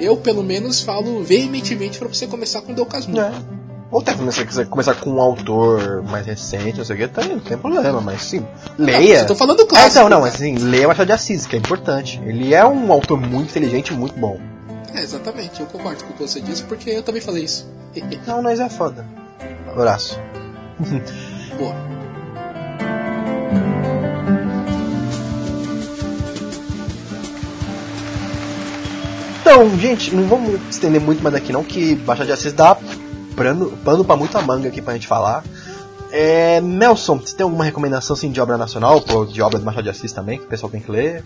eu 0.00 0.16
pelo 0.16 0.42
menos, 0.42 0.80
falo 0.80 1.22
veementemente 1.22 1.98
para 1.98 2.08
você 2.08 2.26
começar 2.26 2.62
com 2.62 2.72
Dom 2.74 2.84
Casmurro. 2.84 3.20
É. 3.20 3.63
Ou 3.90 4.00
até 4.00 4.12
se 4.12 4.18
você 4.22 4.44
quiser 4.44 4.66
começar 4.66 4.94
com 4.94 5.10
um 5.10 5.20
autor 5.20 6.02
mais 6.02 6.26
recente, 6.26 6.78
não 6.78 6.84
sei 6.84 6.96
o 6.96 6.98
que, 6.98 7.08
também 7.08 7.32
não 7.36 7.40
tem 7.40 7.56
problema, 7.56 8.00
mas 8.00 8.22
sim, 8.22 8.44
leia. 8.78 9.20
Eu 9.20 9.26
tô 9.26 9.36
falando 9.36 9.62
É, 9.62 9.66
clássico. 9.66 10.00
não, 10.02 10.08
não, 10.08 10.20
mas 10.22 10.34
assim, 10.34 10.56
leia 10.56 10.88
Machado 10.88 11.06
de 11.06 11.12
Assis, 11.12 11.46
que 11.46 11.54
é 11.54 11.58
importante. 11.58 12.20
Ele 12.24 12.52
é 12.54 12.64
um 12.66 12.90
autor 12.92 13.20
muito 13.20 13.50
inteligente 13.50 13.88
e 13.88 13.96
muito 13.96 14.18
bom. 14.18 14.40
É, 14.94 15.00
exatamente, 15.00 15.60
eu 15.60 15.66
concordo 15.66 16.02
com 16.04 16.10
o 16.10 16.14
que 16.14 16.22
você 16.22 16.40
disse, 16.40 16.62
porque 16.64 16.90
eu 16.90 17.02
também 17.02 17.20
falei 17.20 17.44
isso. 17.44 17.68
Não, 18.26 18.42
mas 18.42 18.58
é 18.58 18.68
foda. 18.68 19.06
Abraço. 19.70 20.18
Boa. 21.58 21.74
Então, 29.40 29.78
gente, 29.78 30.14
não 30.14 30.26
vamos 30.26 30.58
estender 30.70 31.00
muito 31.00 31.22
mais 31.22 31.34
aqui 31.34 31.52
não, 31.52 31.62
que 31.62 31.94
Machado 32.06 32.26
de 32.26 32.32
Assis 32.32 32.52
dá 32.52 32.76
pano, 33.34 33.76
pano 33.84 34.04
pra 34.04 34.16
muita 34.16 34.40
manga 34.42 34.68
aqui 34.68 34.80
pra 34.80 34.94
gente 34.94 35.06
falar. 35.06 35.44
É, 36.10 36.60
Nelson, 36.60 37.18
você 37.18 37.34
tem 37.34 37.44
alguma 37.44 37.64
recomendação 37.64 38.14
assim, 38.14 38.30
de 38.30 38.40
obra 38.40 38.56
nacional, 38.56 39.04
ou 39.12 39.26
de 39.26 39.42
obra 39.42 39.58
do 39.58 39.64
Machado 39.64 39.82
de 39.82 39.90
Assis 39.90 40.12
também, 40.12 40.38
que 40.38 40.44
o 40.44 40.48
pessoal 40.48 40.70
tem 40.70 40.80
que 40.80 40.90
ler? 40.90 41.24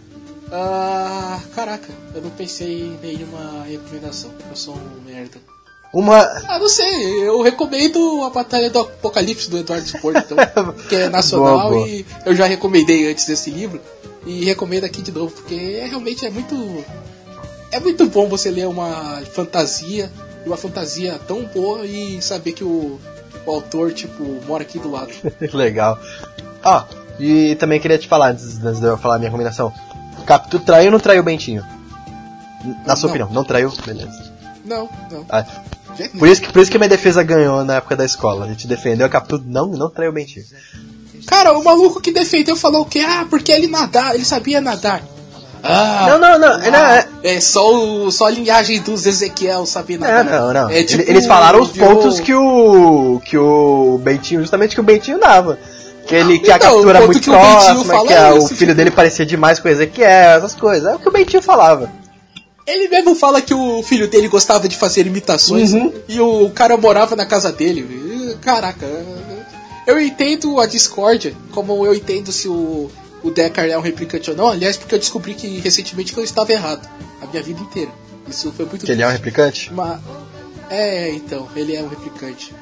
Ah, 0.51 1.38
caraca, 1.55 1.88
eu 2.14 2.23
não 2.23 2.31
pensei 2.31 2.85
em 2.85 2.99
nenhuma 3.03 3.64
recomendação, 3.64 4.31
eu 4.49 4.57
sou 4.57 4.75
um 4.75 5.05
merda. 5.05 5.38
Uma. 5.92 6.21
Ah, 6.49 6.59
não 6.59 6.68
sei, 6.68 7.29
eu 7.29 7.42
recomendo 7.42 8.25
a 8.25 8.31
Batalha 8.31 8.71
do 8.71 8.79
Apocalipse 8.81 9.51
do 9.51 9.59
Eduardo 9.59 9.87
Spor, 9.87 10.14
então, 10.16 10.37
que 10.88 10.97
é 10.97 11.09
nacional 11.09 11.71
Boa, 11.71 11.71
boa. 11.71 11.88
e 11.88 12.07
eu 12.25 12.35
já 12.35 12.47
recomendei 12.47 13.11
antes 13.11 13.27
desse 13.27 13.51
livro 13.51 13.81
e 14.27 14.44
recomendo 14.44 14.85
aqui 14.85 15.03
de 15.03 15.12
novo, 15.12 15.33
porque 15.33 15.55
é, 15.55 15.87
realmente 15.87 16.25
é 16.25 16.31
muito 16.31 16.85
é 17.71 17.81
muito 17.81 18.07
bom 18.07 18.29
você 18.29 18.51
ler 18.51 18.66
uma 18.66 19.21
fantasia, 19.33 20.11
e 20.44 20.48
uma 20.48 20.57
fantasia 20.57 21.18
tão 21.27 21.44
boa 21.44 21.85
e 21.85 22.20
saber 22.22 22.53
que 22.53 22.64
o, 22.64 22.98
o 23.46 23.51
autor, 23.51 23.93
tipo, 23.93 24.22
mora 24.47 24.62
aqui 24.62 24.78
do 24.78 24.91
lado. 24.91 25.12
Legal. 25.53 25.99
Ó, 26.64 26.84
e 27.18 27.55
também 27.57 27.80
queria 27.80 27.99
te 27.99 28.09
falar, 28.09 28.30
antes, 28.30 28.59
de 28.59 28.84
eu 28.84 28.97
falar 28.97 29.16
a 29.16 29.18
minha 29.18 29.30
recomendação. 29.30 29.72
Capitu 30.28 30.61
traiu 30.61 30.86
ou 30.86 30.93
não 30.93 31.01
traiu 31.01 31.22
o 31.22 31.24
Bentinho? 31.24 31.64
Na 32.86 32.95
sua 32.95 33.07
Não. 33.07 33.14
opinião, 33.14 33.30
não 33.32 33.45
traiu? 33.45 33.72
Beleza. 33.86 34.30
Não, 34.62 34.89
não. 35.11 35.24
Ah, 35.30 35.43
por, 36.18 36.28
isso 36.28 36.43
que, 36.43 36.53
por 36.53 36.61
isso 36.61 36.70
que 36.70 36.76
a 36.76 36.80
minha 36.80 36.89
defesa 36.89 37.22
ganhou 37.22 37.64
na 37.64 37.76
época 37.76 37.97
da 37.97 38.05
escola. 38.05 38.45
A 38.45 38.49
gente 38.49 38.66
defendeu 38.66 39.07
a 39.07 39.09
Capitu, 39.09 39.43
não, 39.47 39.68
não 39.68 39.89
traiu 39.89 40.11
o 40.11 40.14
Bentinho. 40.14 40.45
Cara, 41.26 41.59
o 41.59 41.64
maluco 41.64 42.01
que 42.01 42.12
defendeu 42.12 42.57
falou 42.57 42.82
o 42.82 42.84
quê? 42.84 43.01
Ah, 43.01 43.26
porque 43.28 43.51
ele 43.51 43.68
nadar, 43.68 44.14
ele 44.14 44.24
sabia 44.24 44.61
nadar. 44.61 45.03
Ah, 45.63 46.07
Não, 46.09 46.19
não, 46.19 46.39
não, 46.39 46.53
ah, 46.55 46.71
não, 46.71 46.87
é- 46.87 47.07
é 47.25 47.41
só, 47.41 47.73
o, 47.75 48.11
só 48.13 48.27
a 48.27 48.31
linhagem 48.31 48.81
dos 48.81 49.07
Ezequiel, 49.07 49.67
sabe? 49.67 49.95
É, 49.95 49.99
nada. 49.99 50.25
não, 50.41 50.53
não. 50.53 50.71
É 50.71 50.83
tipo 50.85 51.03
Eles 51.11 51.27
falaram 51.27 51.61
os 51.61 51.71
pontos 51.71 52.21
que 52.21 52.35
o. 52.35 53.21
que 53.25 53.37
o 53.37 53.99
Bentinho, 54.03 54.41
justamente 54.41 54.75
que 54.75 54.81
o 54.81 54.85
Bentinho 54.85 55.19
dava. 55.19 55.59
Que, 56.07 56.15
ele, 56.15 56.39
que 56.39 56.51
a 56.51 56.57
Então, 56.57 56.71
o 56.71 56.75
captura 56.77 56.99
é 57.01 57.07
muito 57.07 57.21
que 57.21 57.29
o 57.29 57.33
próxima, 57.35 58.07
que 58.07 58.13
é 58.15 58.19
a- 58.19 58.35
o 58.35 58.39
esse, 58.39 58.49
filho 58.49 58.59
tipo- 58.59 58.75
dele 58.75 58.91
parecia 58.91 59.27
demais 59.27 59.59
com 59.59 59.69
o 59.69 59.71
Ezequiel, 59.71 60.39
essas 60.39 60.55
coisas. 60.55 60.91
É 60.91 60.95
o 60.95 60.99
que 60.99 61.09
o 61.09 61.13
Bentinho 61.13 61.43
falava. 61.43 61.91
Ele 62.67 62.89
mesmo 62.89 63.15
fala 63.15 63.41
que 63.43 63.53
o 63.53 63.83
filho 63.83 64.09
dele 64.09 64.29
gostava 64.29 64.69
de 64.69 64.77
fazer 64.77 65.07
imitações 65.07 65.73
Uhum. 65.73 65.93
e 66.09 66.21
o 66.21 66.51
cara 66.51 66.77
morava 66.77 67.17
na 67.17 67.27
casa 67.27 67.51
dele. 67.51 68.37
Caraca, 68.43 68.87
eu 69.87 69.99
entendo 70.01 70.61
a 70.61 70.67
discórdia, 70.67 71.35
como 71.51 71.85
eu 71.87 71.95
entendo 71.95 72.31
se 72.31 72.47
o, 72.49 72.91
o 73.23 73.31
Deckard 73.31 73.71
é 73.71 73.79
um 73.79 73.83
replicante 73.83 74.31
ou 74.31 74.37
não. 74.37 74.49
Aliás, 74.49 74.77
porque 74.77 74.95
eu 74.95 74.99
descobri 74.99 75.35
que 75.35 75.59
recentemente 75.59 76.12
que 76.12 76.19
eu 76.19 76.25
estava 76.25 76.53
errado 76.53 76.89
a 77.21 77.27
minha 77.27 77.43
vida 77.43 77.61
inteira. 77.61 77.91
Isso 78.29 78.53
foi 78.53 78.66
muito 78.66 78.85
Que 78.85 78.93
ele 78.93 79.03
é 79.03 79.07
um 79.07 79.11
replicante? 79.11 79.73
Mas, 79.73 80.01
é, 80.71 81.11
então, 81.11 81.49
ele 81.57 81.75
é 81.75 81.83
um 81.83 81.89
replicante. 81.89 82.55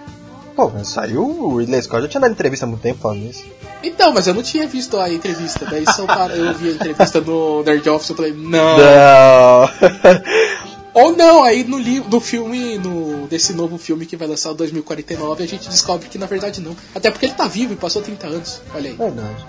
Pô, 0.55 0.73
saiu 0.85 1.23
o 1.23 1.59
Ridley 1.59 1.83
Scott 1.83 2.03
já 2.03 2.09
tinha 2.09 2.21
dado 2.21 2.33
entrevista 2.33 2.65
há 2.65 2.69
muito 2.69 2.81
tempo 2.81 3.01
falando 3.01 3.29
isso. 3.29 3.45
Então, 3.83 4.13
mas 4.13 4.27
eu 4.27 4.33
não 4.33 4.43
tinha 4.43 4.67
visto 4.67 4.99
a 4.99 5.13
entrevista. 5.13 5.67
Daí 5.67 5.85
só 5.85 6.07
para, 6.07 6.35
eu 6.35 6.55
vi 6.55 6.71
a 6.71 6.73
entrevista 6.73 7.21
no 7.21 7.63
Nerd 7.63 7.89
Office 7.91 8.11
e 8.11 8.15
falei, 8.15 8.33
não. 8.33 8.79
Não. 8.79 9.71
Ou 10.95 11.15
não, 11.15 11.45
aí 11.45 11.63
no 11.63 11.79
livro, 11.79 12.09
do 12.09 12.19
filme, 12.21 12.79
no, 12.79 13.27
desse 13.27 13.53
novo 13.53 13.77
filme 13.77 14.07
que 14.07 14.17
vai 14.17 14.27
lançar 14.27 14.53
em 14.53 14.57
2049, 14.57 15.45
a 15.45 15.47
gente 15.47 15.69
descobre 15.69 16.09
que 16.09 16.17
na 16.17 16.25
verdade 16.25 16.63
não. 16.63 16.75
Até 16.95 17.11
porque 17.11 17.27
ele 17.27 17.35
tá 17.35 17.47
vivo 17.47 17.75
e 17.75 17.77
passou 17.77 18.01
30 18.01 18.27
anos. 18.27 18.63
Olha 18.75 18.89
aí. 18.89 18.97
Verdade. 18.97 19.47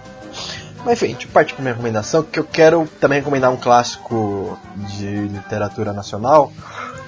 Mas 0.86 1.02
enfim, 1.02 1.14
deixa 1.14 1.28
eu 1.28 1.32
partir 1.32 1.54
pra 1.54 1.62
minha 1.62 1.74
recomendação, 1.74 2.24
que 2.24 2.40
eu 2.40 2.44
quero 2.44 2.88
também 3.00 3.20
recomendar 3.20 3.52
um 3.52 3.58
clássico 3.58 4.58
de 4.98 5.28
literatura 5.28 5.92
nacional. 5.92 6.52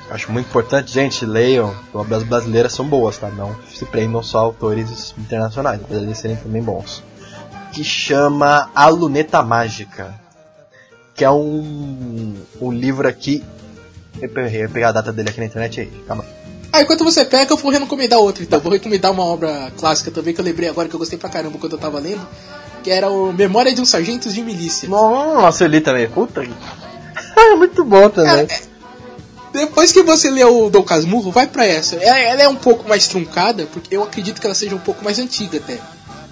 Acho 0.09 0.31
muito 0.31 0.47
importante, 0.47 0.91
gente, 0.91 1.25
leiam. 1.25 1.73
Obras 1.93 2.23
brasileiras 2.23 2.73
são 2.73 2.85
boas, 2.85 3.17
tá? 3.17 3.29
Não 3.29 3.55
se 3.71 3.85
prendam 3.85 4.23
só 4.23 4.39
a 4.39 4.41
autores 4.41 5.13
internacionais, 5.17 5.79
apesar 5.83 6.05
de 6.05 6.15
serem 6.15 6.35
também 6.35 6.63
bons. 6.63 7.03
Que 7.71 7.83
chama 7.83 8.71
A 8.73 8.87
Luneta 8.87 9.43
Mágica. 9.43 10.13
Que 11.13 11.23
é 11.23 11.29
um, 11.29 12.35
um 12.59 12.71
livro 12.71 13.07
aqui. 13.07 13.43
Eu 14.19 14.29
pegar 14.69 14.89
a 14.89 14.93
data 14.93 15.13
dele 15.13 15.29
aqui 15.29 15.39
na 15.39 15.45
internet 15.45 15.81
aí, 15.81 16.03
calma. 16.07 16.25
Ah, 16.71 16.81
enquanto 16.81 17.03
você 17.03 17.25
pega, 17.25 17.51
eu 17.51 17.57
vou 17.57 17.71
recomendar 17.71 18.19
outra 18.19 18.43
então. 18.43 18.59
Vou 18.59 18.71
recomendar 18.71 19.11
uma 19.11 19.23
obra 19.23 19.71
clássica 19.77 20.11
também 20.11 20.33
que 20.33 20.41
eu 20.41 20.45
lembrei 20.45 20.69
agora 20.69 20.87
que 20.87 20.95
eu 20.95 20.99
gostei 20.99 21.17
pra 21.17 21.29
caramba 21.29 21.57
quando 21.59 21.73
eu 21.73 21.79
tava 21.79 21.99
lendo. 21.99 22.27
Que 22.83 22.91
era 22.91 23.09
o 23.09 23.33
Memória 23.33 23.73
de 23.73 23.81
um 23.81 23.85
Sargento 23.85 24.29
de 24.29 24.41
Milícia. 24.41 24.87
Nossa, 24.87 25.63
eu 25.63 25.67
li 25.67 25.81
também. 25.81 26.07
Puta 26.09 26.41
que. 26.41 26.53
É 27.35 27.55
muito 27.55 27.85
bom 27.85 28.09
também. 28.09 28.47
Depois 29.53 29.91
que 29.91 30.03
você 30.03 30.29
lê 30.29 30.43
o 30.43 30.69
Dom 30.69 30.83
Casmurro, 30.83 31.31
vai 31.31 31.47
pra 31.47 31.65
essa. 31.65 31.95
Ela, 31.95 32.19
ela 32.19 32.41
é 32.43 32.47
um 32.47 32.55
pouco 32.55 32.87
mais 32.87 33.07
truncada, 33.07 33.65
porque 33.71 33.95
eu 33.95 34.03
acredito 34.03 34.39
que 34.39 34.45
ela 34.45 34.53
seja 34.53 34.75
um 34.75 34.79
pouco 34.79 35.03
mais 35.03 35.17
antiga 35.19 35.57
até. 35.57 35.79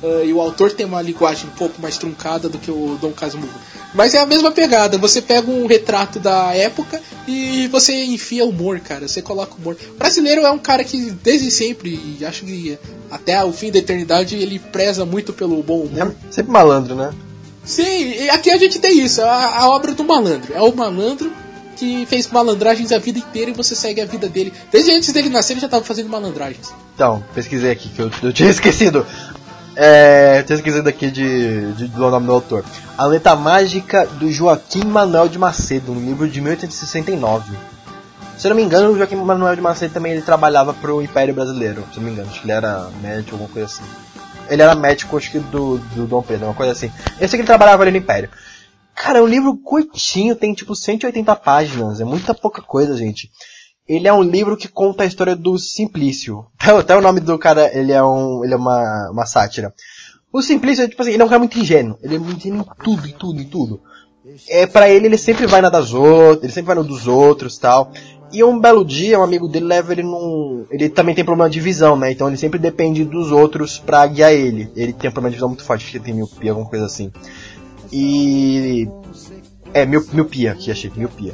Ah, 0.04 0.24
e 0.24 0.34
o 0.34 0.42
autor 0.42 0.72
tem 0.72 0.86
uma 0.86 1.02
linguagem 1.02 1.48
um 1.48 1.58
pouco 1.58 1.82
mais 1.82 1.98
truncada 1.98 2.50
do 2.50 2.58
que 2.58 2.72
o 2.72 2.98
Dom 3.02 3.12
Casmurro. 3.12 3.60
Mas 3.94 4.14
é 4.14 4.20
a 4.20 4.26
mesma 4.26 4.52
pegada. 4.52 4.98
Você 4.98 5.22
pega 5.22 5.50
um 5.50 5.66
retrato 5.66 6.20
da 6.20 6.54
época 6.54 7.02
e 7.28 7.68
você 7.68 7.94
enfia 8.06 8.46
humor, 8.46 8.80
cara. 8.80 9.08
Você 9.08 9.22
coloca 9.22 9.56
humor. 9.58 9.76
O 9.92 9.98
brasileiro 9.98 10.42
é 10.42 10.52
um 10.52 10.60
cara 10.60 10.84
que 10.84 11.12
desde 11.12 11.50
sempre, 11.50 12.18
e 12.20 12.26
acho 12.26 12.46
que 12.46 12.78
até 13.10 13.44
o 13.44 13.52
fim 13.52 13.72
da 13.72 13.80
eternidade, 13.80 14.36
ele 14.36 14.60
preza 14.60 15.06
muito 15.06 15.34
pelo 15.34 15.62
bom 15.64 15.82
humor. 15.82 16.16
É 16.30 16.32
sempre 16.32 16.52
malandro, 16.52 16.96
né? 16.96 17.12
Sim, 17.64 18.14
e 18.22 18.30
aqui 18.30 18.50
a 18.50 18.58
gente 18.58 18.80
tem 18.80 19.00
isso, 19.00 19.22
a, 19.22 19.60
a 19.60 19.70
obra 19.70 19.94
do 19.94 20.04
malandro. 20.04 20.54
É 20.54 20.62
o 20.62 20.74
malandro 20.74 21.32
que 21.78 22.06
fez 22.08 22.28
malandragens 22.28 22.92
a 22.92 22.98
vida 22.98 23.20
inteira 23.20 23.52
e 23.52 23.54
você 23.54 23.76
segue 23.76 24.02
a 24.02 24.06
vida 24.06 24.28
dele. 24.28 24.52
Desde 24.72 24.92
antes 24.92 25.12
dele 25.14 25.30
nascer 25.30 25.54
ele 25.54 25.60
já 25.60 25.68
estava 25.68 25.84
fazendo 25.86 26.10
malandragens. 26.10 26.74
Então, 26.96 27.24
pesquisei 27.36 27.72
aqui 27.72 27.90
que 27.90 28.02
eu, 28.02 28.10
eu 28.24 28.34
tinha 28.34 28.50
esquecido. 28.50 29.06
É, 29.80 30.42
tinha 30.42 30.56
esquecido 30.56 30.90
aqui 30.90 31.12
de, 31.12 31.72
de, 31.74 31.88
do 31.88 32.10
nome 32.10 32.26
do 32.26 32.34
autor. 32.34 32.66
A 32.98 33.06
Letra 33.06 33.36
Mágica 33.36 34.08
do 34.08 34.32
Joaquim 34.32 34.84
Manuel 34.84 35.30
de 35.30 35.38
Macedo, 35.38 35.92
um 35.92 36.04
livro 36.04 36.28
de 36.28 36.42
1869. 36.42 37.56
Se 38.40 38.48
eu 38.48 38.50
não 38.50 38.56
me 38.56 38.64
engano, 38.64 38.90
o 38.90 38.98
Joaquim 38.98 39.18
Manuel 39.18 39.56
de 39.56 39.62
Macedo 39.62 39.94
também 39.94 40.14
ele 40.14 40.24
trabalhava 40.24 40.74
pro 40.74 41.00
Império 41.00 41.32
Brasileiro. 41.32 41.84
Se 41.92 42.00
eu 42.00 42.02
não 42.02 42.10
me 42.10 42.12
engano, 42.12 42.28
acho 42.28 42.40
que 42.40 42.46
ele 42.48 42.54
era 42.54 42.90
médico, 43.00 43.34
alguma 43.34 43.52
coisa 43.52 43.68
assim. 43.68 43.84
Ele 44.50 44.64
era 44.64 44.74
médico, 44.74 45.16
acho 45.16 45.30
que 45.30 45.38
do, 45.38 45.78
do 45.78 46.08
Dom 46.08 46.24
Pedro, 46.24 46.48
uma 46.48 46.56
coisa 46.56 46.72
assim. 46.72 46.92
Eu 47.20 47.28
sei 47.28 47.38
que 47.38 47.42
ele 47.42 47.44
trabalhava 47.44 47.84
ali 47.84 47.92
no 47.92 47.98
Império. 47.98 48.32
Cara, 48.96 49.20
é 49.20 49.22
um 49.22 49.28
livro 49.28 49.56
curtinho, 49.58 50.36
tem 50.36 50.56
tipo 50.56 50.76
180 50.76 51.36
páginas, 51.36 52.02
é 52.02 52.04
muita 52.04 52.34
pouca 52.34 52.64
coisa, 52.64 52.98
gente. 52.98 53.30
Ele 53.88 54.08
é 54.08 54.14
um 54.14 54.22
livro 54.22 54.58
que 54.58 54.68
conta 54.68 55.04
a 55.04 55.06
história 55.06 55.36
do 55.36 55.58
Simplício. 55.58 56.46
Até, 56.60 56.72
até 56.72 56.98
o 56.98 57.02
nome 57.02 57.20
do 57.22 57.38
cara, 57.38 57.72
ele 57.78 57.92
é 57.94 58.04
um, 58.04 58.44
ele 58.44 58.54
é 58.54 58.58
uma, 58.58 59.10
uma 59.12 59.26
sátira. 59.26 59.74
O 60.32 60.42
Simplício, 60.42 60.88
tipo 60.90 61.02
assim, 61.02 61.12
ele 61.12 61.22
é 61.22 61.26
um 61.26 61.30
cara 61.30 61.40
muito 61.40 61.58
ingênuo. 61.58 61.98
Ele 62.04 62.16
é 62.16 62.20
muito 62.20 62.38
ingênuo 62.40 62.66
em 62.66 62.84
tudo, 62.84 63.08
em 63.08 63.14
tudo, 63.14 63.42
em 63.42 63.46
tudo. 63.46 63.80
É, 64.50 64.68
para 64.68 64.90
ele, 64.90 65.06
ele 65.06 65.18
sempre 65.18 65.48
vai 65.48 65.62
na 65.62 65.70
das 65.70 65.94
outras, 65.94 66.44
ele 66.44 66.52
sempre 66.52 66.68
vai 66.68 66.76
no 66.76 66.84
dos 66.84 67.08
outros 67.08 67.58
tal. 67.58 67.92
E 68.30 68.44
um 68.44 68.60
belo 68.60 68.84
dia, 68.84 69.18
um 69.18 69.24
amigo 69.24 69.48
dele 69.48 69.66
leva 69.66 69.94
ele 69.94 70.04
num. 70.04 70.66
Ele 70.70 70.90
também 70.90 71.16
tem 71.16 71.24
problema 71.24 71.50
de 71.50 71.62
visão, 71.62 71.96
né? 71.96 72.12
Então 72.12 72.28
ele 72.28 72.36
sempre 72.36 72.60
depende 72.60 73.06
dos 73.06 73.32
outros 73.32 73.80
pra 73.80 74.06
guiar 74.06 74.34
ele. 74.34 74.70
Ele 74.76 74.92
tem 74.92 75.10
um 75.10 75.14
problema 75.14 75.30
de 75.30 75.38
visão 75.38 75.48
muito 75.48 75.64
forte, 75.64 75.90
que 75.90 75.96
ele 75.96 76.04
tem 76.04 76.14
miopia, 76.14 76.52
alguma 76.52 76.70
coisa 76.70 76.86
assim. 76.86 77.10
E. 77.90 78.90
É, 79.74 79.86
miop- 79.86 80.14
miopia, 80.14 80.56
que 80.56 80.70
achei, 80.70 80.92
miopia. 80.94 81.34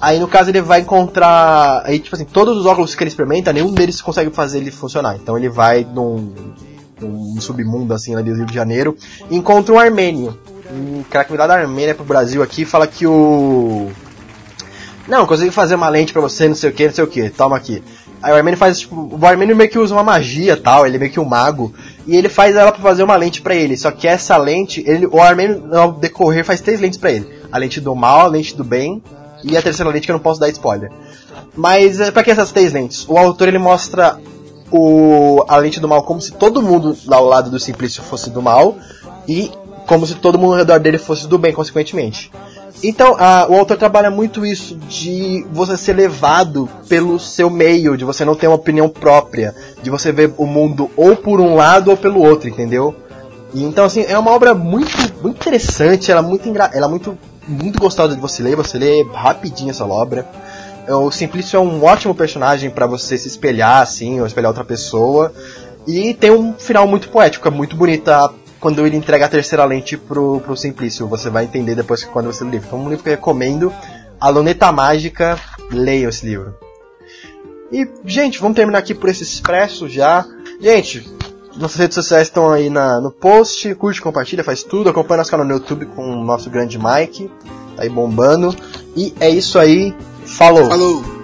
Aí 0.00 0.20
no 0.20 0.28
caso 0.28 0.50
ele 0.50 0.60
vai 0.60 0.80
encontrar. 0.80 1.82
Aí, 1.84 1.98
tipo 1.98 2.14
assim, 2.14 2.24
todos 2.24 2.56
os 2.56 2.66
óculos 2.66 2.94
que 2.94 3.02
ele 3.02 3.08
experimenta, 3.08 3.52
nenhum 3.52 3.72
deles 3.72 4.00
consegue 4.00 4.30
fazer 4.30 4.58
ele 4.58 4.70
funcionar. 4.70 5.16
Então 5.16 5.36
ele 5.36 5.48
vai 5.48 5.84
num, 5.84 6.32
num 7.00 7.40
submundo 7.40 7.92
assim 7.92 8.14
lá 8.14 8.22
do 8.22 8.32
Rio 8.32 8.46
de 8.46 8.54
Janeiro 8.54 8.96
e 9.30 9.36
encontra 9.36 9.74
um 9.74 9.78
armênio. 9.78 10.38
Um 10.70 11.02
cara 11.02 11.24
que 11.24 11.32
me 11.32 11.38
dá 11.38 11.46
da 11.46 11.54
Armênia 11.54 11.94
pro 11.94 12.04
Brasil 12.04 12.42
aqui 12.42 12.64
fala 12.64 12.86
que 12.86 13.06
o. 13.06 13.90
Não, 15.08 15.26
consegui 15.26 15.50
fazer 15.50 15.74
uma 15.74 15.88
lente 15.88 16.12
pra 16.12 16.20
você, 16.20 16.46
não 16.46 16.54
sei 16.54 16.68
o 16.68 16.72
que, 16.72 16.86
não 16.86 16.94
sei 16.94 17.04
o 17.04 17.06
que, 17.06 17.30
toma 17.30 17.56
aqui. 17.56 17.82
Aí 18.22 18.32
o 18.32 18.36
Armênio 18.36 18.58
faz, 18.58 18.80
tipo, 18.80 19.16
o 19.18 19.26
Armênio 19.26 19.56
meio 19.56 19.70
que 19.70 19.78
usa 19.78 19.94
uma 19.94 20.02
magia 20.02 20.56
tal, 20.56 20.86
ele 20.86 20.96
é 20.96 20.98
meio 20.98 21.10
que 21.10 21.20
um 21.20 21.24
mago, 21.24 21.72
e 22.06 22.14
ele 22.14 22.28
faz 22.28 22.54
ela 22.54 22.70
pra 22.70 22.82
fazer 22.82 23.02
uma 23.04 23.16
lente 23.16 23.40
pra 23.40 23.54
ele. 23.54 23.76
Só 23.76 23.90
que 23.90 24.06
essa 24.06 24.36
lente, 24.36 24.84
ele, 24.86 25.06
o 25.06 25.18
Armênio, 25.18 25.74
ao 25.74 25.92
decorrer, 25.92 26.44
faz 26.44 26.60
três 26.60 26.78
lentes 26.78 26.98
pra 26.98 27.10
ele: 27.10 27.26
a 27.50 27.56
lente 27.56 27.80
do 27.80 27.94
mal, 27.94 28.26
a 28.26 28.28
lente 28.28 28.54
do 28.54 28.64
bem 28.64 29.02
e 29.44 29.56
a 29.56 29.62
terceira 29.62 29.90
lente 29.90 30.06
que 30.06 30.10
eu 30.12 30.16
não 30.16 30.20
posso 30.22 30.40
dar 30.40 30.48
spoiler. 30.50 30.90
Mas 31.56 32.00
é, 32.00 32.10
pra 32.10 32.22
que 32.22 32.30
essas 32.30 32.52
três 32.52 32.72
lentes? 32.72 33.06
O 33.08 33.16
autor 33.18 33.48
ele 33.48 33.58
mostra 33.58 34.18
o, 34.70 35.44
a 35.48 35.56
lente 35.56 35.80
do 35.80 35.88
mal 35.88 36.02
como 36.02 36.20
se 36.20 36.32
todo 36.32 36.62
mundo 36.62 36.96
ao 37.08 37.24
lado 37.24 37.50
do 37.50 37.58
Simplício 37.58 38.02
fosse 38.02 38.30
do 38.30 38.42
mal 38.42 38.76
e 39.26 39.50
como 39.86 40.06
se 40.06 40.16
todo 40.16 40.38
mundo 40.38 40.52
ao 40.52 40.58
redor 40.58 40.78
dele 40.78 40.98
fosse 40.98 41.26
do 41.26 41.38
bem, 41.38 41.52
consequentemente. 41.52 42.30
Então, 42.82 43.16
a- 43.18 43.46
o 43.48 43.56
autor 43.56 43.76
trabalha 43.76 44.10
muito 44.10 44.44
isso 44.46 44.76
de 44.76 45.44
você 45.50 45.76
ser 45.76 45.94
levado 45.94 46.68
pelo 46.88 47.18
seu 47.18 47.48
meio, 47.50 47.96
de 47.96 48.04
você 48.04 48.24
não 48.24 48.34
ter 48.36 48.46
uma 48.46 48.56
opinião 48.56 48.88
própria, 48.88 49.54
de 49.82 49.90
você 49.90 50.12
ver 50.12 50.32
o 50.36 50.46
mundo 50.46 50.90
ou 50.96 51.16
por 51.16 51.40
um 51.40 51.54
lado 51.56 51.90
ou 51.90 51.96
pelo 51.96 52.22
outro, 52.22 52.48
entendeu? 52.48 52.94
E, 53.54 53.64
então, 53.64 53.84
assim, 53.86 54.04
é 54.06 54.16
uma 54.18 54.30
obra 54.30 54.54
muito, 54.54 54.90
muito 55.22 55.36
interessante, 55.38 56.12
ela 56.12 56.20
é 56.20 56.22
muito, 56.22 56.48
ela 56.48 56.86
é 56.86 56.88
muito, 56.88 57.18
muito 57.48 57.78
gostosa 57.78 58.14
de 58.14 58.20
você 58.20 58.42
ler, 58.42 58.54
você 58.54 58.78
lê 58.78 59.02
rapidinho 59.02 59.70
essa 59.70 59.84
obra. 59.84 60.28
É, 60.86 60.94
O 60.94 61.10
Simplício 61.10 61.56
é 61.56 61.60
um 61.60 61.84
ótimo 61.84 62.14
personagem 62.14 62.70
pra 62.70 62.86
você 62.86 63.16
se 63.16 63.28
espelhar, 63.28 63.82
assim, 63.82 64.20
ou 64.20 64.26
espelhar 64.26 64.50
outra 64.50 64.64
pessoa. 64.64 65.32
E 65.86 66.14
tem 66.14 66.30
um 66.30 66.52
final 66.52 66.86
muito 66.86 67.08
poético, 67.08 67.48
é 67.48 67.50
muito 67.50 67.74
bonita 67.74 68.30
quando 68.60 68.84
ele 68.86 68.96
entrega 68.96 69.26
a 69.26 69.28
terceira 69.28 69.64
lente 69.64 69.96
pro, 69.96 70.40
pro 70.40 70.56
Simplício. 70.56 71.06
Você 71.08 71.30
vai 71.30 71.44
entender 71.44 71.74
depois 71.74 72.04
que 72.04 72.10
quando 72.10 72.26
você 72.26 72.44
lê 72.44 72.50
o 72.50 72.52
livro. 72.52 72.66
Então, 72.68 72.78
é 72.78 72.82
um 72.82 72.88
livro 72.88 73.04
que 73.04 73.10
eu 73.10 73.14
recomendo. 73.14 73.72
A 74.20 74.28
Luneta 74.28 74.70
Mágica, 74.72 75.38
leiam 75.70 76.08
esse 76.08 76.26
livro. 76.26 76.54
E, 77.70 77.86
gente, 78.04 78.40
vamos 78.40 78.56
terminar 78.56 78.78
aqui 78.78 78.94
por 78.94 79.08
esse 79.08 79.22
expresso 79.22 79.88
já. 79.88 80.26
Gente, 80.60 81.08
nossas 81.58 81.76
redes 81.76 81.94
sociais 81.94 82.28
estão 82.28 82.50
aí 82.50 82.70
na, 82.70 83.00
no 83.00 83.10
post. 83.10 83.74
Curte, 83.74 84.00
compartilha, 84.00 84.44
faz 84.44 84.62
tudo. 84.62 84.88
Acompanha 84.90 85.18
nosso 85.18 85.30
canal 85.30 85.46
no 85.46 85.54
YouTube 85.54 85.86
com 85.86 86.02
o 86.02 86.24
nosso 86.24 86.48
grande 86.50 86.78
Mike. 86.78 87.30
Tá 87.76 87.82
aí 87.82 87.88
bombando. 87.88 88.54
E 88.96 89.14
é 89.20 89.28
isso 89.28 89.58
aí. 89.58 89.94
Falou! 90.24 90.68
Falou! 90.68 91.17